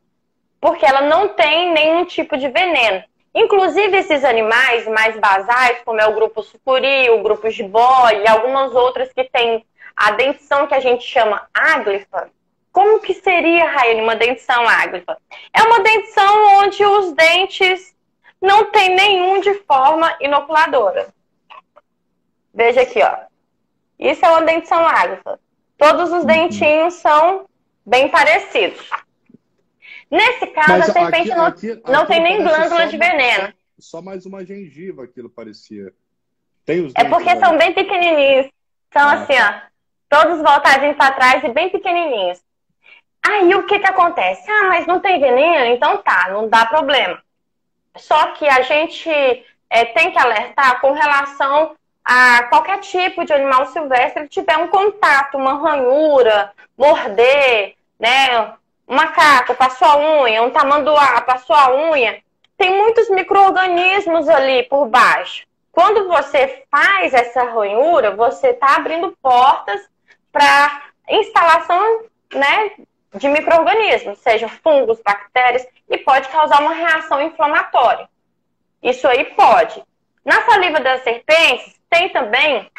Porque 0.61 0.85
ela 0.85 1.01
não 1.01 1.29
tem 1.29 1.73
nenhum 1.73 2.05
tipo 2.05 2.37
de 2.37 2.47
veneno. 2.47 3.03
Inclusive, 3.33 3.97
esses 3.97 4.23
animais 4.23 4.87
mais 4.87 5.19
basais, 5.19 5.81
como 5.83 5.99
é 5.99 6.07
o 6.07 6.15
grupo 6.15 6.41
sucuri, 6.41 7.09
o 7.09 7.21
grupo 7.21 7.49
jiboia 7.49 8.31
algumas 8.31 8.73
outras 8.73 9.11
que 9.11 9.25
têm 9.25 9.65
a 9.95 10.11
dentição 10.11 10.67
que 10.67 10.73
a 10.73 10.79
gente 10.79 11.03
chama 11.03 11.47
áglifa, 11.53 12.29
como 12.75 12.99
que 12.99 13.13
seria, 13.13 13.71
Raine, 13.71 14.01
uma 14.01 14.17
dentição 14.17 14.67
áglifa? 14.67 15.17
É 15.53 15.63
uma 15.63 15.79
dentição 15.79 16.59
onde 16.59 16.83
os 16.83 17.13
dentes 17.13 17.95
não 18.41 18.69
tem 18.69 18.93
nenhum 18.93 19.39
de 19.39 19.53
forma 19.59 20.13
inoculadora. 20.19 21.07
Veja 22.53 22.81
aqui, 22.81 23.01
ó. 23.01 23.15
Isso 23.97 24.25
é 24.25 24.29
uma 24.29 24.41
dentição 24.41 24.85
áglifa. 24.85 25.39
Todos 25.77 26.11
os 26.11 26.25
dentinhos 26.25 26.95
são 26.95 27.45
bem 27.85 28.09
parecidos. 28.09 28.89
Nesse 30.11 30.47
caso, 30.47 30.71
Mas 30.71 30.89
a 30.89 30.93
serpente 30.93 31.31
aqui, 31.31 31.37
não, 31.37 31.45
aqui, 31.45 31.81
não 31.85 32.01
aqui 32.01 32.11
tem 32.11 32.23
nem 32.23 32.43
glândula 32.43 32.87
de 32.87 32.97
veneno. 32.97 33.53
Só 33.79 34.01
mais 34.01 34.25
uma 34.25 34.45
gengiva 34.45 35.05
aquilo 35.05 35.29
parecia. 35.29 35.93
Tem 36.65 36.85
os 36.85 36.93
é 36.93 37.05
porque 37.05 37.37
são 37.37 37.57
bem 37.57 37.73
pequenininhos. 37.73 38.47
São 38.91 39.07
ah. 39.07 39.13
assim, 39.13 39.33
ó 39.33 39.74
todos 40.09 40.41
voltadinhos 40.41 40.97
para 40.97 41.13
trás 41.13 41.43
e 41.43 41.49
bem 41.49 41.69
pequenininhos. 41.69 42.41
Aí 43.25 43.55
o 43.55 43.63
que 43.63 43.79
que 43.79 43.87
acontece? 43.87 44.49
Ah, 44.49 44.65
mas 44.69 44.85
não 44.85 44.99
tem 44.99 45.19
veneno? 45.19 45.65
Então 45.65 45.97
tá, 45.97 46.29
não 46.29 46.47
dá 46.47 46.65
problema. 46.65 47.21
Só 47.97 48.27
que 48.33 48.47
a 48.47 48.61
gente 48.61 49.09
é, 49.69 49.85
tem 49.85 50.11
que 50.11 50.19
alertar 50.19 50.79
com 50.79 50.91
relação 50.91 51.75
a 52.03 52.43
qualquer 52.43 52.79
tipo 52.79 53.25
de 53.25 53.33
animal 53.33 53.65
silvestre 53.67 54.23
que 54.23 54.29
tiver 54.29 54.57
um 54.57 54.67
contato, 54.67 55.37
uma 55.37 55.57
ranhura, 55.57 56.51
morder, 56.77 57.73
né? 57.99 58.53
Um 58.87 58.95
macaco 58.95 59.55
passou 59.55 59.87
a 59.87 59.97
unha, 59.97 60.43
um 60.43 60.51
tamanduá 60.51 61.19
passou 61.21 61.55
a 61.55 61.73
unha. 61.73 62.21
Tem 62.55 62.77
muitos 62.77 63.09
micro-organismos 63.09 64.29
ali 64.29 64.63
por 64.63 64.87
baixo. 64.87 65.45
Quando 65.71 66.07
você 66.07 66.63
faz 66.69 67.13
essa 67.13 67.43
ranhura, 67.43 68.15
você 68.15 68.49
está 68.49 68.75
abrindo 68.75 69.17
portas 69.21 69.81
para 70.35 70.83
instalação 71.07 72.03
né, 72.33 72.71
de 73.13 73.29
micro-organismos, 73.29 74.19
sejam 74.19 74.49
fungos, 74.49 74.99
bactérias, 75.01 75.65
e 75.89 75.97
pode 75.99 76.27
causar 76.27 76.59
uma 76.59 76.73
reação 76.73 77.21
inflamatória. 77.21 78.09
Isso 78.83 79.07
aí 79.07 79.23
pode. 79.33 79.81
Na 80.25 80.41
saliva 80.41 80.81
das 80.81 81.03
serpentes, 81.03 81.79
tem 81.89 82.09
também 82.09 82.69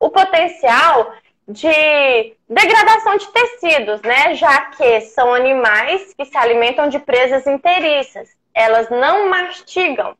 o 0.00 0.10
potencial 0.10 1.14
de 1.46 2.34
degradação 2.48 3.16
de 3.18 3.28
tecidos, 3.28 4.02
né? 4.02 4.34
Já 4.34 4.62
que 4.62 5.02
são 5.02 5.32
animais 5.32 6.12
que 6.12 6.24
se 6.24 6.36
alimentam 6.36 6.88
de 6.88 6.98
presas 6.98 7.46
inteiriças. 7.46 8.30
Elas 8.52 8.90
não 8.90 9.28
mastigam. 9.28 10.16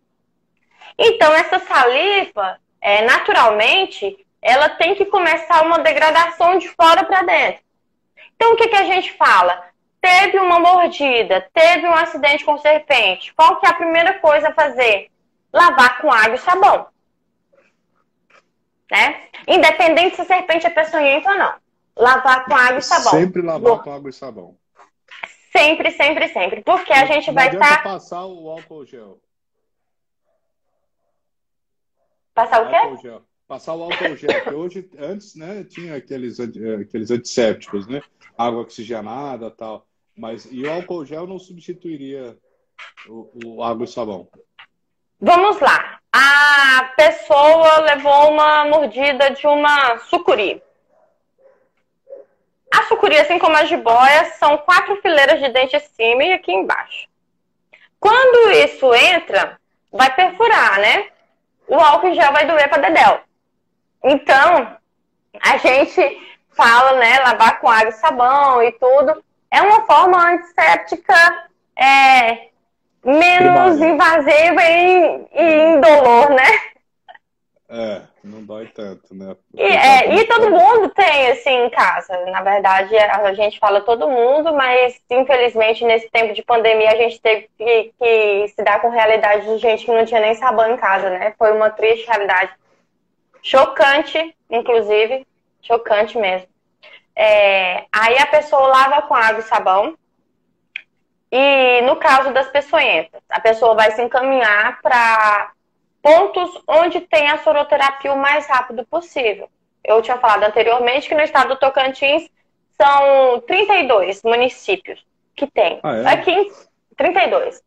Então, 0.96 1.34
essa 1.34 1.58
saliva, 1.58 2.60
é, 2.80 3.02
naturalmente, 3.02 4.24
ela 4.40 4.68
tem 4.70 4.94
que 4.94 5.06
começar 5.06 5.64
uma 5.64 5.78
degradação 5.78 6.58
de 6.58 6.68
fora 6.68 7.04
para 7.04 7.22
dentro. 7.22 7.62
Então, 8.34 8.52
o 8.52 8.56
que, 8.56 8.68
que 8.68 8.76
a 8.76 8.84
gente 8.84 9.12
fala? 9.14 9.64
Teve 10.00 10.38
uma 10.38 10.60
mordida, 10.60 11.48
teve 11.52 11.86
um 11.86 11.94
acidente 11.94 12.44
com 12.44 12.58
serpente. 12.58 13.34
Qual 13.34 13.58
que 13.58 13.66
é 13.66 13.70
a 13.70 13.74
primeira 13.74 14.18
coisa 14.20 14.48
a 14.48 14.54
fazer? 14.54 15.10
Lavar 15.52 16.00
com 16.00 16.12
água 16.12 16.34
e 16.34 16.38
sabão. 16.38 16.86
Né? 18.90 19.28
Independente 19.48 20.16
se 20.16 20.22
a 20.22 20.26
serpente 20.26 20.66
é 20.66 20.70
peçonhenta 20.70 21.30
ou 21.30 21.38
não. 21.38 21.54
lavar 21.96 22.44
com 22.44 22.54
água 22.54 22.78
e 22.78 22.82
sabão. 22.82 23.12
Sempre 23.12 23.42
lavar 23.42 23.82
com 23.82 23.92
água 23.92 24.10
e 24.10 24.12
sabão. 24.12 24.56
Sempre, 25.50 25.90
sempre, 25.90 26.28
sempre. 26.28 26.62
Porque 26.62 26.92
a 26.92 27.06
gente 27.06 27.32
vai 27.32 27.48
estar. 27.48 27.82
Tá... 27.82 27.82
passar 27.82 28.26
o 28.26 28.50
álcool 28.50 28.84
gel. 28.84 29.18
Passar 32.34 32.62
o 32.62 32.68
quê? 32.68 32.76
Álcool 32.76 32.98
gel. 32.98 33.22
Passar 33.48 33.74
o 33.74 33.84
álcool 33.84 34.16
gel. 34.16 34.42
Porque 34.42 34.54
hoje, 34.54 34.90
antes, 34.98 35.36
né, 35.36 35.64
tinha 35.64 35.96
aqueles, 35.96 36.40
aqueles 36.40 37.10
antissépticos, 37.10 37.86
né? 37.86 38.02
Água 38.36 38.62
oxigenada 38.62 39.50
tal. 39.50 39.86
Mas, 40.16 40.48
e 40.50 40.64
o 40.64 40.72
álcool 40.72 41.04
gel 41.04 41.26
não 41.26 41.38
substituiria 41.38 42.36
o, 43.08 43.30
o 43.44 43.62
água 43.62 43.84
e 43.84 43.88
sabão? 43.88 44.28
Vamos 45.20 45.60
lá. 45.60 46.00
A 46.12 46.92
pessoa 46.96 47.80
levou 47.80 48.32
uma 48.32 48.64
mordida 48.64 49.30
de 49.30 49.46
uma 49.46 49.98
sucuri. 49.98 50.62
A 52.72 52.82
sucuri, 52.84 53.16
assim 53.16 53.38
como 53.38 53.56
a 53.56 53.64
jiboia, 53.64 54.24
são 54.38 54.58
quatro 54.58 54.96
fileiras 54.96 55.40
de 55.40 55.48
dente 55.50 55.76
acima 55.76 56.24
e 56.24 56.32
aqui 56.32 56.52
embaixo. 56.52 57.06
Quando 58.00 58.50
isso 58.52 58.92
entra, 58.94 59.58
vai 59.92 60.14
perfurar, 60.14 60.80
né? 60.80 61.08
O 61.68 61.74
álcool 61.76 62.14
gel 62.14 62.32
vai 62.32 62.46
doer 62.46 62.68
para 62.68 62.88
dedéu. 62.88 63.20
Então, 64.06 64.76
a 65.42 65.56
gente 65.58 66.18
fala, 66.50 66.98
né, 66.98 67.18
lavar 67.18 67.60
com 67.60 67.68
água 67.68 67.88
e 67.88 67.92
sabão 67.92 68.62
e 68.62 68.70
tudo. 68.72 69.22
É 69.50 69.60
uma 69.60 69.84
forma 69.84 70.32
antisséptica 70.32 71.14
é, 71.76 72.48
menos 73.04 73.80
invasiva 73.80 74.62
e, 74.62 75.26
e 75.32 75.62
indolor, 75.76 76.30
né? 76.30 76.46
É, 77.68 78.02
não 78.22 78.44
dói 78.44 78.66
tanto, 78.66 79.12
né? 79.12 79.34
E, 79.52 79.62
é, 79.62 80.14
e 80.14 80.24
todo 80.26 80.50
mundo 80.50 80.88
tem, 80.90 81.32
assim, 81.32 81.64
em 81.64 81.70
casa. 81.70 82.16
Na 82.26 82.40
verdade, 82.40 82.96
a 82.96 83.34
gente 83.34 83.58
fala 83.58 83.80
todo 83.80 84.08
mundo, 84.08 84.54
mas 84.54 85.00
infelizmente 85.10 85.84
nesse 85.84 86.08
tempo 86.10 86.32
de 86.32 86.44
pandemia 86.44 86.90
a 86.90 86.96
gente 86.96 87.20
teve 87.20 87.50
que, 87.58 87.92
que 87.98 88.48
se 88.54 88.62
dar 88.62 88.80
com 88.80 88.88
realidade 88.88 89.46
de 89.46 89.58
gente 89.58 89.84
que 89.84 89.90
não 89.90 90.04
tinha 90.04 90.20
nem 90.20 90.34
sabão 90.34 90.72
em 90.72 90.76
casa, 90.76 91.10
né? 91.10 91.34
Foi 91.36 91.52
uma 91.52 91.70
triste 91.70 92.06
realidade. 92.06 92.52
Chocante, 93.46 94.36
inclusive. 94.50 95.24
Chocante 95.62 96.18
mesmo. 96.18 96.48
É, 97.14 97.84
aí 97.92 98.18
a 98.18 98.26
pessoa 98.26 98.66
lava 98.66 99.02
com 99.02 99.14
água 99.14 99.38
e 99.38 99.44
sabão. 99.44 99.96
E 101.30 101.80
no 101.82 101.94
caso 101.94 102.32
das 102.32 102.48
peçonhentas, 102.48 103.22
a 103.30 103.40
pessoa 103.40 103.76
vai 103.76 103.92
se 103.92 104.02
encaminhar 104.02 104.80
para 104.82 105.52
pontos 106.02 106.60
onde 106.66 107.00
tem 107.02 107.30
a 107.30 107.38
soroterapia 107.38 108.12
o 108.12 108.18
mais 108.18 108.48
rápido 108.48 108.84
possível. 108.84 109.48
Eu 109.84 110.02
tinha 110.02 110.18
falado 110.18 110.42
anteriormente 110.42 111.08
que 111.08 111.14
no 111.14 111.22
estado 111.22 111.50
do 111.50 111.56
Tocantins 111.56 112.28
são 112.76 113.40
32 113.42 114.24
municípios 114.24 115.06
que 115.36 115.46
tem. 115.46 115.78
Ah, 115.84 115.96
é? 115.98 116.08
Aqui 116.08 116.32
em 116.32 116.52
32. 116.96 117.62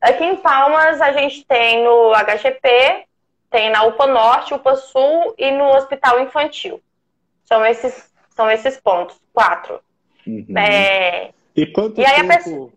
Aqui 0.00 0.24
em 0.24 0.36
Palmas 0.36 1.00
a 1.00 1.10
gente 1.12 1.44
tem 1.46 1.82
no 1.82 2.12
HGP, 2.12 3.06
tem 3.56 3.70
na 3.70 3.84
UPA 3.84 4.06
Norte, 4.06 4.52
UPA 4.52 4.76
Sul 4.76 5.34
e 5.38 5.50
no 5.50 5.64
Hospital 5.76 6.20
Infantil. 6.20 6.82
São 7.46 7.64
esses, 7.64 8.12
são 8.34 8.50
esses 8.50 8.78
pontos, 8.78 9.16
quatro. 9.32 9.80
Uhum. 10.26 10.58
É... 10.58 11.32
E 11.56 11.66
quanto 11.66 11.98
e 12.00 12.04
tempo... 12.04 12.28
Pessoa 12.28 12.72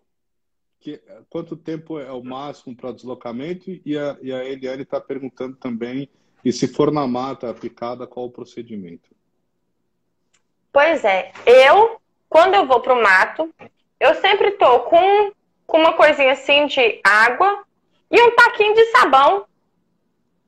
que, 0.80 0.98
quanto 1.28 1.54
tempo 1.56 2.00
é 2.00 2.10
o 2.10 2.24
máximo 2.24 2.74
para 2.74 2.92
deslocamento? 2.92 3.70
E 3.84 3.98
a, 3.98 4.16
e 4.22 4.32
a 4.32 4.42
Eliane 4.42 4.82
está 4.82 4.98
perguntando 4.98 5.54
também, 5.56 6.08
e 6.42 6.50
se 6.50 6.66
for 6.66 6.90
na 6.90 7.06
mata 7.06 7.52
picada, 7.52 8.06
qual 8.06 8.26
o 8.26 8.30
procedimento? 8.30 9.10
Pois 10.72 11.04
é, 11.04 11.32
eu, 11.44 12.00
quando 12.28 12.54
eu 12.54 12.66
vou 12.66 12.80
para 12.80 12.94
o 12.94 13.02
mato, 13.02 13.52
eu 13.98 14.14
sempre 14.14 14.52
tô 14.52 14.80
com, 14.80 15.32
com 15.66 15.78
uma 15.78 15.92
coisinha 15.92 16.32
assim 16.32 16.66
de 16.66 17.00
água 17.04 17.64
e 18.10 18.22
um 18.22 18.34
taquinho 18.34 18.74
de 18.74 18.84
sabão. 18.86 19.44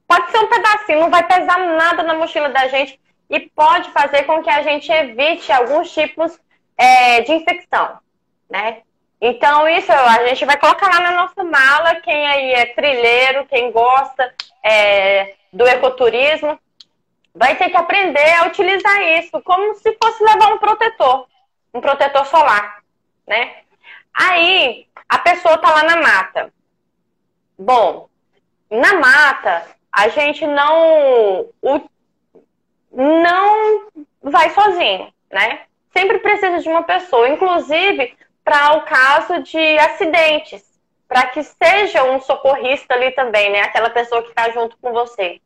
Pode 0.06 0.30
ser 0.30 0.38
um 0.38 0.48
pedacinho, 0.48 1.00
não 1.00 1.10
vai 1.10 1.26
pesar 1.26 1.58
nada 1.58 2.02
na 2.02 2.14
mochila 2.14 2.48
da 2.48 2.68
gente 2.68 3.00
e 3.30 3.40
pode 3.40 3.90
fazer 3.90 4.24
com 4.24 4.42
que 4.42 4.50
a 4.50 4.62
gente 4.62 4.90
evite 4.92 5.50
alguns 5.50 5.90
tipos 5.92 6.38
é, 6.76 7.22
de 7.22 7.32
infecção, 7.32 7.98
né? 8.50 8.82
Então, 9.24 9.68
isso 9.68 9.90
a 9.92 10.26
gente 10.26 10.44
vai 10.44 10.58
colocar 10.58 10.88
lá 10.88 11.00
na 11.00 11.12
nossa 11.12 11.44
mala. 11.44 11.94
Quem 12.00 12.26
aí 12.26 12.52
é 12.54 12.66
trilheiro, 12.66 13.46
quem 13.46 13.70
gosta 13.70 14.34
é, 14.64 15.34
do 15.52 15.64
ecoturismo, 15.64 16.58
vai 17.32 17.56
ter 17.56 17.70
que 17.70 17.76
aprender 17.76 18.34
a 18.34 18.46
utilizar 18.46 19.00
isso 19.18 19.40
como 19.42 19.74
se 19.76 19.96
fosse 20.02 20.24
levar 20.24 20.52
um 20.52 20.58
protetor, 20.58 21.28
um 21.72 21.80
protetor 21.80 22.26
solar, 22.26 22.82
né? 23.26 23.58
Aí, 24.12 24.88
a 25.08 25.18
pessoa 25.18 25.56
tá 25.56 25.70
lá 25.70 25.84
na 25.84 25.96
mata. 25.96 26.52
Bom, 27.56 28.08
na 28.68 28.94
mata, 28.94 29.66
a 29.92 30.08
gente 30.08 30.46
não, 30.46 31.46
não 32.90 33.86
vai 34.22 34.50
sozinho, 34.50 35.12
né? 35.30 35.60
Sempre 35.92 36.18
precisa 36.18 36.58
de 36.60 36.68
uma 36.68 36.82
pessoa. 36.82 37.28
Inclusive, 37.28 38.16
para 38.42 38.76
o 38.76 38.82
caso 38.82 39.42
de 39.42 39.78
acidentes, 39.78 40.64
para 41.06 41.26
que 41.26 41.42
seja 41.42 42.04
um 42.04 42.20
socorrista 42.20 42.94
ali 42.94 43.10
também, 43.12 43.50
né? 43.52 43.60
Aquela 43.60 43.90
pessoa 43.90 44.22
que 44.22 44.30
está 44.30 44.50
junto 44.50 44.76
com 44.78 44.92
você. 44.92 45.40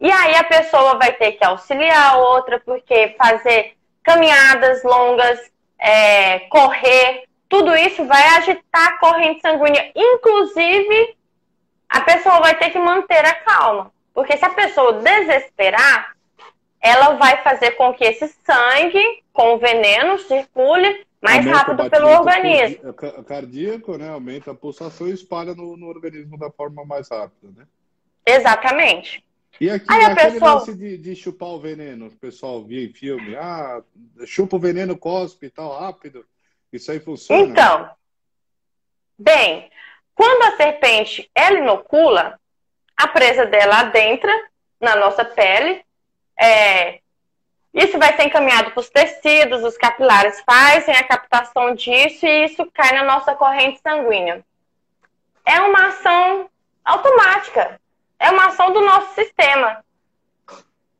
E 0.00 0.10
aí 0.10 0.34
a 0.36 0.44
pessoa 0.44 0.98
vai 0.98 1.12
ter 1.12 1.32
que 1.32 1.44
auxiliar 1.44 2.14
a 2.14 2.18
outra, 2.18 2.60
porque 2.60 3.14
fazer 3.18 3.76
caminhadas 4.02 4.82
longas, 4.84 5.38
é, 5.78 6.40
correr, 6.48 7.24
tudo 7.48 7.74
isso 7.76 8.04
vai 8.06 8.22
agitar 8.36 8.88
a 8.88 8.98
corrente 8.98 9.40
sanguínea. 9.40 9.90
Inclusive, 9.94 11.16
a 11.88 12.00
pessoa 12.02 12.40
vai 12.40 12.58
ter 12.58 12.70
que 12.70 12.78
manter 12.78 13.24
a 13.24 13.34
calma. 13.34 13.92
Porque 14.12 14.36
se 14.36 14.44
a 14.44 14.50
pessoa 14.50 14.94
desesperar, 14.94 16.16
ela 16.80 17.16
vai 17.16 17.42
fazer 17.42 17.72
com 17.72 17.92
que 17.92 18.04
esse 18.04 18.28
sangue 18.44 19.22
com 19.32 19.58
veneno 19.58 20.18
circule 20.18 21.06
mais 21.20 21.44
rápido 21.44 21.90
pelo 21.90 22.08
organismo. 22.08 22.94
Cardíaco, 23.26 23.96
né? 23.96 24.08
Aumenta 24.08 24.52
a 24.52 24.54
pulsação 24.54 25.08
e 25.08 25.12
espalha 25.12 25.54
no, 25.54 25.76
no 25.76 25.86
organismo 25.86 26.38
da 26.38 26.50
forma 26.50 26.84
mais 26.84 27.08
rápida, 27.08 27.52
né? 27.56 27.66
Exatamente. 28.24 29.24
E 29.60 29.70
aqui, 29.70 29.86
Aí 29.88 30.04
aquele 30.04 30.32
pessoa... 30.32 30.54
lance 30.54 30.74
de, 30.74 30.98
de, 30.98 31.16
chupar 31.16 31.48
o 31.48 31.60
veneno, 31.60 32.08
o 32.08 32.10
pessoal 32.10 32.62
via 32.62 32.84
em 32.84 32.92
filme, 32.92 33.34
ah, 33.36 33.82
chupa 34.26 34.56
o 34.56 34.60
veneno, 34.60 34.98
cospe 34.98 35.46
e 35.46 35.50
tal, 35.50 35.78
rápido. 35.80 36.26
Isso 36.72 36.90
aí 36.90 37.00
funciona? 37.00 37.42
Então, 37.42 37.90
bem, 39.18 39.70
quando 40.16 40.42
a 40.42 40.56
serpente, 40.56 41.30
ela 41.34 41.58
inocula, 41.58 42.40
a 42.96 43.06
presa 43.06 43.44
dela 43.44 43.80
adentra 43.80 44.32
na 44.80 44.96
nossa 44.96 45.24
pele, 45.24 45.84
é, 46.38 47.00
isso 47.72 47.98
vai 47.98 48.16
ser 48.16 48.24
encaminhado 48.24 48.70
para 48.70 48.80
os 48.80 48.88
tecidos, 48.88 49.62
os 49.62 49.76
capilares 49.76 50.42
fazem 50.46 50.96
a 50.96 51.04
captação 51.04 51.74
disso 51.74 52.26
e 52.26 52.46
isso 52.46 52.64
cai 52.72 52.92
na 52.92 53.04
nossa 53.04 53.34
corrente 53.34 53.78
sanguínea. 53.82 54.42
É 55.44 55.60
uma 55.60 55.88
ação 55.88 56.48
automática, 56.82 57.78
é 58.18 58.30
uma 58.30 58.46
ação 58.46 58.72
do 58.72 58.80
nosso 58.80 59.14
sistema. 59.14 59.84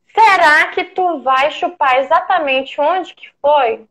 Será 0.08 0.66
que 0.66 0.84
tu 0.84 1.20
vai 1.22 1.50
chupar 1.50 1.98
exatamente 2.00 2.78
onde 2.78 3.14
que 3.14 3.30
foi? 3.40 3.86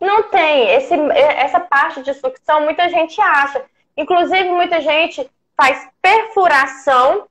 Não 0.00 0.24
tem. 0.24 0.70
Esse, 0.70 0.94
essa 1.12 1.58
parte 1.58 2.02
de 2.02 2.14
sucção 2.14 2.62
muita 2.62 2.88
gente 2.88 3.20
acha. 3.20 3.64
Inclusive, 4.00 4.48
muita 4.50 4.80
gente 4.80 5.30
faz 5.56 5.88
perfuração 6.00 7.26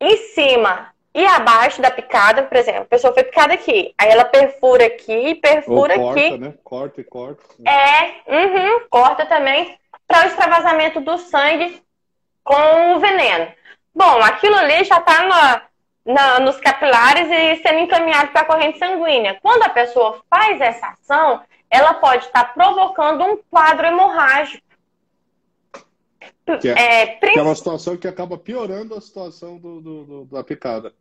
em 0.00 0.16
cima 0.34 0.92
e 1.12 1.26
abaixo 1.26 1.82
da 1.82 1.90
picada, 1.90 2.44
por 2.44 2.56
exemplo, 2.56 2.82
a 2.82 2.86
pessoa 2.86 3.12
foi 3.12 3.24
picada 3.24 3.52
aqui, 3.52 3.92
aí 3.98 4.08
ela 4.08 4.24
perfura 4.24 4.86
aqui, 4.86 5.34
perfura 5.34 5.98
Ou 5.98 6.04
corta, 6.04 6.20
aqui. 6.20 6.38
Né? 6.38 6.54
Corta 6.62 7.00
e 7.00 7.04
corta. 7.04 7.42
É, 7.66 8.02
uhum, 8.28 8.86
corta 8.88 9.26
também 9.26 9.76
para 10.06 10.22
o 10.22 10.26
extravasamento 10.28 11.00
do 11.00 11.18
sangue 11.18 11.82
com 12.44 12.94
o 12.94 13.00
veneno. 13.00 13.52
Bom, 13.92 14.22
aquilo 14.22 14.54
ali 14.54 14.84
já 14.84 14.98
está 14.98 15.68
nos 16.40 16.60
capilares 16.60 17.28
e 17.28 17.62
sendo 17.62 17.80
encaminhado 17.80 18.30
para 18.30 18.42
a 18.42 18.46
corrente 18.46 18.78
sanguínea. 18.78 19.38
Quando 19.42 19.64
a 19.64 19.68
pessoa 19.70 20.22
faz 20.30 20.60
essa 20.60 20.86
ação, 20.86 21.42
ela 21.68 21.94
pode 21.94 22.26
estar 22.26 22.44
tá 22.44 22.52
provocando 22.52 23.24
um 23.24 23.36
quadro 23.50 23.88
hemorrágico. 23.88 24.69
Que 26.58 26.68
é, 26.68 27.02
é, 27.02 27.06
que 27.06 27.38
é, 27.38 27.42
uma 27.42 27.54
situação 27.54 27.96
que 27.96 28.08
acaba 28.08 28.38
piorando 28.38 28.94
a 28.94 29.00
situação 29.00 29.58
do, 29.58 29.80
do, 29.80 30.04
do, 30.04 30.24
da 30.26 30.42
picada. 30.42 30.92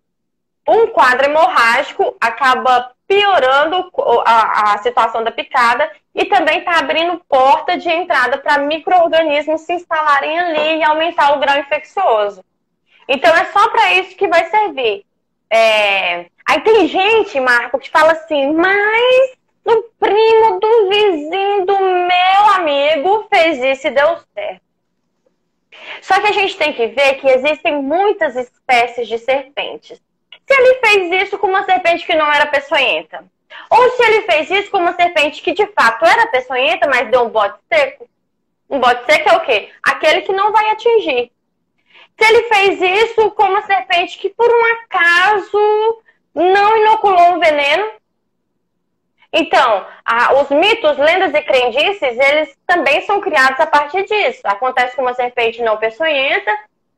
Um 0.67 0.87
quadro 0.87 1.25
hemorrágico 1.25 2.15
acaba 2.19 2.91
piorando 3.07 3.89
a, 4.25 4.73
a 4.73 4.77
situação 4.79 5.23
da 5.23 5.31
picada 5.31 5.91
e 6.13 6.25
também 6.25 6.59
está 6.59 6.77
abrindo 6.77 7.21
porta 7.27 7.77
de 7.77 7.89
entrada 7.89 8.37
para 8.37 8.59
micro-organismos 8.59 9.61
se 9.61 9.73
instalarem 9.73 10.37
ali 10.39 10.77
e 10.77 10.83
aumentar 10.83 11.35
o 11.35 11.39
grau 11.39 11.57
infeccioso. 11.57 12.43
Então 13.07 13.35
é 13.35 13.45
só 13.45 13.69
para 13.69 13.93
isso 13.95 14.15
que 14.15 14.27
vai 14.27 14.45
servir. 14.49 15.03
É, 15.49 16.27
Aí 16.49 16.61
tem 16.61 16.87
gente, 16.87 17.39
Marco, 17.39 17.77
que 17.77 17.91
fala 17.91 18.13
assim, 18.13 18.51
mas 18.53 19.37
o 19.63 19.83
primo 19.99 20.59
do 20.59 20.89
vizinho 20.89 21.63
do 21.63 21.79
meu 21.79 22.49
amigo 22.55 23.27
fez 23.29 23.59
isso 23.59 23.85
e 23.85 23.91
deu 23.91 24.17
certo. 24.33 24.61
Só 26.01 26.19
que 26.19 26.27
a 26.27 26.31
gente 26.31 26.57
tem 26.57 26.73
que 26.73 26.87
ver 26.87 27.15
que 27.15 27.27
existem 27.27 27.81
muitas 27.81 28.35
espécies 28.35 29.07
de 29.07 29.17
serpentes. 29.17 30.01
Se 30.47 30.53
ele 30.53 30.75
fez 30.75 31.23
isso 31.23 31.37
com 31.37 31.47
uma 31.47 31.63
serpente 31.65 32.05
que 32.05 32.15
não 32.15 32.31
era 32.31 32.47
peçonhenta, 32.47 33.23
ou 33.69 33.89
se 33.91 34.03
ele 34.03 34.21
fez 34.23 34.49
isso 34.49 34.71
com 34.71 34.79
uma 34.79 34.93
serpente 34.93 35.41
que 35.41 35.53
de 35.53 35.67
fato 35.67 36.05
era 36.05 36.27
peçonhenta, 36.27 36.87
mas 36.87 37.09
deu 37.09 37.23
um 37.23 37.29
bote 37.29 37.59
seco, 37.71 38.09
um 38.69 38.79
bote 38.79 39.05
seco 39.05 39.29
é 39.29 39.35
o 39.35 39.41
quê? 39.41 39.69
Aquele 39.83 40.21
que 40.21 40.31
não 40.31 40.51
vai 40.51 40.69
atingir. 40.69 41.31
Se 42.17 42.25
ele 42.27 42.43
fez 42.43 42.81
isso 42.81 43.31
com 43.31 43.43
uma 43.43 43.61
serpente 43.61 44.17
que 44.17 44.29
por 44.29 44.49
um 44.49 44.65
acaso 44.83 46.03
não 46.35 46.77
inoculou 46.77 47.35
um 47.35 47.39
veneno, 47.39 47.91
então, 49.31 49.85
a, 50.03 50.33
os 50.41 50.49
mitos, 50.49 50.97
lendas 50.97 51.33
e 51.33 51.41
crendices, 51.41 52.17
eles 52.17 52.57
também 52.65 53.01
são 53.01 53.21
criados 53.21 53.59
a 53.59 53.67
partir 53.67 54.03
disso. 54.05 54.41
Acontece 54.43 54.95
com 54.95 55.03
uma 55.03 55.13
serpente 55.13 55.61
não 55.61 55.77
peçonhenta 55.77 56.51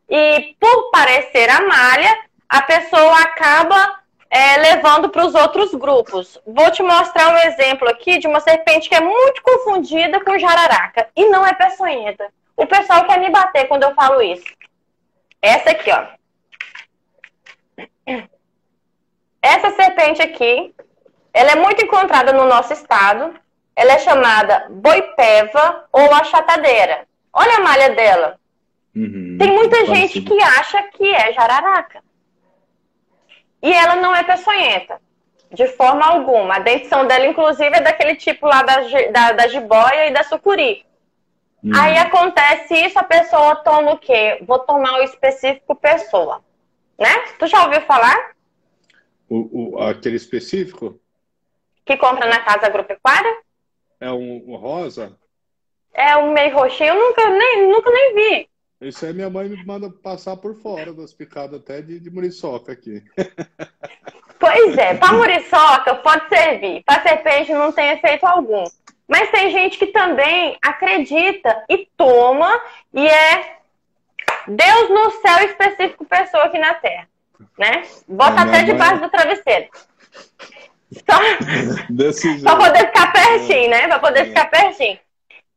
e, 0.10 0.56
por 0.60 0.92
parecer 0.92 1.50
a 1.50 1.62
malha, 1.62 2.20
a 2.48 2.62
pessoa 2.62 3.22
acaba 3.22 4.00
é, 4.30 4.58
levando 4.58 5.10
para 5.10 5.26
os 5.26 5.36
outros 5.36 5.74
grupos. 5.74 6.40
Vou 6.48 6.72
te 6.72 6.82
mostrar 6.82 7.34
um 7.34 7.38
exemplo 7.38 7.90
aqui 7.90 8.18
de 8.18 8.28
uma 8.28 8.40
serpente 8.40 8.88
que 8.88 8.96
é 8.96 9.02
muito 9.02 9.42
confundida 9.42 10.24
com 10.24 10.40
jararaca 10.40 11.10
e 11.16 11.26
não 11.26 11.46
é 11.46 11.54
peçonhenta. 11.54 12.32
O 12.56 12.66
pessoal 12.66 13.06
quer 13.06 13.20
me 13.20 13.30
bater 13.30 13.68
quando 13.68 13.84
eu 13.84 13.94
falo 13.94 14.22
isso. 14.22 14.46
Essa 15.42 15.72
aqui, 15.72 15.92
ó. 15.92 16.06
Essa 19.42 19.72
serpente 19.72 20.22
aqui 20.22 20.74
ela 21.34 21.52
é 21.52 21.56
muito 21.56 21.84
encontrada 21.84 22.34
no 22.34 22.46
nosso 22.46 22.74
estado. 22.74 23.34
Ela 23.76 23.94
é 23.94 24.00
chamada 24.00 24.68
boipeva 24.70 25.86
ou 25.92 26.14
achatadeira. 26.14 27.08
Olha 27.34 27.58
a 27.58 27.62
malha 27.62 27.90
dela. 27.96 28.40
Uhum, 28.94 29.38
Tem 29.40 29.52
muita 29.52 29.86
gente 29.86 30.22
que 30.22 30.42
acha 30.42 30.84
que 30.90 31.10
é 31.14 31.32
jararaca. 31.32 32.04
E 33.64 33.72
ela 33.72 33.96
não 33.96 34.14
é 34.16 34.24
peçonhenta. 34.24 35.00
De 35.50 35.68
forma 35.68 36.06
alguma. 36.06 36.56
A 36.56 36.60
dentição 36.60 37.06
dela, 37.06 37.26
inclusive, 37.26 37.76
é 37.76 37.82
daquele 37.82 38.16
tipo 38.16 38.46
lá 38.46 38.64
da, 38.64 38.80
da, 39.12 39.32
da 39.34 39.48
jiboia 39.48 40.08
e 40.08 40.14
da 40.14 40.24
sucuri. 40.24 40.86
Uhum. 41.64 41.72
Aí 41.76 41.98
acontece 41.98 42.74
isso, 42.74 42.98
a 42.98 43.04
pessoa 43.04 43.56
toma 43.58 43.92
o 43.92 43.98
quê? 43.98 44.40
Vou 44.42 44.60
tomar 44.60 45.00
o 45.00 45.04
específico 45.04 45.76
pessoa. 45.76 46.42
Né? 46.98 47.14
Tu 47.38 47.48
já 47.48 47.66
ouviu 47.66 47.82
falar? 47.82 48.32
O, 49.30 49.76
o, 49.76 49.84
aquele 49.84 50.16
específico? 50.16 51.01
Que 51.86 51.98
compra 51.98 52.28
na 52.28 52.40
casa 52.40 52.68
agropecuária? 52.68 53.38
É 54.00 54.12
um, 54.12 54.44
um 54.48 54.56
rosa? 54.56 55.18
É 55.94 56.16
um 56.18 56.32
meio 56.32 56.56
roxinho, 56.56 56.94
eu 56.94 56.96
nunca 56.96 57.30
nem, 57.30 57.70
nunca 57.70 57.92
nem 57.92 58.16
vi. 58.16 58.50
Isso 58.82 59.06
aí 59.06 59.14
minha 59.14 59.30
mãe 59.30 59.48
me 59.48 59.64
manda 59.64 59.90
passar 59.90 60.36
por 60.38 60.56
fora 60.56 60.94
das 60.94 61.14
picadas 61.14 61.60
até 61.60 61.82
de, 61.82 62.00
de 62.00 62.10
muriçoca 62.10 62.72
aqui. 62.72 63.04
Pois 64.42 64.76
é, 64.76 64.96
para 64.96 65.14
muriçoca 65.14 65.94
pode 65.98 66.28
servir, 66.28 66.84
para 66.84 67.04
serpente 67.04 67.54
não 67.54 67.72
tem 67.72 67.92
efeito 67.92 68.26
algum. 68.26 68.64
Mas 69.08 69.30
tem 69.30 69.52
gente 69.52 69.78
que 69.78 69.86
também 69.88 70.58
acredita 70.64 71.64
e 71.70 71.88
toma 71.96 72.52
e 72.92 73.08
é 73.08 73.58
Deus 74.48 74.90
no 74.90 75.12
céu 75.22 75.46
específico 75.46 76.06
pessoa 76.06 76.46
aqui 76.46 76.58
na 76.58 76.74
Terra, 76.74 77.08
né? 77.56 77.84
Bota 78.08 78.42
até 78.42 78.64
debaixo 78.64 78.96
mãe... 78.96 79.04
do 79.04 79.12
travesseiro. 79.12 79.70
Só 82.39 82.56
para 82.56 82.66
poder 82.66 82.88
ficar 82.88 83.14
pertinho, 83.14 83.70
né? 83.70 83.88
Para 83.88 84.00
poder 84.00 84.20
é. 84.20 84.26
ficar 84.26 84.46
pertinho. 84.50 85.00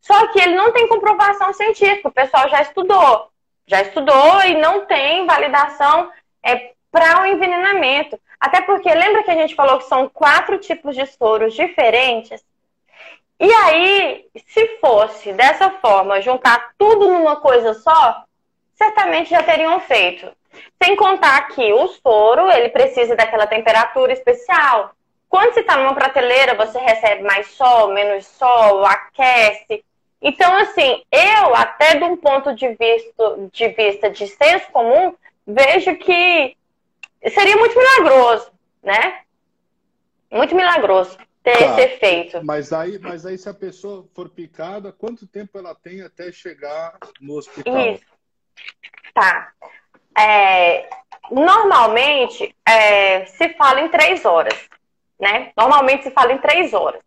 Só 0.00 0.26
que 0.28 0.38
ele 0.40 0.54
não 0.54 0.72
tem 0.72 0.86
comprovação 0.88 1.52
científica. 1.52 2.08
O 2.08 2.12
pessoal 2.12 2.48
já 2.48 2.62
estudou. 2.62 3.28
Já 3.66 3.82
estudou 3.82 4.42
e 4.42 4.54
não 4.54 4.84
tem 4.86 5.26
validação 5.26 6.10
é, 6.44 6.72
para 6.90 7.22
o 7.22 7.26
envenenamento. 7.26 8.18
Até 8.38 8.60
porque, 8.60 8.92
lembra 8.92 9.22
que 9.22 9.30
a 9.30 9.34
gente 9.34 9.54
falou 9.54 9.78
que 9.78 9.84
são 9.84 10.08
quatro 10.08 10.58
tipos 10.58 10.94
de 10.94 11.06
soros 11.06 11.54
diferentes? 11.54 12.44
E 13.40 13.50
aí, 13.50 14.26
se 14.46 14.78
fosse 14.80 15.32
dessa 15.32 15.70
forma, 15.70 16.20
juntar 16.20 16.72
tudo 16.78 17.08
numa 17.08 17.36
coisa 17.36 17.74
só, 17.74 18.24
certamente 18.74 19.30
já 19.30 19.42
teriam 19.42 19.80
feito. 19.80 20.30
Sem 20.82 20.94
contar 20.94 21.48
que 21.48 21.72
o 21.72 21.88
soro, 21.88 22.50
ele 22.50 22.68
precisa 22.68 23.16
daquela 23.16 23.46
temperatura 23.46 24.12
especial. 24.12 24.94
Quando 25.34 25.52
você 25.52 25.62
está 25.62 25.76
numa 25.76 25.96
prateleira, 25.96 26.54
você 26.54 26.78
recebe 26.78 27.24
mais 27.24 27.48
sol, 27.48 27.92
menos 27.92 28.24
sol, 28.24 28.86
aquece. 28.86 29.84
Então, 30.22 30.56
assim, 30.58 31.02
eu, 31.10 31.52
até 31.56 31.98
de 31.98 32.04
um 32.04 32.16
ponto 32.16 32.54
de 32.54 32.68
vista 32.68 33.48
de, 33.50 33.68
vista 33.70 34.08
de 34.08 34.28
senso 34.28 34.70
comum, 34.70 35.12
vejo 35.44 35.96
que 35.96 36.56
seria 37.32 37.56
muito 37.56 37.76
milagroso, 37.76 38.52
né? 38.80 39.22
Muito 40.30 40.54
milagroso 40.54 41.18
ter 41.42 41.58
tá. 41.58 41.64
esse 41.64 41.80
efeito. 41.80 42.40
Mas 42.44 42.72
aí, 42.72 43.00
mas 43.00 43.26
aí, 43.26 43.36
se 43.36 43.48
a 43.48 43.54
pessoa 43.54 44.06
for 44.14 44.28
picada, 44.28 44.92
quanto 44.92 45.26
tempo 45.26 45.58
ela 45.58 45.74
tem 45.74 46.00
até 46.02 46.30
chegar 46.30 46.96
no 47.20 47.38
hospital? 47.38 47.76
Isso. 47.88 48.04
Tá. 49.12 49.52
É, 50.16 50.88
normalmente, 51.28 52.54
é, 52.64 53.24
se 53.24 53.48
fala 53.54 53.80
em 53.80 53.88
três 53.88 54.24
horas 54.24 54.54
né? 55.18 55.52
Normalmente 55.56 56.04
se 56.04 56.10
fala 56.10 56.32
em 56.32 56.38
três 56.38 56.72
horas. 56.72 57.00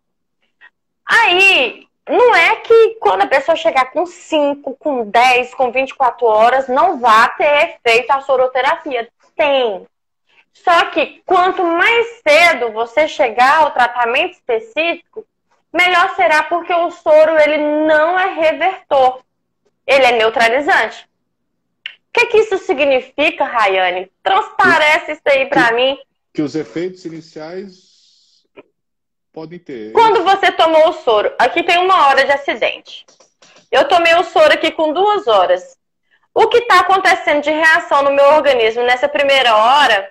Aí, 1.04 1.88
não 2.08 2.34
é 2.34 2.56
que 2.56 2.96
quando 3.00 3.22
a 3.22 3.26
pessoa 3.26 3.56
chegar 3.56 3.90
com 3.92 4.06
5, 4.06 4.76
com 4.76 5.04
10, 5.04 5.54
com 5.54 5.70
24 5.70 6.26
horas, 6.26 6.68
não 6.68 6.98
vá 6.98 7.28
ter 7.28 7.78
feito 7.86 8.10
a 8.10 8.20
soroterapia. 8.20 9.08
Tem. 9.36 9.86
Só 10.52 10.86
que 10.86 11.22
quanto 11.24 11.62
mais 11.62 12.20
cedo 12.26 12.72
você 12.72 13.06
chegar 13.06 13.58
ao 13.58 13.72
tratamento 13.72 14.32
específico, 14.32 15.24
melhor 15.72 16.14
será 16.16 16.42
porque 16.44 16.72
o 16.72 16.90
soro 16.90 17.38
ele 17.38 17.58
não 17.58 18.18
é 18.18 18.34
revertor. 18.34 19.22
Ele 19.86 20.04
é 20.04 20.12
neutralizante. 20.12 21.06
O 21.86 22.12
que, 22.12 22.26
que 22.26 22.38
isso 22.38 22.58
significa, 22.58 23.44
Rayane? 23.44 24.10
Transparece 24.22 25.12
isso 25.12 25.22
aí 25.26 25.46
para 25.46 25.72
mim. 25.72 25.96
Que 26.34 26.42
os 26.42 26.54
efeitos 26.54 27.04
iniciais 27.04 27.87
podem 29.32 29.58
ter. 29.58 29.92
Quando 29.92 30.22
você 30.22 30.50
tomou 30.52 30.88
o 30.88 30.92
soro, 30.92 31.32
aqui 31.38 31.62
tem 31.62 31.78
uma 31.78 32.06
hora 32.06 32.24
de 32.24 32.32
acidente. 32.32 33.04
Eu 33.70 33.86
tomei 33.86 34.14
o 34.14 34.24
soro 34.24 34.52
aqui 34.52 34.70
com 34.70 34.92
duas 34.92 35.26
horas. 35.26 35.76
O 36.34 36.46
que 36.46 36.58
está 36.58 36.80
acontecendo 36.80 37.42
de 37.42 37.50
reação 37.50 38.02
no 38.02 38.12
meu 38.12 38.24
organismo 38.34 38.82
nessa 38.82 39.08
primeira 39.08 39.56
hora? 39.56 40.10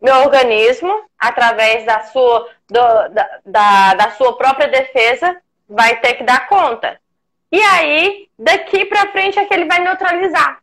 Meu 0.00 0.16
organismo, 0.16 1.04
através 1.18 1.86
da 1.86 2.00
sua, 2.04 2.48
do, 2.68 3.08
da, 3.08 3.40
da, 3.46 3.94
da 3.94 4.10
sua 4.10 4.36
própria 4.36 4.66
defesa, 4.66 5.40
vai 5.68 6.00
ter 6.00 6.14
que 6.14 6.24
dar 6.24 6.48
conta. 6.48 7.00
E 7.52 7.60
aí, 7.60 8.28
daqui 8.38 8.84
para 8.84 9.12
frente, 9.12 9.38
é 9.38 9.44
que 9.44 9.54
ele 9.54 9.66
vai 9.66 9.78
neutralizar. 9.80 10.58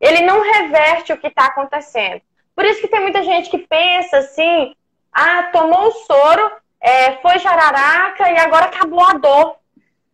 Ele 0.00 0.22
não 0.22 0.40
reverte 0.40 1.12
o 1.12 1.18
que 1.18 1.26
está 1.26 1.46
acontecendo. 1.46 2.22
Por 2.54 2.64
isso 2.64 2.80
que 2.80 2.88
tem 2.88 3.00
muita 3.00 3.22
gente 3.22 3.50
que 3.50 3.58
pensa 3.58 4.18
assim: 4.18 4.74
ah, 5.16 5.44
tomou 5.44 5.88
o 5.88 5.92
soro, 5.92 6.52
é, 6.78 7.12
foi 7.16 7.38
jararaca 7.38 8.30
e 8.30 8.36
agora 8.36 8.66
acabou 8.66 9.02
a 9.02 9.14
dor. 9.14 9.56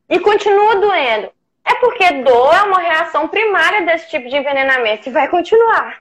E 0.09 0.21
continua 0.21 0.77
doendo. 0.77 1.33
É 1.65 1.75
porque 1.81 2.23
dor 2.23 2.55
é 2.55 2.63
uma 2.63 2.79
reação 2.79 3.27
primária 3.27 3.85
desse 3.85 4.09
tipo 4.11 4.29
de 4.29 4.37
envenenamento 4.37 5.09
e 5.09 5.13
vai 5.13 5.29
continuar. 5.29 6.01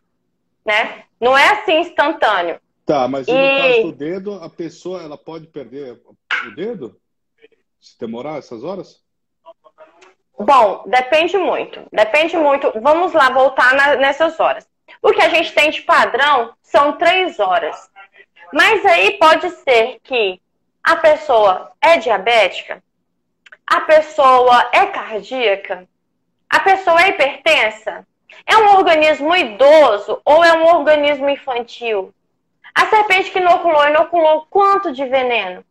Né? 0.63 1.03
Não 1.19 1.35
é 1.35 1.49
assim 1.49 1.79
instantâneo. 1.79 2.59
Tá, 2.85 3.07
mas 3.07 3.27
e... 3.27 3.31
no 3.31 3.61
caso 3.61 3.83
do 3.83 3.91
dedo, 3.91 4.33
a 4.35 4.49
pessoa 4.49 5.01
ela 5.01 5.17
pode 5.17 5.47
perder 5.47 5.99
o 6.47 6.55
dedo? 6.55 6.95
Se 7.79 7.97
demorar 7.99 8.37
essas 8.37 8.63
horas? 8.63 9.01
Bom, 10.37 10.83
depende 10.85 11.37
muito. 11.37 11.81
Depende 11.91 12.37
muito. 12.37 12.71
Vamos 12.79 13.13
lá 13.13 13.31
voltar 13.31 13.73
na, 13.73 13.95
nessas 13.95 14.39
horas. 14.39 14.67
O 15.01 15.11
que 15.11 15.21
a 15.21 15.29
gente 15.29 15.53
tem 15.53 15.71
de 15.71 15.81
padrão 15.81 16.53
são 16.61 16.97
três 16.97 17.39
horas. 17.39 17.89
Mas 18.53 18.85
aí 18.85 19.11
pode 19.17 19.49
ser 19.49 19.99
que 20.03 20.41
a 20.83 20.95
pessoa 20.97 21.71
é 21.81 21.97
diabética? 21.97 22.83
A 23.65 23.81
pessoa 23.81 24.69
é 24.73 24.87
cardíaca? 24.87 25.87
A 26.49 26.59
pessoa 26.59 27.01
é 27.01 27.09
hipertensa? 27.09 28.05
É 28.45 28.57
um 28.57 28.75
organismo 28.75 29.35
idoso 29.35 30.21
ou 30.25 30.43
é 30.43 30.53
um 30.53 30.65
organismo 30.65 31.29
infantil? 31.29 32.13
A 32.75 32.85
serpente 32.87 33.31
que 33.31 33.39
inoculou, 33.39 33.87
inoculou 33.87 34.47
quanto 34.49 34.91
de 34.91 35.05
veneno? 35.05 35.63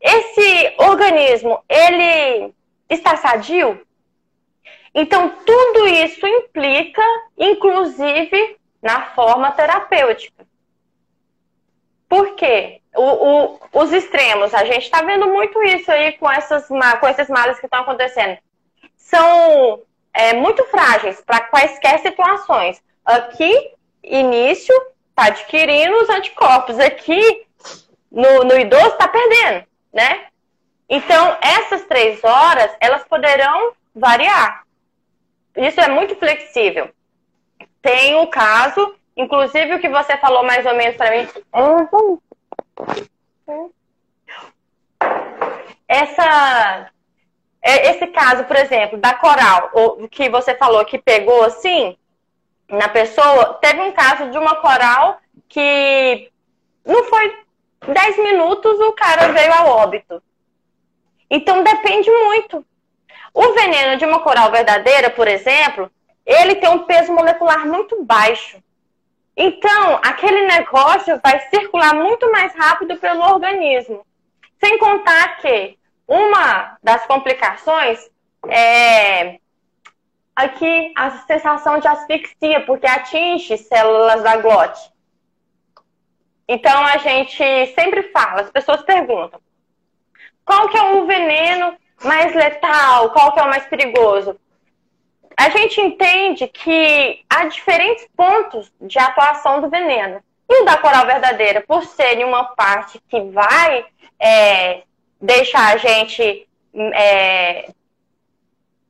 Esse 0.00 0.74
organismo, 0.78 1.62
ele 1.68 2.52
está 2.88 3.16
sadio? 3.16 3.80
Então, 4.94 5.30
tudo 5.46 5.86
isso 5.88 6.26
implica, 6.26 7.02
inclusive, 7.38 8.56
na 8.82 9.06
forma 9.12 9.52
terapêutica. 9.52 10.44
Por 12.12 12.34
quê? 12.34 12.82
O, 12.94 13.00
o, 13.00 13.58
os 13.72 13.90
extremos, 13.90 14.52
a 14.52 14.66
gente 14.66 14.82
está 14.82 15.00
vendo 15.00 15.28
muito 15.28 15.62
isso 15.62 15.90
aí 15.90 16.12
com, 16.18 16.30
essas, 16.30 16.68
com 16.68 17.08
esses 17.08 17.26
males 17.30 17.58
que 17.58 17.64
estão 17.64 17.80
acontecendo. 17.80 18.36
São 18.98 19.80
é, 20.12 20.34
muito 20.34 20.62
frágeis 20.64 21.22
para 21.22 21.40
quaisquer 21.40 22.00
situações. 22.00 22.82
Aqui, 23.02 23.72
início, 24.04 24.74
está 25.08 25.28
adquirindo 25.28 25.96
os 26.02 26.10
anticorpos. 26.10 26.78
Aqui, 26.78 27.46
no, 28.10 28.44
no 28.44 28.58
idoso, 28.58 28.88
está 28.88 29.08
perdendo, 29.08 29.64
né? 29.90 30.26
Então, 30.90 31.38
essas 31.40 31.80
três 31.86 32.22
horas, 32.22 32.70
elas 32.78 33.04
poderão 33.04 33.72
variar. 33.94 34.66
Isso 35.56 35.80
é 35.80 35.88
muito 35.88 36.14
flexível. 36.16 36.90
Tem 37.80 38.16
o 38.16 38.26
caso, 38.26 38.96
inclusive 39.16 39.74
o 39.74 39.80
que 39.80 39.88
você 39.88 40.16
falou 40.16 40.42
mais 40.42 40.64
ou 40.66 40.74
menos 40.74 40.96
para 40.96 41.10
mim. 41.10 41.28
Essa, 45.88 46.90
é, 47.60 47.90
esse 47.90 48.06
caso, 48.08 48.44
por 48.44 48.56
exemplo, 48.56 48.98
da 48.98 49.14
coral, 49.14 49.70
o 49.74 50.08
que 50.08 50.28
você 50.28 50.54
falou 50.54 50.84
que 50.84 50.98
pegou 50.98 51.44
assim 51.44 51.96
na 52.68 52.88
pessoa, 52.88 53.54
teve 53.54 53.80
um 53.80 53.92
caso 53.92 54.30
de 54.30 54.38
uma 54.38 54.56
coral 54.56 55.18
que 55.48 56.30
não 56.84 57.04
foi 57.04 57.42
10 57.86 58.16
minutos 58.18 58.78
o 58.80 58.92
cara 58.92 59.28
veio 59.32 59.52
ao 59.52 59.68
óbito. 59.68 60.22
Então 61.30 61.62
depende 61.62 62.10
muito. 62.10 62.64
O 63.34 63.52
veneno 63.52 63.96
de 63.96 64.04
uma 64.04 64.20
coral 64.20 64.50
verdadeira, 64.50 65.10
por 65.10 65.26
exemplo, 65.26 65.90
ele 66.24 66.56
tem 66.56 66.68
um 66.68 66.84
peso 66.84 67.12
molecular 67.12 67.66
muito 67.66 68.04
baixo. 68.04 68.62
Então, 69.36 69.98
aquele 70.04 70.46
negócio 70.46 71.18
vai 71.22 71.40
circular 71.48 71.94
muito 71.94 72.30
mais 72.30 72.54
rápido 72.54 72.96
pelo 72.98 73.22
organismo. 73.22 74.04
Sem 74.62 74.78
contar 74.78 75.38
que 75.38 75.78
uma 76.06 76.76
das 76.82 77.06
complicações 77.06 77.98
é 78.48 79.38
aqui 80.36 80.92
a 80.96 81.10
sensação 81.26 81.78
de 81.78 81.88
asfixia, 81.88 82.60
porque 82.66 82.86
atinge 82.86 83.56
células 83.56 84.22
da 84.22 84.36
glote. 84.36 84.92
Então 86.48 86.84
a 86.84 86.98
gente 86.98 87.66
sempre 87.74 88.04
fala, 88.10 88.42
as 88.42 88.50
pessoas 88.50 88.82
perguntam: 88.82 89.40
qual 90.44 90.68
que 90.68 90.76
é 90.76 90.82
o 90.92 91.06
veneno 91.06 91.76
mais 92.04 92.34
letal? 92.34 93.10
Qual 93.10 93.32
que 93.32 93.40
é 93.40 93.42
o 93.42 93.48
mais 93.48 93.64
perigoso? 93.66 94.38
A 95.36 95.50
gente 95.50 95.80
entende 95.80 96.46
que 96.48 97.24
há 97.28 97.46
diferentes 97.46 98.06
pontos 98.16 98.72
de 98.80 98.98
atuação 98.98 99.60
do 99.60 99.68
veneno. 99.68 100.22
E 100.48 100.62
o 100.62 100.64
da 100.64 100.76
coral 100.76 101.06
verdadeira, 101.06 101.62
por 101.66 101.84
ser 101.84 102.24
uma 102.24 102.44
parte 102.44 103.00
que 103.08 103.20
vai 103.30 103.84
é, 104.20 104.82
deixar 105.20 105.72
a 105.72 105.76
gente 105.76 106.46
é, 106.94 107.70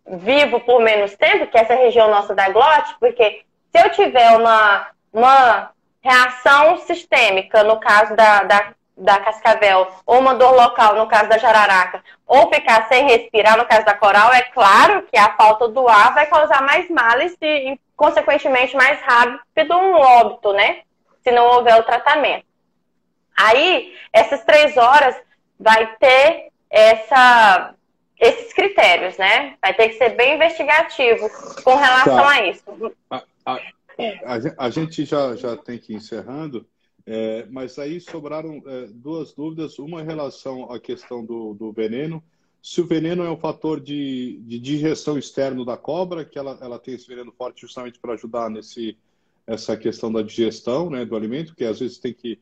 vivo 0.06 0.60
por 0.60 0.80
menos 0.80 1.14
tempo, 1.14 1.46
que 1.46 1.56
é 1.56 1.60
essa 1.60 1.74
região 1.74 2.10
nossa 2.10 2.34
da 2.34 2.48
glote, 2.48 2.96
porque 2.98 3.42
se 3.70 3.82
eu 3.82 3.90
tiver 3.90 4.30
uma, 4.36 4.88
uma 5.12 5.70
reação 6.00 6.78
sistêmica, 6.78 7.62
no 7.62 7.78
caso 7.78 8.16
da, 8.16 8.42
da 8.42 8.72
da 8.96 9.18
cascavel, 9.18 9.88
ou 10.06 10.18
uma 10.18 10.34
dor 10.34 10.52
local, 10.54 10.96
no 10.96 11.06
caso 11.06 11.28
da 11.28 11.38
jararaca, 11.38 12.02
ou 12.32 12.50
ficar 12.50 12.88
sem 12.88 13.04
respirar, 13.04 13.58
no 13.58 13.66
caso 13.66 13.84
da 13.84 13.92
coral, 13.92 14.32
é 14.32 14.40
claro 14.40 15.02
que 15.02 15.18
a 15.18 15.36
falta 15.36 15.68
do 15.68 15.86
ar 15.86 16.14
vai 16.14 16.24
causar 16.24 16.62
mais 16.62 16.88
males 16.88 17.36
e, 17.42 17.78
consequentemente, 17.94 18.74
mais 18.74 18.98
rápido 19.02 19.76
um 19.76 19.92
óbito, 19.92 20.50
né? 20.54 20.80
Se 21.22 21.30
não 21.30 21.44
houver 21.44 21.78
o 21.78 21.82
tratamento. 21.82 22.46
Aí, 23.36 23.94
essas 24.10 24.42
três 24.44 24.78
horas 24.78 25.14
vai 25.60 25.94
ter 25.96 26.48
essa, 26.70 27.74
esses 28.18 28.54
critérios, 28.54 29.18
né? 29.18 29.54
Vai 29.60 29.74
ter 29.74 29.90
que 29.90 29.98
ser 29.98 30.16
bem 30.16 30.36
investigativo 30.36 31.28
com 31.62 31.76
relação 31.76 32.16
tá. 32.16 32.30
a 32.30 32.46
isso. 32.46 32.96
A, 33.10 33.22
a, 33.44 33.58
a, 34.56 34.70
gente 34.70 35.04
já, 35.04 35.36
já 35.36 35.54
tem 35.54 35.76
que 35.76 35.92
ir 35.92 35.96
encerrando. 35.96 36.66
É, 37.06 37.46
mas 37.50 37.78
aí 37.78 38.00
sobraram 38.00 38.62
é, 38.66 38.86
duas 38.92 39.32
dúvidas. 39.32 39.78
Uma 39.78 40.02
em 40.02 40.06
relação 40.06 40.70
à 40.70 40.78
questão 40.78 41.24
do, 41.24 41.54
do, 41.54 41.72
veneno. 41.72 42.22
Se 42.62 42.80
o 42.80 42.86
veneno 42.86 43.24
é 43.24 43.30
um 43.30 43.36
fator 43.36 43.80
de, 43.80 44.40
de 44.42 44.58
digestão 44.58 45.18
externo 45.18 45.64
da 45.64 45.76
cobra, 45.76 46.24
que 46.24 46.38
ela, 46.38 46.58
ela 46.60 46.78
tem 46.78 46.94
esse 46.94 47.08
veneno 47.08 47.32
forte 47.32 47.62
justamente 47.62 47.98
para 47.98 48.14
ajudar 48.14 48.48
nesse 48.48 48.96
essa 49.44 49.76
questão 49.76 50.12
da 50.12 50.22
digestão 50.22 50.88
né, 50.88 51.04
do 51.04 51.16
alimento, 51.16 51.54
que 51.56 51.64
às 51.64 51.80
vezes 51.80 51.98
tem 51.98 52.14
que 52.14 52.38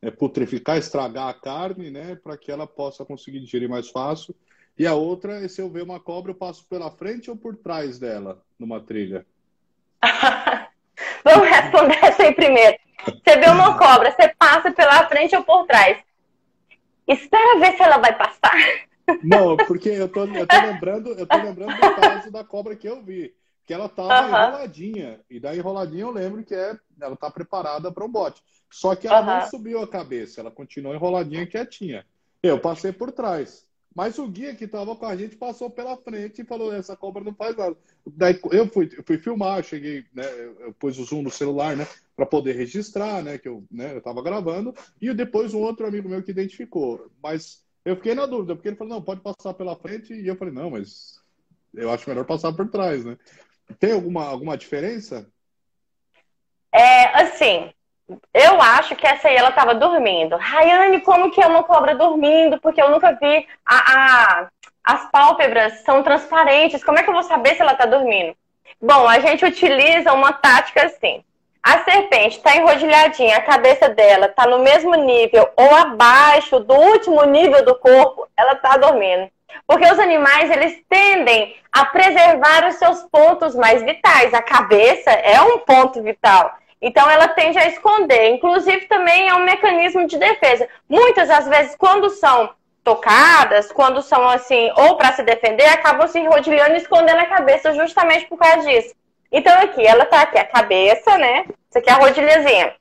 é, 0.00 0.10
putreficar, 0.10 0.78
estragar 0.78 1.28
a 1.28 1.34
carne, 1.34 1.90
né, 1.90 2.14
para 2.14 2.36
que 2.36 2.52
ela 2.52 2.66
possa 2.66 3.04
conseguir 3.04 3.40
digerir 3.40 3.68
mais 3.68 3.88
fácil. 3.88 4.34
E 4.78 4.86
a 4.86 4.94
outra 4.94 5.44
é 5.44 5.48
se 5.48 5.60
eu 5.60 5.70
ver 5.70 5.82
uma 5.82 6.00
cobra, 6.00 6.32
eu 6.32 6.34
passo 6.34 6.66
pela 6.68 6.90
frente 6.90 7.30
ou 7.30 7.36
por 7.36 7.56
trás 7.56 7.98
dela 7.98 8.42
numa 8.58 8.80
trilha? 8.80 9.26
Aí 12.18 12.34
primeiro. 12.34 12.76
Você 13.04 13.36
vê 13.36 13.46
uma 13.48 13.76
cobra, 13.76 14.10
você 14.10 14.34
passa 14.38 14.72
pela 14.72 15.06
frente 15.08 15.36
ou 15.36 15.44
por 15.44 15.66
trás. 15.66 15.98
Espera 17.06 17.58
ver 17.58 17.76
se 17.76 17.82
ela 17.82 17.98
vai 17.98 18.16
passar. 18.16 18.54
Não, 19.22 19.56
porque 19.56 19.90
eu 19.90 20.08
tô, 20.08 20.24
eu 20.24 20.46
tô 20.46 20.56
lembrando, 20.64 21.10
eu 21.10 21.26
tô 21.26 21.36
lembrando 21.36 21.74
do 21.74 22.00
caso 22.00 22.30
da 22.30 22.42
cobra 22.42 22.74
que 22.74 22.88
eu 22.88 23.02
vi. 23.02 23.34
Que 23.66 23.72
ela 23.72 23.88
tava 23.88 24.28
enroladinha. 24.28 25.20
E 25.28 25.40
da 25.40 25.54
enroladinha 25.54 26.02
eu 26.02 26.10
lembro 26.10 26.42
que 26.42 26.54
é, 26.54 26.76
ela 27.00 27.16
tá 27.16 27.30
preparada 27.30 27.90
para 27.92 28.04
um 28.04 28.10
bote. 28.10 28.42
Só 28.70 28.94
que 28.94 29.06
ela 29.06 29.22
não 29.22 29.46
subiu 29.48 29.80
a 29.82 29.88
cabeça, 29.88 30.40
ela 30.40 30.50
continuou 30.50 30.94
enroladinha 30.94 31.46
quietinha. 31.46 32.04
Eu 32.42 32.58
passei 32.58 32.92
por 32.92 33.12
trás. 33.12 33.66
Mas 33.94 34.18
o 34.18 34.26
guia 34.26 34.54
que 34.54 34.64
estava 34.64 34.96
com 34.96 35.06
a 35.06 35.14
gente 35.14 35.36
passou 35.36 35.70
pela 35.70 35.96
frente 35.96 36.42
e 36.42 36.44
falou: 36.44 36.74
essa 36.74 36.96
cobra 36.96 37.22
não 37.22 37.32
faz 37.32 37.56
nada. 37.56 37.76
Daí 38.04 38.38
eu 38.50 38.66
fui, 38.66 38.90
eu 38.96 39.04
fui 39.04 39.18
filmar, 39.18 39.62
cheguei, 39.62 40.04
né? 40.12 40.24
Eu 40.60 40.72
pus 40.74 40.98
o 40.98 41.04
zoom 41.04 41.22
no 41.22 41.30
celular, 41.30 41.76
né? 41.76 41.86
Para 42.16 42.26
poder 42.26 42.56
registrar, 42.56 43.22
né? 43.22 43.38
Que 43.38 43.48
eu, 43.48 43.64
né, 43.70 43.94
eu 43.94 44.02
tava 44.02 44.22
gravando. 44.22 44.74
E 45.00 45.14
depois 45.14 45.54
um 45.54 45.60
outro 45.60 45.86
amigo 45.86 46.08
meu 46.08 46.22
que 46.22 46.32
identificou. 46.32 47.08
Mas 47.22 47.64
eu 47.84 47.94
fiquei 47.94 48.14
na 48.14 48.26
dúvida, 48.26 48.56
porque 48.56 48.68
ele 48.68 48.76
falou: 48.76 48.94
não, 48.94 49.02
pode 49.02 49.20
passar 49.20 49.54
pela 49.54 49.76
frente. 49.76 50.12
E 50.12 50.26
eu 50.26 50.36
falei: 50.36 50.52
não, 50.52 50.70
mas 50.70 51.20
eu 51.72 51.90
acho 51.90 52.08
melhor 52.08 52.24
passar 52.24 52.52
por 52.52 52.68
trás, 52.68 53.04
né? 53.04 53.16
Tem 53.78 53.92
alguma, 53.92 54.24
alguma 54.24 54.56
diferença? 54.56 55.30
É, 56.72 57.22
assim, 57.22 57.72
eu 58.32 58.60
acho 58.60 58.94
que 58.96 59.06
essa 59.06 59.28
aí 59.28 59.36
ela 59.36 59.48
estava 59.48 59.74
dormindo. 59.74 60.36
Rayane, 60.36 61.00
como 61.00 61.30
que 61.30 61.42
é 61.42 61.46
uma 61.46 61.62
cobra 61.62 61.94
dormindo? 61.94 62.60
Porque 62.60 62.82
eu 62.82 62.90
nunca 62.90 63.12
vi 63.12 63.46
a, 63.64 63.76
a, 63.76 64.48
as 64.84 65.10
pálpebras 65.10 65.80
são 65.84 66.02
transparentes. 66.02 66.84
Como 66.84 66.98
é 66.98 67.02
que 67.02 67.08
eu 67.08 67.14
vou 67.14 67.22
saber 67.22 67.54
se 67.54 67.62
ela 67.62 67.72
está 67.72 67.86
dormindo? 67.86 68.36
Bom, 68.80 69.08
a 69.08 69.18
gente 69.20 69.44
utiliza 69.44 70.12
uma 70.12 70.32
tática 70.32 70.84
assim. 70.84 71.24
A 71.62 71.78
serpente 71.78 72.36
está 72.36 72.54
enrodilhadinha, 72.54 73.38
a 73.38 73.42
cabeça 73.42 73.88
dela 73.88 74.26
está 74.26 74.46
no 74.46 74.58
mesmo 74.58 74.94
nível 74.96 75.48
ou 75.56 75.74
abaixo 75.74 76.60
do 76.60 76.74
último 76.74 77.24
nível 77.24 77.64
do 77.64 77.74
corpo, 77.76 78.28
ela 78.36 78.52
está 78.52 78.76
dormindo. 78.76 79.30
Porque 79.66 79.90
os 79.90 79.98
animais, 79.98 80.50
eles 80.50 80.82
tendem 80.90 81.56
a 81.72 81.86
preservar 81.86 82.66
os 82.68 82.74
seus 82.74 83.02
pontos 83.04 83.54
mais 83.54 83.82
vitais. 83.82 84.34
A 84.34 84.42
cabeça 84.42 85.10
é 85.10 85.40
um 85.40 85.60
ponto 85.60 86.02
vital. 86.02 86.54
Então 86.84 87.10
ela 87.10 87.28
tende 87.28 87.56
a 87.56 87.66
esconder. 87.66 88.34
Inclusive 88.34 88.86
também 88.86 89.26
é 89.26 89.34
um 89.34 89.44
mecanismo 89.44 90.06
de 90.06 90.18
defesa. 90.18 90.68
Muitas 90.86 91.30
às 91.30 91.48
vezes 91.48 91.74
quando 91.76 92.10
são 92.10 92.50
tocadas, 92.84 93.72
quando 93.72 94.02
são 94.02 94.28
assim, 94.28 94.70
ou 94.76 94.94
para 94.98 95.14
se 95.14 95.22
defender, 95.22 95.64
acabam 95.64 96.06
se 96.06 96.18
enrodilhando 96.18 96.74
e 96.74 96.76
escondendo 96.76 97.20
a 97.20 97.26
cabeça 97.26 97.72
justamente 97.72 98.26
por 98.26 98.36
causa 98.36 98.68
disso. 98.68 98.94
Então 99.32 99.50
aqui, 99.62 99.84
ela 99.84 100.04
tá 100.04 100.20
aqui 100.20 100.38
a 100.38 100.44
cabeça, 100.44 101.16
né? 101.16 101.46
Isso 101.70 101.78
aqui 101.78 101.88
é 101.88 101.92
a 101.94 101.96
rodilhazinha. 101.96 102.74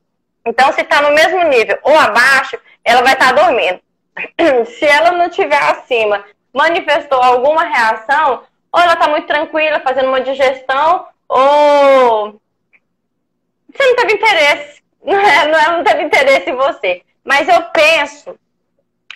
Então 0.45 0.74
se 0.74 0.84
tá 0.84 1.01
no 1.01 1.12
mesmo 1.12 1.41
nível 1.43 1.80
ou 1.84 1.97
abaixo, 1.97 2.60
ela 2.84 3.01
vai 3.01 3.14
estar 3.14 3.34
tá 3.34 3.41
dormindo. 3.41 3.80
se 4.68 4.86
ela 4.86 5.12
não 5.14 5.30
tiver 5.30 5.64
acima, 5.64 6.26
manifestou 6.54 7.24
alguma 7.24 7.64
reação, 7.64 8.43
ou 8.70 8.82
ela 8.82 8.97
tá 8.97 9.08
muito 9.08 9.28
tranquila 9.28 9.80
fazendo 9.80 10.10
uma 10.10 10.20
digestão, 10.20 11.08
ou 11.30 12.41
você 13.74 13.86
não 13.86 13.95
teve 13.95 14.13
interesse. 14.13 14.84
Não, 15.03 15.19
é, 15.19 15.47
não, 15.49 15.59
é, 15.59 15.67
não 15.69 15.84
teve 15.84 16.03
interesse 16.03 16.49
em 16.49 16.55
você. 16.55 17.01
Mas 17.26 17.49
eu 17.49 17.61
penso, 17.74 18.39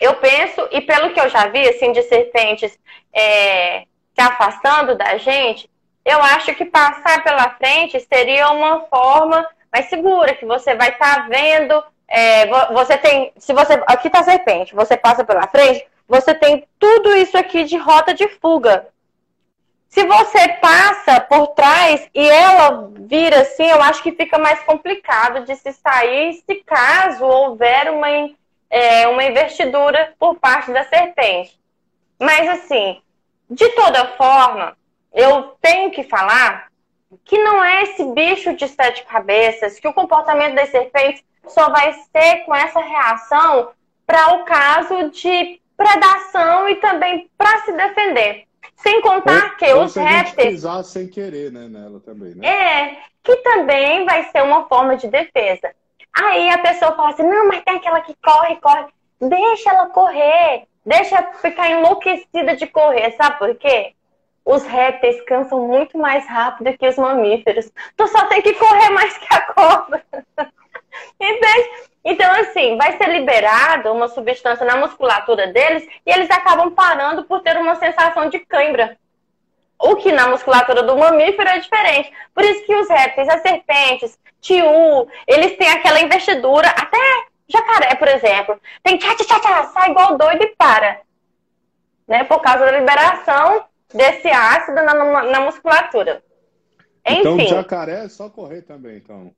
eu 0.01 0.15
penso, 0.15 0.67
e 0.69 0.81
pelo 0.81 1.13
que 1.13 1.19
eu 1.21 1.29
já 1.29 1.47
vi, 1.47 1.65
assim, 1.69 1.93
de 1.93 2.01
serpentes 2.01 2.77
é, 3.13 3.83
se 4.13 4.21
afastando 4.21 4.97
da 4.97 5.17
gente, 5.17 5.69
eu 6.03 6.21
acho 6.21 6.53
que 6.55 6.65
passar 6.65 7.23
pela 7.23 7.51
frente 7.51 7.99
seria 8.01 8.49
uma 8.51 8.81
forma 8.85 9.47
mais 9.71 9.89
segura, 9.89 10.35
que 10.35 10.45
você 10.45 10.75
vai 10.75 10.89
estar 10.89 11.23
tá 11.23 11.27
vendo. 11.29 11.83
É, 12.07 12.47
você 12.73 12.97
tem. 12.97 13.33
Se 13.37 13.53
você. 13.53 13.81
Aqui 13.85 14.09
tá 14.09 14.23
serpente, 14.23 14.73
você 14.73 14.95
passa 14.95 15.23
pela 15.23 15.47
frente, 15.47 15.85
você 16.07 16.33
tem 16.33 16.65
tudo 16.79 17.15
isso 17.15 17.37
aqui 17.37 17.65
de 17.65 17.77
rota 17.77 18.13
de 18.13 18.27
fuga. 18.27 18.87
Se 19.89 20.03
você 20.05 20.47
passa 20.59 21.19
por 21.21 21.47
trás 21.47 22.09
e 22.13 22.27
ela 22.27 22.89
vira 22.93 23.41
assim, 23.41 23.67
eu 23.67 23.81
acho 23.81 24.03
que 24.03 24.11
fica 24.11 24.37
mais 24.37 24.59
complicado 24.63 25.45
de 25.45 25.55
se 25.55 25.71
sair 25.73 26.33
se 26.45 26.55
caso 26.63 27.25
houver 27.25 27.89
uma, 27.89 28.07
é, 28.69 29.07
uma 29.07 29.23
investidura 29.23 30.13
por 30.19 30.35
parte 30.35 30.71
da 30.71 30.83
serpente. 30.83 31.57
Mas 32.19 32.47
assim, 32.49 33.01
de 33.49 33.69
toda 33.69 34.07
forma, 34.09 34.77
eu 35.13 35.55
tenho 35.61 35.89
que 35.91 36.03
falar 36.03 36.67
que 37.23 37.37
não 37.37 37.63
é 37.63 37.83
esse 37.83 38.03
bicho 38.03 38.53
de 38.55 38.67
sete 38.67 39.03
cabeças, 39.05 39.79
que 39.79 39.87
o 39.87 39.93
comportamento 39.93 40.55
das 40.55 40.69
serpentes 40.69 41.23
só 41.47 41.69
vai 41.69 41.93
ser 41.93 42.43
com 42.45 42.53
essa 42.53 42.81
reação 42.81 43.71
para 44.05 44.33
o 44.35 44.43
caso 44.43 45.09
de 45.11 45.61
predação 45.77 46.67
e 46.67 46.75
também 46.75 47.29
para 47.37 47.61
se 47.61 47.71
defender. 47.71 48.46
Sem 48.77 49.01
contar 49.01 49.43
ou, 49.43 49.55
que 49.57 49.73
ou 49.73 49.83
os 49.83 49.95
répteis. 49.95 50.49
pisar 50.49 50.83
sem 50.83 51.07
querer, 51.07 51.51
né, 51.51 51.67
nela 51.67 51.99
também, 51.99 52.35
né? 52.35 52.47
É, 52.47 52.97
que 53.23 53.35
também 53.37 54.05
vai 54.05 54.23
ser 54.31 54.43
uma 54.43 54.67
forma 54.67 54.95
de 54.95 55.07
defesa. 55.07 55.71
Aí 56.13 56.49
a 56.49 56.59
pessoa 56.59 56.95
fala 56.95 57.09
assim: 57.09 57.23
não, 57.23 57.47
mas 57.47 57.63
tem 57.63 57.75
aquela 57.75 58.01
que 58.01 58.15
corre, 58.23 58.55
corre. 58.57 58.85
Deixa 59.19 59.69
ela 59.69 59.87
correr. 59.87 60.67
Deixa 60.85 61.21
ficar 61.41 61.69
enlouquecida 61.69 62.55
de 62.55 62.67
correr. 62.67 63.11
Sabe 63.17 63.37
por 63.39 63.55
quê? 63.55 63.93
Os 64.45 64.63
répteis 64.63 65.21
cansam 65.25 65.67
muito 65.67 65.97
mais 65.97 66.25
rápido 66.25 66.77
que 66.77 66.87
os 66.87 66.95
mamíferos. 66.95 67.69
Tu 67.97 68.07
só 68.07 68.25
tem 68.27 68.41
que 68.41 68.53
correr 68.53 68.89
mais 68.91 69.17
que 69.17 69.27
a 69.35 69.41
cobra. 69.53 70.05
Entende? 71.19 71.69
Então, 72.09 72.31
assim, 72.39 72.77
vai 72.77 72.97
ser 72.97 73.09
liberada 73.09 73.91
uma 73.91 74.07
substância 74.07 74.65
na 74.65 74.77
musculatura 74.77 75.47
deles 75.47 75.85
e 76.05 76.09
eles 76.09 76.31
acabam 76.31 76.71
parando 76.71 77.25
por 77.25 77.41
ter 77.41 77.57
uma 77.57 77.75
sensação 77.75 78.29
de 78.29 78.39
cãibra. 78.39 78.97
O 79.77 79.97
que 79.97 80.13
na 80.13 80.29
musculatura 80.29 80.83
do 80.83 80.95
mamífero 80.95 81.49
é 81.49 81.59
diferente. 81.59 82.09
Por 82.33 82.45
isso 82.45 82.65
que 82.65 82.73
os 82.73 82.87
répteis, 82.87 83.27
as 83.27 83.41
serpentes, 83.41 84.17
tiu, 84.39 84.65
eles 85.27 85.57
têm 85.57 85.67
aquela 85.67 85.99
investidura, 85.99 86.69
até 86.69 86.97
jacaré, 87.45 87.93
por 87.95 88.07
exemplo, 88.07 88.57
tem 88.81 88.97
tchá, 88.97 89.13
tchá, 89.13 89.39
tchá, 89.41 89.63
sai 89.65 89.91
igual 89.91 90.17
doido 90.17 90.41
e 90.43 90.55
para. 90.55 91.01
Né? 92.07 92.23
Por 92.23 92.39
causa 92.39 92.67
da 92.67 92.71
liberação 92.71 93.65
desse 93.93 94.29
ácido 94.29 94.81
na, 94.81 94.93
na, 94.93 95.23
na 95.23 95.41
musculatura. 95.41 96.23
Então, 97.05 97.33
Enfim. 97.33 97.47
Então, 97.47 97.57
jacaré 97.57 98.05
é 98.05 98.09
só 98.09 98.29
correr 98.29 98.61
também, 98.61 98.95
então. 98.95 99.33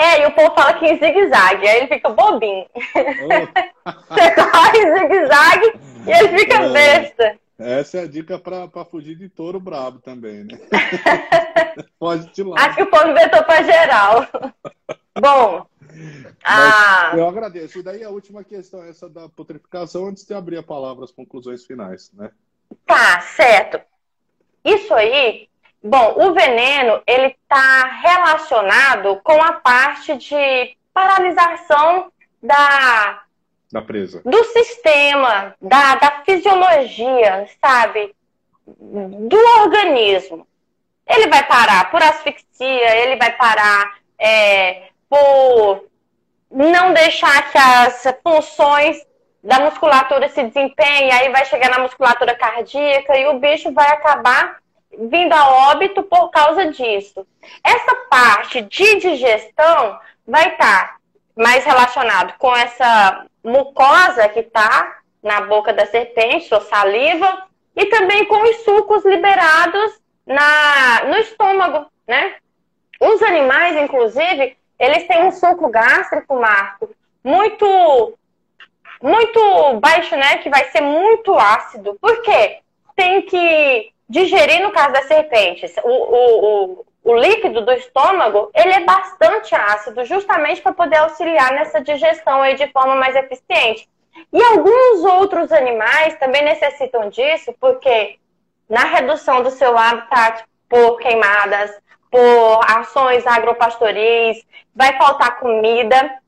É, 0.00 0.22
e 0.22 0.26
o 0.26 0.30
povo 0.32 0.54
fala 0.54 0.78
que 0.78 0.86
em 0.86 0.98
zigue-zague, 0.98 1.68
aí 1.68 1.76
ele 1.76 1.88
fica 1.88 2.08
bobinho. 2.08 2.66
Oh. 2.74 3.90
Você 4.08 4.34
corre 4.34 4.78
em 4.78 4.98
zigue-zague 4.98 5.80
e 6.06 6.10
ele 6.10 6.38
fica 6.38 6.54
é, 6.54 6.72
besta. 6.72 7.38
Essa 7.58 7.98
é 7.98 8.02
a 8.04 8.06
dica 8.06 8.38
para 8.38 8.84
fugir 8.86 9.14
de 9.14 9.28
touro 9.28 9.60
brabo 9.60 9.98
também, 9.98 10.44
né? 10.44 10.58
Pode 12.00 12.32
te 12.32 12.42
lá. 12.42 12.56
Acho 12.58 12.76
que 12.76 12.82
o 12.82 12.90
povo 12.90 13.08
inventou 13.08 13.44
para 13.44 13.62
geral. 13.62 14.26
Bom. 15.20 15.66
Ah... 16.42 17.12
Eu 17.14 17.28
agradeço. 17.28 17.78
E 17.78 17.82
daí 17.82 18.02
a 18.02 18.08
última 18.08 18.42
questão, 18.42 18.82
essa 18.82 19.06
da 19.06 19.28
putrificação, 19.28 20.06
antes 20.06 20.24
de 20.24 20.32
abrir 20.32 20.56
a 20.56 20.62
palavra, 20.62 21.04
as 21.04 21.12
conclusões 21.12 21.66
finais, 21.66 22.10
né? 22.14 22.30
Tá, 22.86 23.20
certo. 23.20 23.78
Isso 24.64 24.94
aí 24.94 25.49
Bom, 25.82 26.14
o 26.16 26.34
veneno 26.34 27.02
ele 27.06 27.28
está 27.28 27.84
relacionado 28.02 29.18
com 29.22 29.42
a 29.42 29.52
parte 29.52 30.14
de 30.16 30.76
paralisação 30.92 32.12
da 32.42 33.22
da 33.72 33.80
presa, 33.80 34.20
do 34.24 34.44
sistema, 34.46 35.54
da, 35.62 35.94
da 35.94 36.22
fisiologia, 36.24 37.48
sabe, 37.60 38.14
do 38.66 39.38
organismo. 39.62 40.46
Ele 41.06 41.28
vai 41.28 41.46
parar 41.46 41.90
por 41.90 42.02
asfixia, 42.02 42.96
ele 42.96 43.16
vai 43.16 43.30
parar 43.36 43.98
é, 44.18 44.88
por 45.08 45.84
não 46.50 46.92
deixar 46.92 47.50
que 47.50 47.58
as 47.58 48.04
funções 48.22 49.06
da 49.42 49.60
musculatura 49.60 50.28
se 50.28 50.42
desempenhem, 50.42 51.12
aí 51.12 51.30
vai 51.30 51.44
chegar 51.44 51.70
na 51.70 51.78
musculatura 51.78 52.34
cardíaca 52.34 53.16
e 53.16 53.26
o 53.28 53.38
bicho 53.38 53.72
vai 53.72 53.88
acabar 53.88 54.60
vindo 54.98 55.32
a 55.32 55.70
óbito 55.70 56.02
por 56.02 56.30
causa 56.30 56.70
disso. 56.70 57.26
Essa 57.64 57.94
parte 58.10 58.62
de 58.62 58.96
digestão 58.96 59.98
vai 60.26 60.52
estar 60.52 60.88
tá 60.88 60.96
mais 61.36 61.64
relacionado 61.64 62.34
com 62.38 62.54
essa 62.54 63.26
mucosa 63.42 64.28
que 64.28 64.40
está 64.40 64.98
na 65.22 65.42
boca 65.42 65.72
da 65.72 65.86
serpente, 65.86 66.52
ou 66.54 66.60
saliva, 66.60 67.46
e 67.76 67.86
também 67.86 68.24
com 68.24 68.42
os 68.42 68.56
sucos 68.64 69.04
liberados 69.04 70.00
na, 70.26 71.04
no 71.04 71.16
estômago, 71.16 71.86
né? 72.06 72.36
Os 73.00 73.22
animais, 73.22 73.76
inclusive, 73.76 74.56
eles 74.78 75.06
têm 75.06 75.24
um 75.24 75.32
suco 75.32 75.68
gástrico, 75.68 76.38
Marco, 76.38 76.90
muito 77.22 78.14
muito 79.02 79.80
baixo, 79.80 80.14
né? 80.14 80.38
Que 80.38 80.50
vai 80.50 80.64
ser 80.70 80.82
muito 80.82 81.34
ácido. 81.34 81.96
Por 82.00 82.20
quê? 82.22 82.58
Tem 82.94 83.22
que 83.22 83.92
digerir, 84.10 84.60
no 84.60 84.72
caso 84.72 84.92
das 84.92 85.06
serpentes, 85.06 85.72
o, 85.84 85.88
o, 85.88 86.44
o, 86.44 86.86
o 87.04 87.14
líquido 87.14 87.64
do 87.64 87.72
estômago, 87.72 88.50
ele 88.52 88.72
é 88.72 88.80
bastante 88.80 89.54
ácido, 89.54 90.04
justamente 90.04 90.60
para 90.60 90.72
poder 90.72 90.96
auxiliar 90.96 91.52
nessa 91.52 91.80
digestão 91.80 92.42
aí 92.42 92.56
de 92.56 92.66
forma 92.72 92.96
mais 92.96 93.14
eficiente. 93.14 93.88
E 94.32 94.42
alguns 94.42 95.04
outros 95.04 95.52
animais 95.52 96.18
também 96.18 96.42
necessitam 96.42 97.08
disso, 97.08 97.54
porque 97.60 98.18
na 98.68 98.84
redução 98.84 99.44
do 99.44 99.50
seu 99.50 99.78
habitat 99.78 100.44
por 100.68 100.98
queimadas, 100.98 101.70
por 102.10 102.60
ações 102.68 103.24
agropastoris, 103.24 104.44
vai 104.74 104.96
faltar 104.98 105.38
comida, 105.38 106.18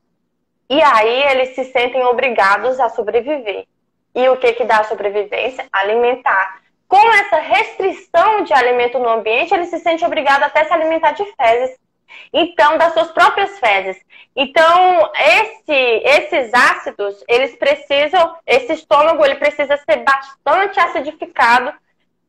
e 0.69 0.81
aí 0.81 1.23
eles 1.31 1.49
se 1.49 1.65
sentem 1.65 2.01
obrigados 2.05 2.79
a 2.79 2.87
sobreviver. 2.87 3.65
E 4.15 4.29
o 4.29 4.37
que, 4.37 4.53
que 4.53 4.63
dá 4.63 4.79
a 4.79 4.83
sobrevivência? 4.85 5.67
Alimentar 5.71 6.62
com 6.93 7.13
essa 7.13 7.39
restrição 7.39 8.43
de 8.43 8.53
alimento 8.53 8.99
no 8.99 9.09
ambiente, 9.09 9.51
ele 9.51 9.65
se 9.65 9.79
sente 9.79 10.05
obrigado 10.05 10.43
até 10.43 10.63
se 10.63 10.71
alimentar 10.71 11.13
de 11.13 11.25
fezes. 11.25 11.75
Então, 12.31 12.77
das 12.77 12.93
suas 12.93 13.11
próprias 13.11 13.57
fezes. 13.57 13.99
Então, 14.35 15.11
esse, 15.15 15.73
esses 15.73 16.53
ácidos, 16.53 17.23
eles 17.27 17.55
precisam, 17.55 18.35
esse 18.45 18.73
estômago, 18.73 19.25
ele 19.25 19.37
precisa 19.37 19.75
ser 19.77 20.03
bastante 20.03 20.79
acidificado 20.79 21.73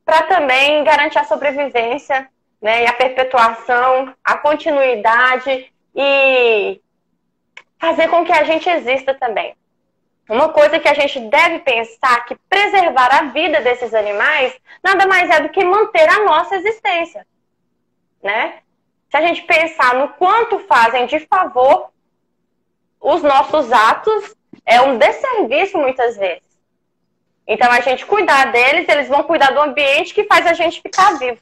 para 0.02 0.22
também 0.22 0.82
garantir 0.82 1.18
a 1.18 1.24
sobrevivência, 1.24 2.26
né, 2.62 2.84
e 2.84 2.86
a 2.86 2.94
perpetuação, 2.94 4.14
a 4.24 4.38
continuidade 4.38 5.70
e 5.94 6.80
fazer 7.78 8.08
com 8.08 8.24
que 8.24 8.32
a 8.32 8.44
gente 8.44 8.66
exista 8.70 9.12
também. 9.12 9.54
Uma 10.28 10.48
coisa 10.48 10.80
que 10.80 10.88
a 10.88 10.94
gente 10.94 11.20
deve 11.28 11.58
pensar 11.60 12.24
que 12.24 12.34
preservar 12.48 13.08
a 13.14 13.24
vida 13.24 13.60
desses 13.60 13.92
animais 13.92 14.54
nada 14.82 15.06
mais 15.06 15.28
é 15.28 15.40
do 15.40 15.50
que 15.50 15.62
manter 15.64 16.08
a 16.08 16.24
nossa 16.24 16.56
existência, 16.56 17.26
né? 18.22 18.60
Se 19.10 19.16
a 19.16 19.26
gente 19.26 19.42
pensar 19.42 19.94
no 19.94 20.08
quanto 20.14 20.58
fazem 20.60 21.06
de 21.06 21.20
favor 21.20 21.90
os 23.00 23.22
nossos 23.22 23.70
atos, 23.70 24.34
é 24.64 24.80
um 24.80 24.96
desserviço 24.96 25.76
muitas 25.76 26.16
vezes. 26.16 26.42
Então 27.46 27.70
a 27.70 27.80
gente 27.80 28.06
cuidar 28.06 28.50
deles, 28.50 28.88
eles 28.88 29.08
vão 29.08 29.22
cuidar 29.24 29.50
do 29.50 29.60
ambiente 29.60 30.14
que 30.14 30.24
faz 30.24 30.46
a 30.46 30.54
gente 30.54 30.80
ficar 30.80 31.18
vivo. 31.18 31.38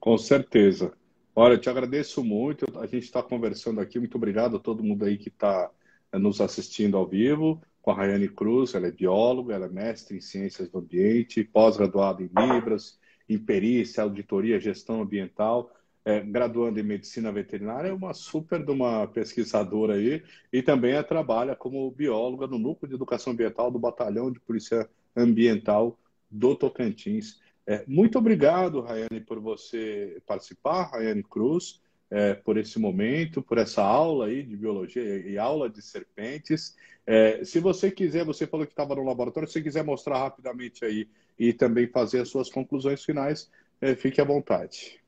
Com 0.00 0.18
certeza. 0.18 0.92
Olha, 1.36 1.54
eu 1.54 1.58
te 1.58 1.70
agradeço 1.70 2.22
muito. 2.22 2.66
A 2.78 2.86
gente 2.86 3.04
está 3.04 3.22
conversando 3.22 3.80
aqui. 3.80 3.98
Muito 3.98 4.16
obrigado 4.16 4.56
a 4.56 4.60
todo 4.60 4.82
mundo 4.82 5.04
aí 5.04 5.16
que 5.16 5.28
está 5.28 5.70
nos 6.18 6.40
assistindo 6.40 6.96
ao 6.96 7.06
vivo, 7.06 7.60
com 7.82 7.90
a 7.90 7.94
Rayane 7.94 8.28
Cruz, 8.28 8.74
ela 8.74 8.86
é 8.86 8.90
bióloga, 8.90 9.54
ela 9.54 9.66
é 9.66 9.68
mestre 9.68 10.16
em 10.16 10.20
ciências 10.20 10.70
do 10.70 10.78
ambiente, 10.78 11.44
pós-graduada 11.44 12.22
em 12.22 12.30
Libras, 12.34 12.98
em 13.28 13.38
perícia, 13.38 14.02
auditoria, 14.02 14.58
gestão 14.58 15.02
ambiental, 15.02 15.70
é, 16.04 16.20
graduando 16.20 16.80
em 16.80 16.82
medicina 16.82 17.32
veterinária, 17.32 17.88
é 17.88 17.92
uma 17.92 18.14
super 18.14 18.64
de 18.64 18.70
uma 18.70 19.06
pesquisadora 19.06 19.94
aí, 19.94 20.22
e 20.52 20.62
também 20.62 21.02
trabalha 21.02 21.54
como 21.54 21.90
bióloga 21.90 22.46
no 22.46 22.58
Núcleo 22.58 22.88
de 22.88 22.94
Educação 22.94 23.32
Ambiental 23.32 23.70
do 23.70 23.78
Batalhão 23.78 24.30
de 24.30 24.40
Polícia 24.40 24.88
Ambiental 25.16 25.98
do 26.30 26.54
Tocantins. 26.54 27.40
É, 27.66 27.84
muito 27.86 28.18
obrigado, 28.18 28.80
Rayane, 28.80 29.20
por 29.26 29.40
você 29.40 30.22
participar, 30.26 30.90
Rayane 30.90 31.22
Cruz 31.22 31.80
é, 32.10 32.34
por 32.34 32.56
esse 32.56 32.78
momento, 32.78 33.42
por 33.42 33.58
essa 33.58 33.82
aula 33.82 34.26
aí 34.26 34.42
de 34.42 34.56
biologia 34.56 35.02
e 35.02 35.38
aula 35.38 35.68
de 35.68 35.82
serpentes. 35.82 36.76
É, 37.06 37.44
se 37.44 37.60
você 37.60 37.90
quiser, 37.90 38.24
você 38.24 38.46
falou 38.46 38.66
que 38.66 38.72
estava 38.72 38.94
no 38.94 39.04
laboratório, 39.04 39.48
se 39.48 39.62
quiser 39.62 39.84
mostrar 39.84 40.18
rapidamente 40.18 40.84
aí 40.84 41.08
e 41.38 41.52
também 41.52 41.86
fazer 41.86 42.20
as 42.20 42.28
suas 42.28 42.48
conclusões 42.48 43.04
finais, 43.04 43.50
é, 43.80 43.94
fique 43.94 44.20
à 44.20 44.24
vontade. 44.24 45.00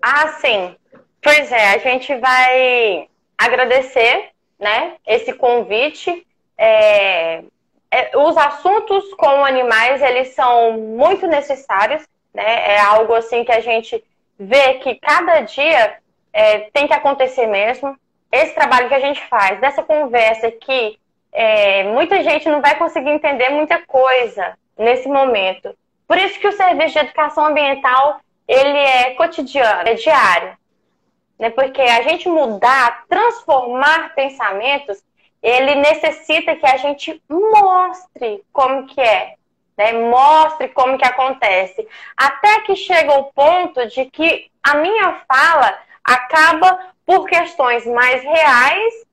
Ah, 0.00 0.28
sim. 0.40 0.76
Pois 1.22 1.50
é, 1.50 1.74
a 1.74 1.78
gente 1.78 2.16
vai 2.18 3.08
agradecer, 3.36 4.30
né, 4.58 4.96
esse 5.06 5.32
convite. 5.32 6.26
É, 6.56 7.44
é, 7.90 8.16
os 8.16 8.36
assuntos 8.36 9.12
com 9.14 9.44
animais, 9.44 10.02
eles 10.02 10.28
são 10.28 10.72
muito 10.72 11.26
necessários, 11.26 12.02
né? 12.32 12.74
É 12.74 12.80
algo 12.80 13.14
assim 13.14 13.44
que 13.44 13.52
a 13.52 13.60
gente 13.60 14.02
vê 14.38 14.74
que 14.74 14.94
cada 14.96 15.40
dia 15.40 15.98
é, 16.32 16.70
tem 16.70 16.86
que 16.86 16.92
acontecer 16.92 17.46
mesmo. 17.46 17.96
Esse 18.30 18.54
trabalho 18.54 18.88
que 18.88 18.94
a 18.94 19.00
gente 19.00 19.20
faz, 19.28 19.60
dessa 19.60 19.82
conversa 19.82 20.48
aqui, 20.48 20.98
é, 21.32 21.84
muita 21.84 22.22
gente 22.22 22.48
não 22.48 22.60
vai 22.60 22.76
conseguir 22.76 23.10
entender 23.10 23.50
muita 23.50 23.78
coisa 23.86 24.56
nesse 24.76 25.08
momento. 25.08 25.74
Por 26.06 26.18
isso 26.18 26.38
que 26.38 26.48
o 26.48 26.52
serviço 26.52 26.94
de 26.94 26.98
educação 27.00 27.46
ambiental 27.46 28.20
ele 28.46 28.78
é 28.78 29.14
cotidiano, 29.14 29.88
é 29.88 29.94
diário. 29.94 30.56
Né? 31.38 31.50
Porque 31.50 31.82
a 31.82 32.02
gente 32.02 32.28
mudar, 32.28 33.04
transformar 33.08 34.14
pensamentos, 34.14 35.02
ele 35.42 35.74
necessita 35.76 36.56
que 36.56 36.66
a 36.66 36.76
gente 36.76 37.20
mostre 37.28 38.42
como 38.52 38.86
que 38.86 39.00
é. 39.00 39.34
Né? 39.76 39.92
Mostre 39.92 40.68
como 40.68 40.98
que 40.98 41.04
acontece. 41.04 41.86
Até 42.16 42.60
que 42.60 42.74
chega 42.74 43.12
o 43.18 43.24
ponto 43.24 43.86
de 43.88 44.06
que 44.06 44.50
a 44.62 44.76
minha 44.76 45.22
fala 45.28 45.78
acaba, 46.02 46.78
por 47.04 47.26
questões 47.26 47.86
mais 47.86 48.22
reais, 48.22 49.06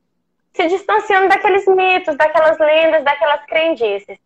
se 0.54 0.68
distanciando 0.68 1.30
daqueles 1.30 1.66
mitos, 1.68 2.16
daquelas 2.16 2.58
lendas, 2.60 3.04
daquelas 3.04 3.46
crendices. 3.46 4.18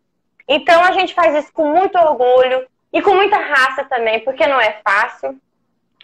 Então 0.46 0.82
a 0.82 0.92
gente 0.92 1.14
faz 1.14 1.34
isso 1.34 1.52
com 1.52 1.66
muito 1.66 1.98
orgulho 1.98 2.66
e 2.92 3.02
com 3.02 3.14
muita 3.14 3.36
raça 3.36 3.84
também, 3.84 4.20
porque 4.20 4.46
não 4.46 4.60
é 4.60 4.80
fácil. 4.84 5.38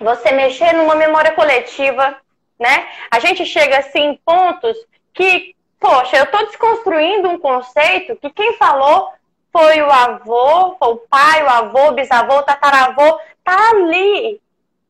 Você 0.00 0.32
mexer 0.32 0.72
numa 0.72 0.94
memória 0.94 1.32
coletiva, 1.32 2.16
né? 2.58 2.88
A 3.10 3.18
gente 3.20 3.46
chega 3.46 3.78
assim 3.78 4.00
em 4.00 4.16
pontos 4.16 4.76
que, 5.12 5.54
poxa, 5.78 6.16
eu 6.16 6.24
estou 6.24 6.44
desconstruindo 6.46 7.30
um 7.30 7.38
conceito 7.38 8.16
que 8.16 8.30
quem 8.30 8.54
falou 8.54 9.12
foi 9.56 9.80
o 9.82 9.88
avô, 9.88 10.74
foi 10.80 10.88
o 10.88 10.96
pai, 10.96 11.44
o 11.44 11.48
avô, 11.48 11.92
bisavô, 11.92 12.42
tataravô, 12.42 13.20
tá 13.44 13.70
ali. 13.70 14.40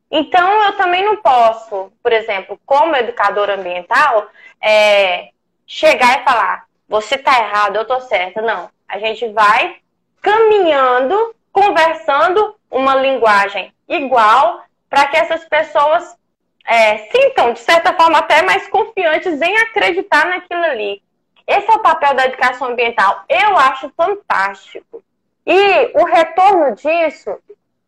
Então 0.09 0.63
eu 0.63 0.75
também 0.75 1.05
não 1.05 1.17
posso, 1.17 1.91
por 2.01 2.11
exemplo, 2.11 2.59
como 2.65 2.95
educadora 2.95 3.53
ambiental, 3.53 4.27
é, 4.59 5.29
chegar 5.67 6.19
e 6.19 6.23
falar, 6.23 6.65
você 6.89 7.15
tá 7.15 7.37
errado, 7.37 7.75
eu 7.75 7.85
tô 7.85 7.99
certa. 8.01 8.41
Não. 8.41 8.67
A 8.87 8.97
gente 8.97 9.27
vai 9.29 9.75
caminhando, 10.19 11.35
conversando 11.51 12.55
uma 12.71 12.95
linguagem 12.95 13.71
igual 13.87 14.63
para 14.89 15.05
que 15.07 15.17
essas 15.17 15.45
pessoas 15.45 16.17
é, 16.65 16.97
sintam, 17.09 17.53
de 17.53 17.59
certa 17.59 17.93
forma, 17.93 18.17
até 18.17 18.41
mais 18.41 18.67
confiantes 18.67 19.39
em 19.39 19.57
acreditar 19.57 20.25
naquilo 20.25 20.63
ali. 20.63 21.03
Esse 21.47 21.69
é 21.69 21.73
o 21.73 21.79
papel 21.79 22.13
da 22.15 22.25
educação 22.25 22.69
ambiental. 22.69 23.23
Eu 23.29 23.57
acho 23.57 23.91
fantástico. 23.95 25.03
E 25.45 25.91
o 25.93 26.05
retorno 26.05 26.75
disso 26.75 27.37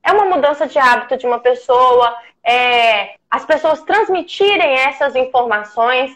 é 0.04 0.12
uma 0.12 0.26
mudança 0.26 0.68
de 0.68 0.78
hábito 0.78 1.18
de 1.18 1.26
uma 1.26 1.40
pessoa, 1.40 2.16
é, 2.44 3.16
as 3.30 3.46
pessoas 3.46 3.82
transmitirem 3.82 4.76
essas 4.76 5.16
informações. 5.16 6.16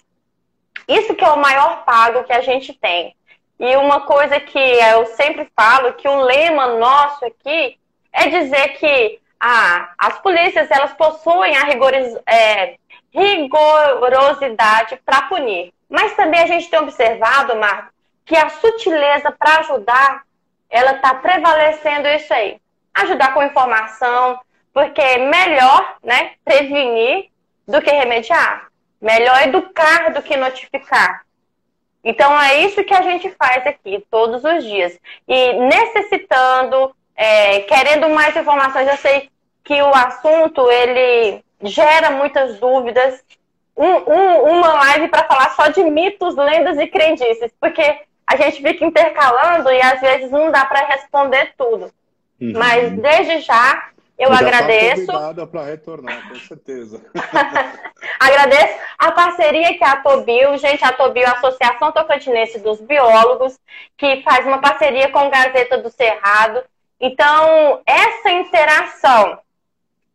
Isso 0.88 1.16
que 1.16 1.24
é 1.24 1.30
o 1.30 1.40
maior 1.40 1.84
pago 1.84 2.24
que 2.24 2.34
a 2.34 2.42
gente 2.42 2.74
tem. 2.74 3.16
E 3.60 3.76
uma 3.76 4.02
coisa 4.02 4.40
que 4.40 4.58
eu 4.60 5.06
sempre 5.08 5.48
falo, 5.56 5.94
que 5.94 6.08
o 6.08 6.22
lema 6.22 6.68
nosso 6.78 7.26
aqui 7.26 7.78
é 8.12 8.28
dizer 8.28 8.70
que 8.70 9.20
ah, 9.40 9.94
as 9.98 10.20
polícias 10.20 10.70
elas 10.70 10.94
possuem 10.94 11.56
a 11.58 11.68
é, 12.28 12.76
rigorosidade 13.12 15.00
para 15.06 15.24
punir. 15.24 15.74
Mas 15.92 16.16
também 16.16 16.40
a 16.40 16.48
gente 16.48 16.70
tem 16.70 16.80
observado, 16.80 17.58
Marco, 17.58 17.92
que 18.26 18.38
a 18.38 18.48
sutileza 18.48 19.30
para 19.30 19.60
ajudar, 19.60 20.24
ela 20.70 20.94
está 20.94 21.14
prevalecendo 21.16 22.08
isso 22.08 22.34
aí. 22.34 22.62
Ajudar 22.94 23.34
com 23.34 23.44
informação, 23.44 24.40
porque 24.74 25.02
é 25.02 25.18
melhor 25.18 25.98
né, 26.02 26.32
prevenir 26.46 27.30
do 27.68 27.82
que 27.82 27.92
remediar. 27.92 28.70
Melhor 29.02 29.42
educar 29.42 30.14
do 30.14 30.22
que 30.22 30.38
notificar. 30.38 31.26
Então 32.04 32.42
é 32.42 32.62
isso 32.62 32.84
que 32.86 32.94
a 32.94 33.02
gente 33.02 33.30
faz 33.32 33.68
aqui 33.68 34.06
todos 34.10 34.46
os 34.46 34.64
dias. 34.64 34.98
E 35.28 35.54
necessitando, 35.54 36.96
é, 37.16 37.60
querendo 37.62 38.08
mais 38.10 38.34
informações, 38.36 38.88
eu 38.88 38.98
sei 38.98 39.30
que 39.62 39.82
o 39.82 39.90
assunto 39.90 40.72
ele 40.72 41.44
gera 41.64 42.12
muitas 42.12 42.60
dúvidas. 42.60 43.22
Um, 43.76 43.86
um, 43.86 44.60
uma 44.60 44.74
live 44.74 45.08
para 45.08 45.24
falar 45.24 45.52
só 45.52 45.70
de 45.70 45.84
mitos, 45.84 46.36
lendas 46.36 46.78
e 46.78 46.88
crendices, 46.88 47.52
porque 47.60 48.02
a 48.28 48.36
gente 48.36 48.62
fica 48.62 48.86
intercalando 48.86 49.72
e 49.72 49.82
às 49.82 50.00
vezes 50.00 50.30
não 50.30 50.52
dá 50.52 50.66
para 50.66 50.86
responder 50.88 51.54
tudo. 51.58 51.92
Uhum. 52.40 52.54
Mas 52.56 52.92
desde 52.92 53.40
já 53.42 53.92
eu 54.22 54.32
Já 54.32 54.40
agradeço. 54.40 55.08
Tá 55.08 55.48
para 55.48 55.64
retornar, 55.64 56.30
com 56.30 56.36
certeza. 56.36 57.04
agradeço 58.20 58.80
a 59.00 59.12
parceria 59.14 59.76
que 59.76 59.84
a 59.84 59.98
Tobio, 59.98 60.56
gente, 60.58 60.86
a 60.86 60.94
Tobio, 60.94 61.28
a 61.28 61.32
Associação 61.32 61.92
Tocantinense 61.92 62.60
dos 62.60 62.80
Biólogos, 62.80 63.60
que 63.98 64.22
faz 64.22 64.46
uma 64.46 64.60
parceria 64.60 65.10
com 65.10 65.18
a 65.18 65.30
Gazeta 65.30 65.80
do 65.80 65.90
Cerrado. 65.90 66.62
Então, 67.00 67.82
essa 67.84 68.30
interação, 68.30 69.40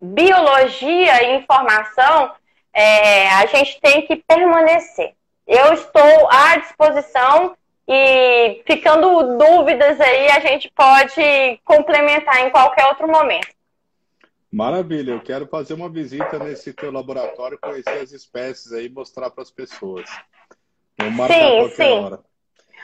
biologia 0.01 1.25
e 1.25 1.37
informação, 1.39 2.31
é, 2.77 3.31
a 3.31 3.47
gente 3.47 3.81
tem 3.81 4.07
que 4.07 4.17
permanecer. 4.17 5.15
Eu 5.47 5.73
estou 5.73 6.29
à 6.31 6.57
disposição 6.57 7.57
e 7.89 8.63
ficando 8.67 9.39
dúvidas 9.39 9.99
aí, 9.99 10.29
a 10.29 10.41
gente 10.41 10.71
pode 10.77 11.59
complementar 11.65 12.47
em 12.47 12.51
qualquer 12.51 12.85
outro 12.87 13.09
momento. 13.09 13.49
Maravilha, 14.53 15.13
eu 15.13 15.21
quero 15.21 15.47
fazer 15.47 15.73
uma 15.73 15.89
visita 15.89 16.39
nesse 16.39 16.75
teu 16.75 16.93
laboratório, 16.93 17.59
conhecer 17.59 17.99
as 18.03 18.13
espécies 18.13 18.73
aí 18.73 18.87
e 18.87 18.91
mostrar 18.91 19.31
para 19.31 19.43
as 19.43 19.51
pessoas. 19.51 20.05
Vamos 20.99 21.17
marcar 21.17 21.35
sim, 21.35 21.71
sim. 21.71 21.99
Hora. 22.01 22.21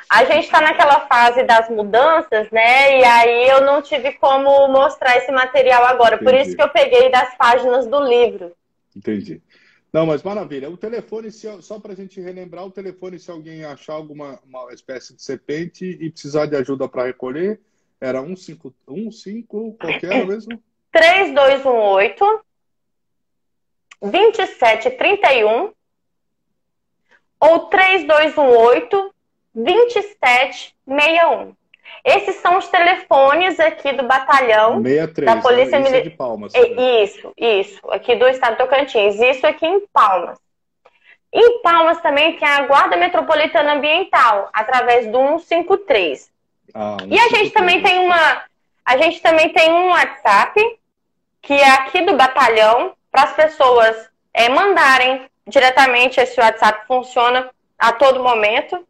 A 0.09 0.25
gente 0.25 0.45
está 0.45 0.61
naquela 0.61 1.01
fase 1.07 1.43
das 1.43 1.69
mudanças, 1.69 2.51
né? 2.51 2.99
E 2.99 3.05
aí 3.05 3.49
eu 3.49 3.63
não 3.63 3.83
tive 3.83 4.13
como 4.13 4.69
mostrar 4.69 5.17
esse 5.17 5.33
material 5.33 5.85
agora. 5.85 6.17
Entendi. 6.17 6.31
Por 6.31 6.41
isso 6.41 6.57
que 6.57 6.63
eu 6.63 6.69
peguei 6.69 7.11
das 7.11 7.35
páginas 7.37 7.87
do 7.87 8.01
livro. 8.01 8.53
Entendi. 8.95 9.43
Não, 9.93 10.07
mas 10.07 10.23
maravilha. 10.23 10.71
O 10.71 10.77
telefone, 10.77 11.31
se, 11.31 11.47
só 11.61 11.79
para 11.79 11.93
a 11.93 11.97
gente 11.97 12.21
relembrar, 12.21 12.65
o 12.65 12.71
telefone, 12.71 13.19
se 13.19 13.31
alguém 13.31 13.65
achar 13.65 13.93
alguma 13.93 14.41
uma 14.45 14.73
espécie 14.73 15.15
de 15.15 15.23
serpente 15.23 15.85
e 15.85 16.11
precisar 16.11 16.47
de 16.47 16.57
ajuda 16.57 16.89
para 16.89 17.05
recolher, 17.05 17.61
era 18.01 18.23
151, 18.23 19.11
15, 19.11 19.43
qualquer 19.79 20.27
mesmo? 20.27 20.63
3218 20.91 22.25
2731 24.01 25.73
ou 27.39 27.67
3218 27.67 29.15
2761. 29.55 31.55
Esses 32.05 32.37
são 32.37 32.59
os 32.59 32.69
telefones 32.69 33.61
aqui 33.61 33.93
do 33.93 34.05
batalhão 34.05 34.83
63, 34.83 35.27
da 35.27 35.41
Polícia 35.41 35.79
né? 35.79 35.85
Militar. 35.85 36.03
de 36.03 36.11
Palmas. 36.11 36.55
É, 36.55 37.03
isso, 37.03 37.33
isso, 37.37 37.91
aqui 37.91 38.17
do 38.17 38.27
estado 38.27 38.53
de 38.53 38.59
Tocantins. 38.59 39.21
Isso 39.21 39.47
aqui 39.47 39.67
em 39.67 39.87
Palmas. 39.93 40.39
Em 41.33 41.63
Palmas 41.63 42.01
também 42.01 42.37
tem 42.37 42.47
a 42.49 42.67
Guarda 42.67 42.97
Metropolitana 42.97 43.75
Ambiental, 43.75 44.51
através 44.53 45.07
do 45.07 45.39
153. 45.39 46.31
Ah, 46.75 46.97
153. 47.01 47.11
E 47.11 47.19
a 47.19 47.39
gente 47.39 47.51
também 47.53 47.83
tem 47.83 47.99
uma. 48.01 48.43
A 48.85 48.97
gente 48.97 49.23
também 49.23 49.49
tem 49.51 49.73
um 49.73 49.91
WhatsApp 49.91 50.61
que 51.41 51.55
é 51.55 51.71
aqui 51.71 52.03
do 52.03 52.17
batalhão, 52.17 52.95
para 53.11 53.25
as 53.25 53.33
pessoas 53.35 54.09
é, 54.33 54.49
mandarem 54.49 55.27
diretamente. 55.47 56.21
Esse 56.21 56.41
WhatsApp 56.41 56.87
funciona 56.87 57.51
a 57.79 57.93
todo 57.93 58.23
momento. 58.23 58.87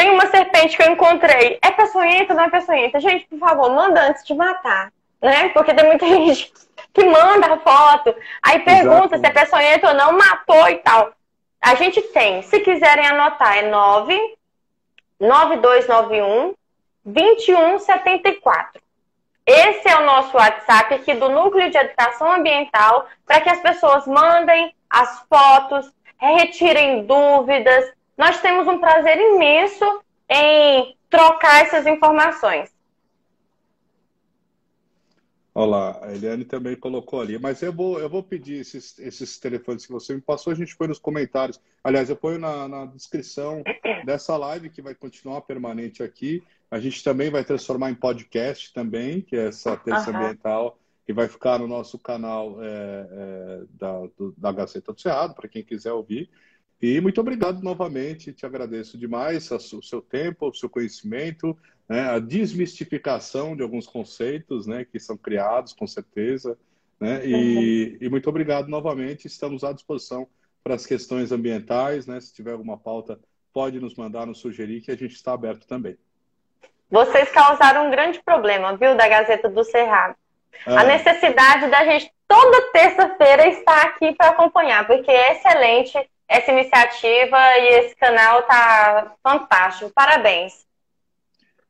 Tem 0.00 0.08
uma 0.08 0.26
serpente 0.28 0.78
que 0.78 0.82
eu 0.82 0.92
encontrei. 0.92 1.58
É 1.60 1.70
peçonhenta 1.72 2.32
ou 2.32 2.38
não 2.38 2.46
é 2.46 2.48
peçonhenta? 2.48 2.98
Gente, 2.98 3.26
por 3.26 3.38
favor, 3.38 3.70
manda 3.70 4.08
antes 4.08 4.24
de 4.24 4.32
matar. 4.32 4.90
Né? 5.20 5.50
Porque 5.50 5.74
tem 5.74 5.84
muita 5.84 6.06
gente 6.08 6.50
que 6.94 7.04
manda 7.04 7.52
a 7.52 7.58
foto, 7.58 8.16
aí 8.42 8.60
pergunta 8.60 9.16
Exato. 9.16 9.20
se 9.20 9.26
é 9.26 9.30
peçonhenta 9.30 9.88
ou 9.88 9.94
não, 9.94 10.16
matou 10.16 10.70
e 10.70 10.76
tal. 10.76 11.12
A 11.60 11.74
gente 11.74 12.00
tem, 12.00 12.40
se 12.40 12.60
quiserem 12.60 13.06
anotar, 13.08 13.58
é 13.58 13.68
9 13.68 14.18
9291 15.20 16.54
2174. 17.04 18.80
Esse 19.44 19.86
é 19.86 19.96
o 19.98 20.06
nosso 20.06 20.34
WhatsApp 20.34 20.94
aqui 20.94 21.12
do 21.12 21.28
Núcleo 21.28 21.70
de 21.70 21.76
Educação 21.76 22.32
Ambiental 22.32 23.06
para 23.26 23.42
que 23.42 23.50
as 23.50 23.60
pessoas 23.60 24.06
mandem 24.06 24.74
as 24.88 25.22
fotos, 25.28 25.92
retirem 26.16 27.04
dúvidas. 27.04 27.99
Nós 28.20 28.38
temos 28.42 28.68
um 28.68 28.78
prazer 28.78 29.16
imenso 29.18 30.02
em 30.28 30.94
trocar 31.08 31.62
essas 31.62 31.86
informações. 31.86 32.70
Olá, 35.54 35.98
a 36.02 36.12
Eliane 36.12 36.44
também 36.44 36.76
colocou 36.76 37.22
ali, 37.22 37.38
mas 37.38 37.62
eu 37.62 37.72
vou, 37.72 37.98
eu 37.98 38.10
vou 38.10 38.22
pedir 38.22 38.60
esses, 38.60 38.98
esses 38.98 39.38
telefones 39.38 39.86
que 39.86 39.92
você 39.92 40.14
me 40.14 40.20
passou, 40.20 40.52
a 40.52 40.56
gente 40.56 40.76
põe 40.76 40.86
nos 40.86 40.98
comentários. 40.98 41.58
Aliás, 41.82 42.10
eu 42.10 42.16
ponho 42.16 42.38
na, 42.38 42.68
na 42.68 42.84
descrição 42.84 43.62
dessa 44.04 44.36
live 44.36 44.68
que 44.68 44.82
vai 44.82 44.94
continuar 44.94 45.40
permanente 45.40 46.02
aqui 46.02 46.42
A 46.70 46.78
gente 46.78 47.02
também 47.02 47.30
vai 47.30 47.42
transformar 47.42 47.90
em 47.90 47.94
podcast 47.94 48.70
também, 48.74 49.22
que 49.22 49.34
é 49.34 49.46
essa 49.46 49.78
terça 49.78 50.10
uhum. 50.10 50.16
ambiental, 50.18 50.78
que 51.06 51.14
vai 51.14 51.26
ficar 51.26 51.58
no 51.58 51.66
nosso 51.66 51.98
canal 51.98 52.62
é, 52.62 52.66
é, 52.66 53.60
da, 53.70 54.00
do, 54.18 54.34
da 54.36 54.52
Gazeta 54.52 54.92
do 54.92 55.00
Cerrado, 55.00 55.34
para 55.34 55.48
quem 55.48 55.64
quiser 55.64 55.94
ouvir. 55.94 56.28
E 56.80 57.00
muito 57.00 57.20
obrigado 57.20 57.62
novamente, 57.62 58.32
te 58.32 58.46
agradeço 58.46 58.96
demais 58.96 59.50
o 59.50 59.82
seu 59.82 60.00
tempo, 60.00 60.48
o 60.48 60.54
seu 60.54 60.68
conhecimento, 60.68 61.56
né, 61.86 62.08
a 62.08 62.18
desmistificação 62.18 63.54
de 63.54 63.62
alguns 63.62 63.86
conceitos 63.86 64.66
né, 64.66 64.84
que 64.84 64.98
são 64.98 65.16
criados, 65.16 65.74
com 65.74 65.86
certeza. 65.86 66.56
Né, 66.98 67.26
e, 67.26 67.98
e 68.00 68.08
muito 68.08 68.30
obrigado 68.30 68.68
novamente, 68.68 69.26
estamos 69.26 69.62
à 69.62 69.72
disposição 69.72 70.26
para 70.64 70.74
as 70.74 70.86
questões 70.86 71.32
ambientais. 71.32 72.06
Né, 72.06 72.18
se 72.18 72.32
tiver 72.32 72.52
alguma 72.52 72.78
pauta, 72.78 73.20
pode 73.52 73.78
nos 73.78 73.94
mandar, 73.94 74.26
nos 74.26 74.38
sugerir, 74.38 74.80
que 74.80 74.90
a 74.90 74.96
gente 74.96 75.14
está 75.14 75.34
aberto 75.34 75.66
também. 75.66 75.98
Vocês 76.90 77.30
causaram 77.30 77.86
um 77.86 77.90
grande 77.90 78.22
problema, 78.22 78.76
viu, 78.76 78.96
da 78.96 79.06
Gazeta 79.06 79.48
do 79.48 79.62
Cerrado. 79.64 80.16
É. 80.66 80.76
A 80.76 80.84
necessidade 80.84 81.70
da 81.70 81.84
gente 81.84 82.10
toda 82.26 82.72
terça-feira 82.72 83.48
estar 83.48 83.82
aqui 83.86 84.14
para 84.14 84.30
acompanhar, 84.30 84.86
porque 84.86 85.10
é 85.10 85.32
excelente 85.32 85.98
essa 86.30 86.52
iniciativa 86.52 87.36
e 87.58 87.68
esse 87.80 87.96
canal 87.96 88.44
tá 88.44 89.16
fantástico. 89.20 89.90
Parabéns. 89.92 90.64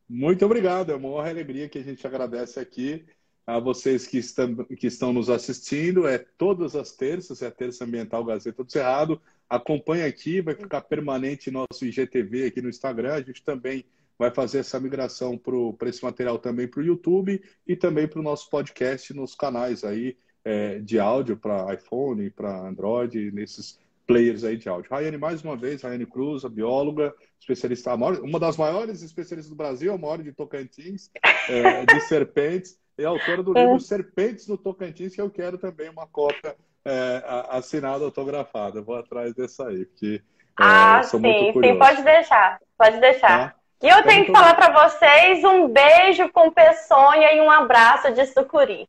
Muito 0.06 0.44
obrigado, 0.44 0.92
é 0.92 0.94
uma 0.94 1.08
honra 1.08 1.28
e 1.28 1.30
alegria 1.30 1.68
que 1.68 1.78
a 1.78 1.82
gente 1.82 2.06
agradece 2.06 2.60
aqui 2.60 3.06
a 3.46 3.58
vocês 3.58 4.06
que 4.06 4.18
estão, 4.18 4.54
que 4.56 4.86
estão 4.86 5.14
nos 5.14 5.30
assistindo. 5.30 6.06
É 6.06 6.18
todas 6.18 6.76
as 6.76 6.92
terças, 6.92 7.40
é 7.40 7.46
a 7.46 7.50
Terça 7.50 7.84
Ambiental 7.84 8.22
Gazeta 8.22 8.62
do 8.62 8.70
Cerrado. 8.70 9.22
Acompanhe 9.48 10.04
aqui, 10.04 10.42
vai 10.42 10.54
ficar 10.54 10.82
permanente 10.82 11.50
nosso 11.50 11.86
IGTV 11.86 12.46
aqui 12.46 12.60
no 12.60 12.68
Instagram. 12.68 13.14
A 13.14 13.22
gente 13.22 13.42
também 13.42 13.86
vai 14.18 14.30
fazer 14.30 14.58
essa 14.58 14.78
migração 14.78 15.38
para 15.38 15.88
esse 15.88 16.04
material 16.04 16.38
também 16.38 16.68
para 16.68 16.80
o 16.80 16.84
YouTube 16.84 17.42
e 17.66 17.74
também 17.74 18.06
para 18.06 18.20
o 18.20 18.22
nosso 18.22 18.50
podcast 18.50 19.14
nos 19.14 19.34
canais 19.34 19.84
aí 19.84 20.18
é, 20.44 20.78
de 20.80 20.98
áudio 20.98 21.38
para 21.38 21.72
iPhone, 21.72 22.28
para 22.28 22.68
Android, 22.68 23.32
nesses 23.32 23.78
players 24.12 24.44
aí 24.44 24.56
de 24.56 24.68
áudio. 24.68 24.90
Raiane, 24.90 25.16
mais 25.16 25.42
uma 25.42 25.56
vez, 25.56 25.82
Raiane 25.82 26.06
Cruz, 26.06 26.44
a 26.44 26.48
bióloga, 26.48 27.14
especialista, 27.38 27.94
uma 27.94 28.40
das 28.40 28.56
maiores 28.56 29.02
especialistas 29.02 29.50
do 29.50 29.56
Brasil, 29.56 29.92
a 29.92 29.98
maior 29.98 30.22
de 30.22 30.32
Tocantins, 30.32 31.10
é, 31.48 31.86
de 31.86 32.00
serpentes, 32.06 32.78
e 32.98 33.04
autora 33.04 33.42
do 33.42 33.54
livro 33.54 33.76
é. 33.76 33.80
Serpentes 33.80 34.46
no 34.46 34.58
Tocantins, 34.58 35.14
que 35.14 35.20
eu 35.20 35.30
quero 35.30 35.56
também 35.56 35.88
uma 35.88 36.06
cópia 36.06 36.54
é, 36.84 37.22
assinada, 37.50 38.04
autografada. 38.04 38.82
Vou 38.82 38.96
atrás 38.96 39.34
dessa 39.34 39.68
aí, 39.68 39.86
porque 39.86 40.16
é, 40.16 40.62
ah, 40.62 41.02
sim, 41.02 41.18
sim, 41.18 41.78
pode 41.78 42.02
deixar, 42.02 42.58
pode 42.76 43.00
deixar. 43.00 43.52
Tá? 43.52 43.54
E 43.82 43.88
eu 43.88 44.02
tenho 44.02 44.26
que 44.26 44.32
falar 44.32 44.54
para 44.54 44.88
vocês 44.88 45.42
um 45.42 45.68
beijo 45.68 46.28
com 46.30 46.50
peçonha 46.50 47.32
e 47.32 47.40
um 47.40 47.50
abraço 47.50 48.12
de 48.12 48.26
sucuri. 48.26 48.86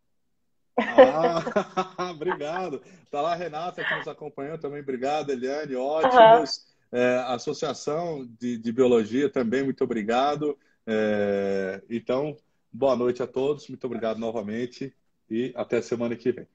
Ah, 0.78 2.12
obrigado. 2.12 2.82
Tá 3.10 3.22
lá 3.22 3.34
a 3.34 3.36
Renata 3.36 3.84
que 3.84 3.96
nos 3.96 4.08
acompanhou 4.08 4.58
também. 4.58 4.82
Obrigado, 4.82 5.32
Eliane. 5.32 5.76
Ótimos. 5.76 6.58
Uhum. 6.58 7.00
É, 7.00 7.18
Associação 7.28 8.28
de, 8.40 8.58
de, 8.58 8.72
Biologia 8.72 9.30
também, 9.30 9.64
muito 9.64 9.84
obrigado. 9.84 10.58
É, 10.86 11.82
então, 11.90 12.36
boa 12.72 12.96
noite 12.96 13.24
a 13.24 13.28
todos. 13.28 13.68
Muito 13.70 13.86
obrigado 13.86 14.18
novamente 14.18 14.94
e 15.30 15.54
até 15.56 15.82
semana 15.82 16.16
que 16.16 16.32
vem. 16.32 16.48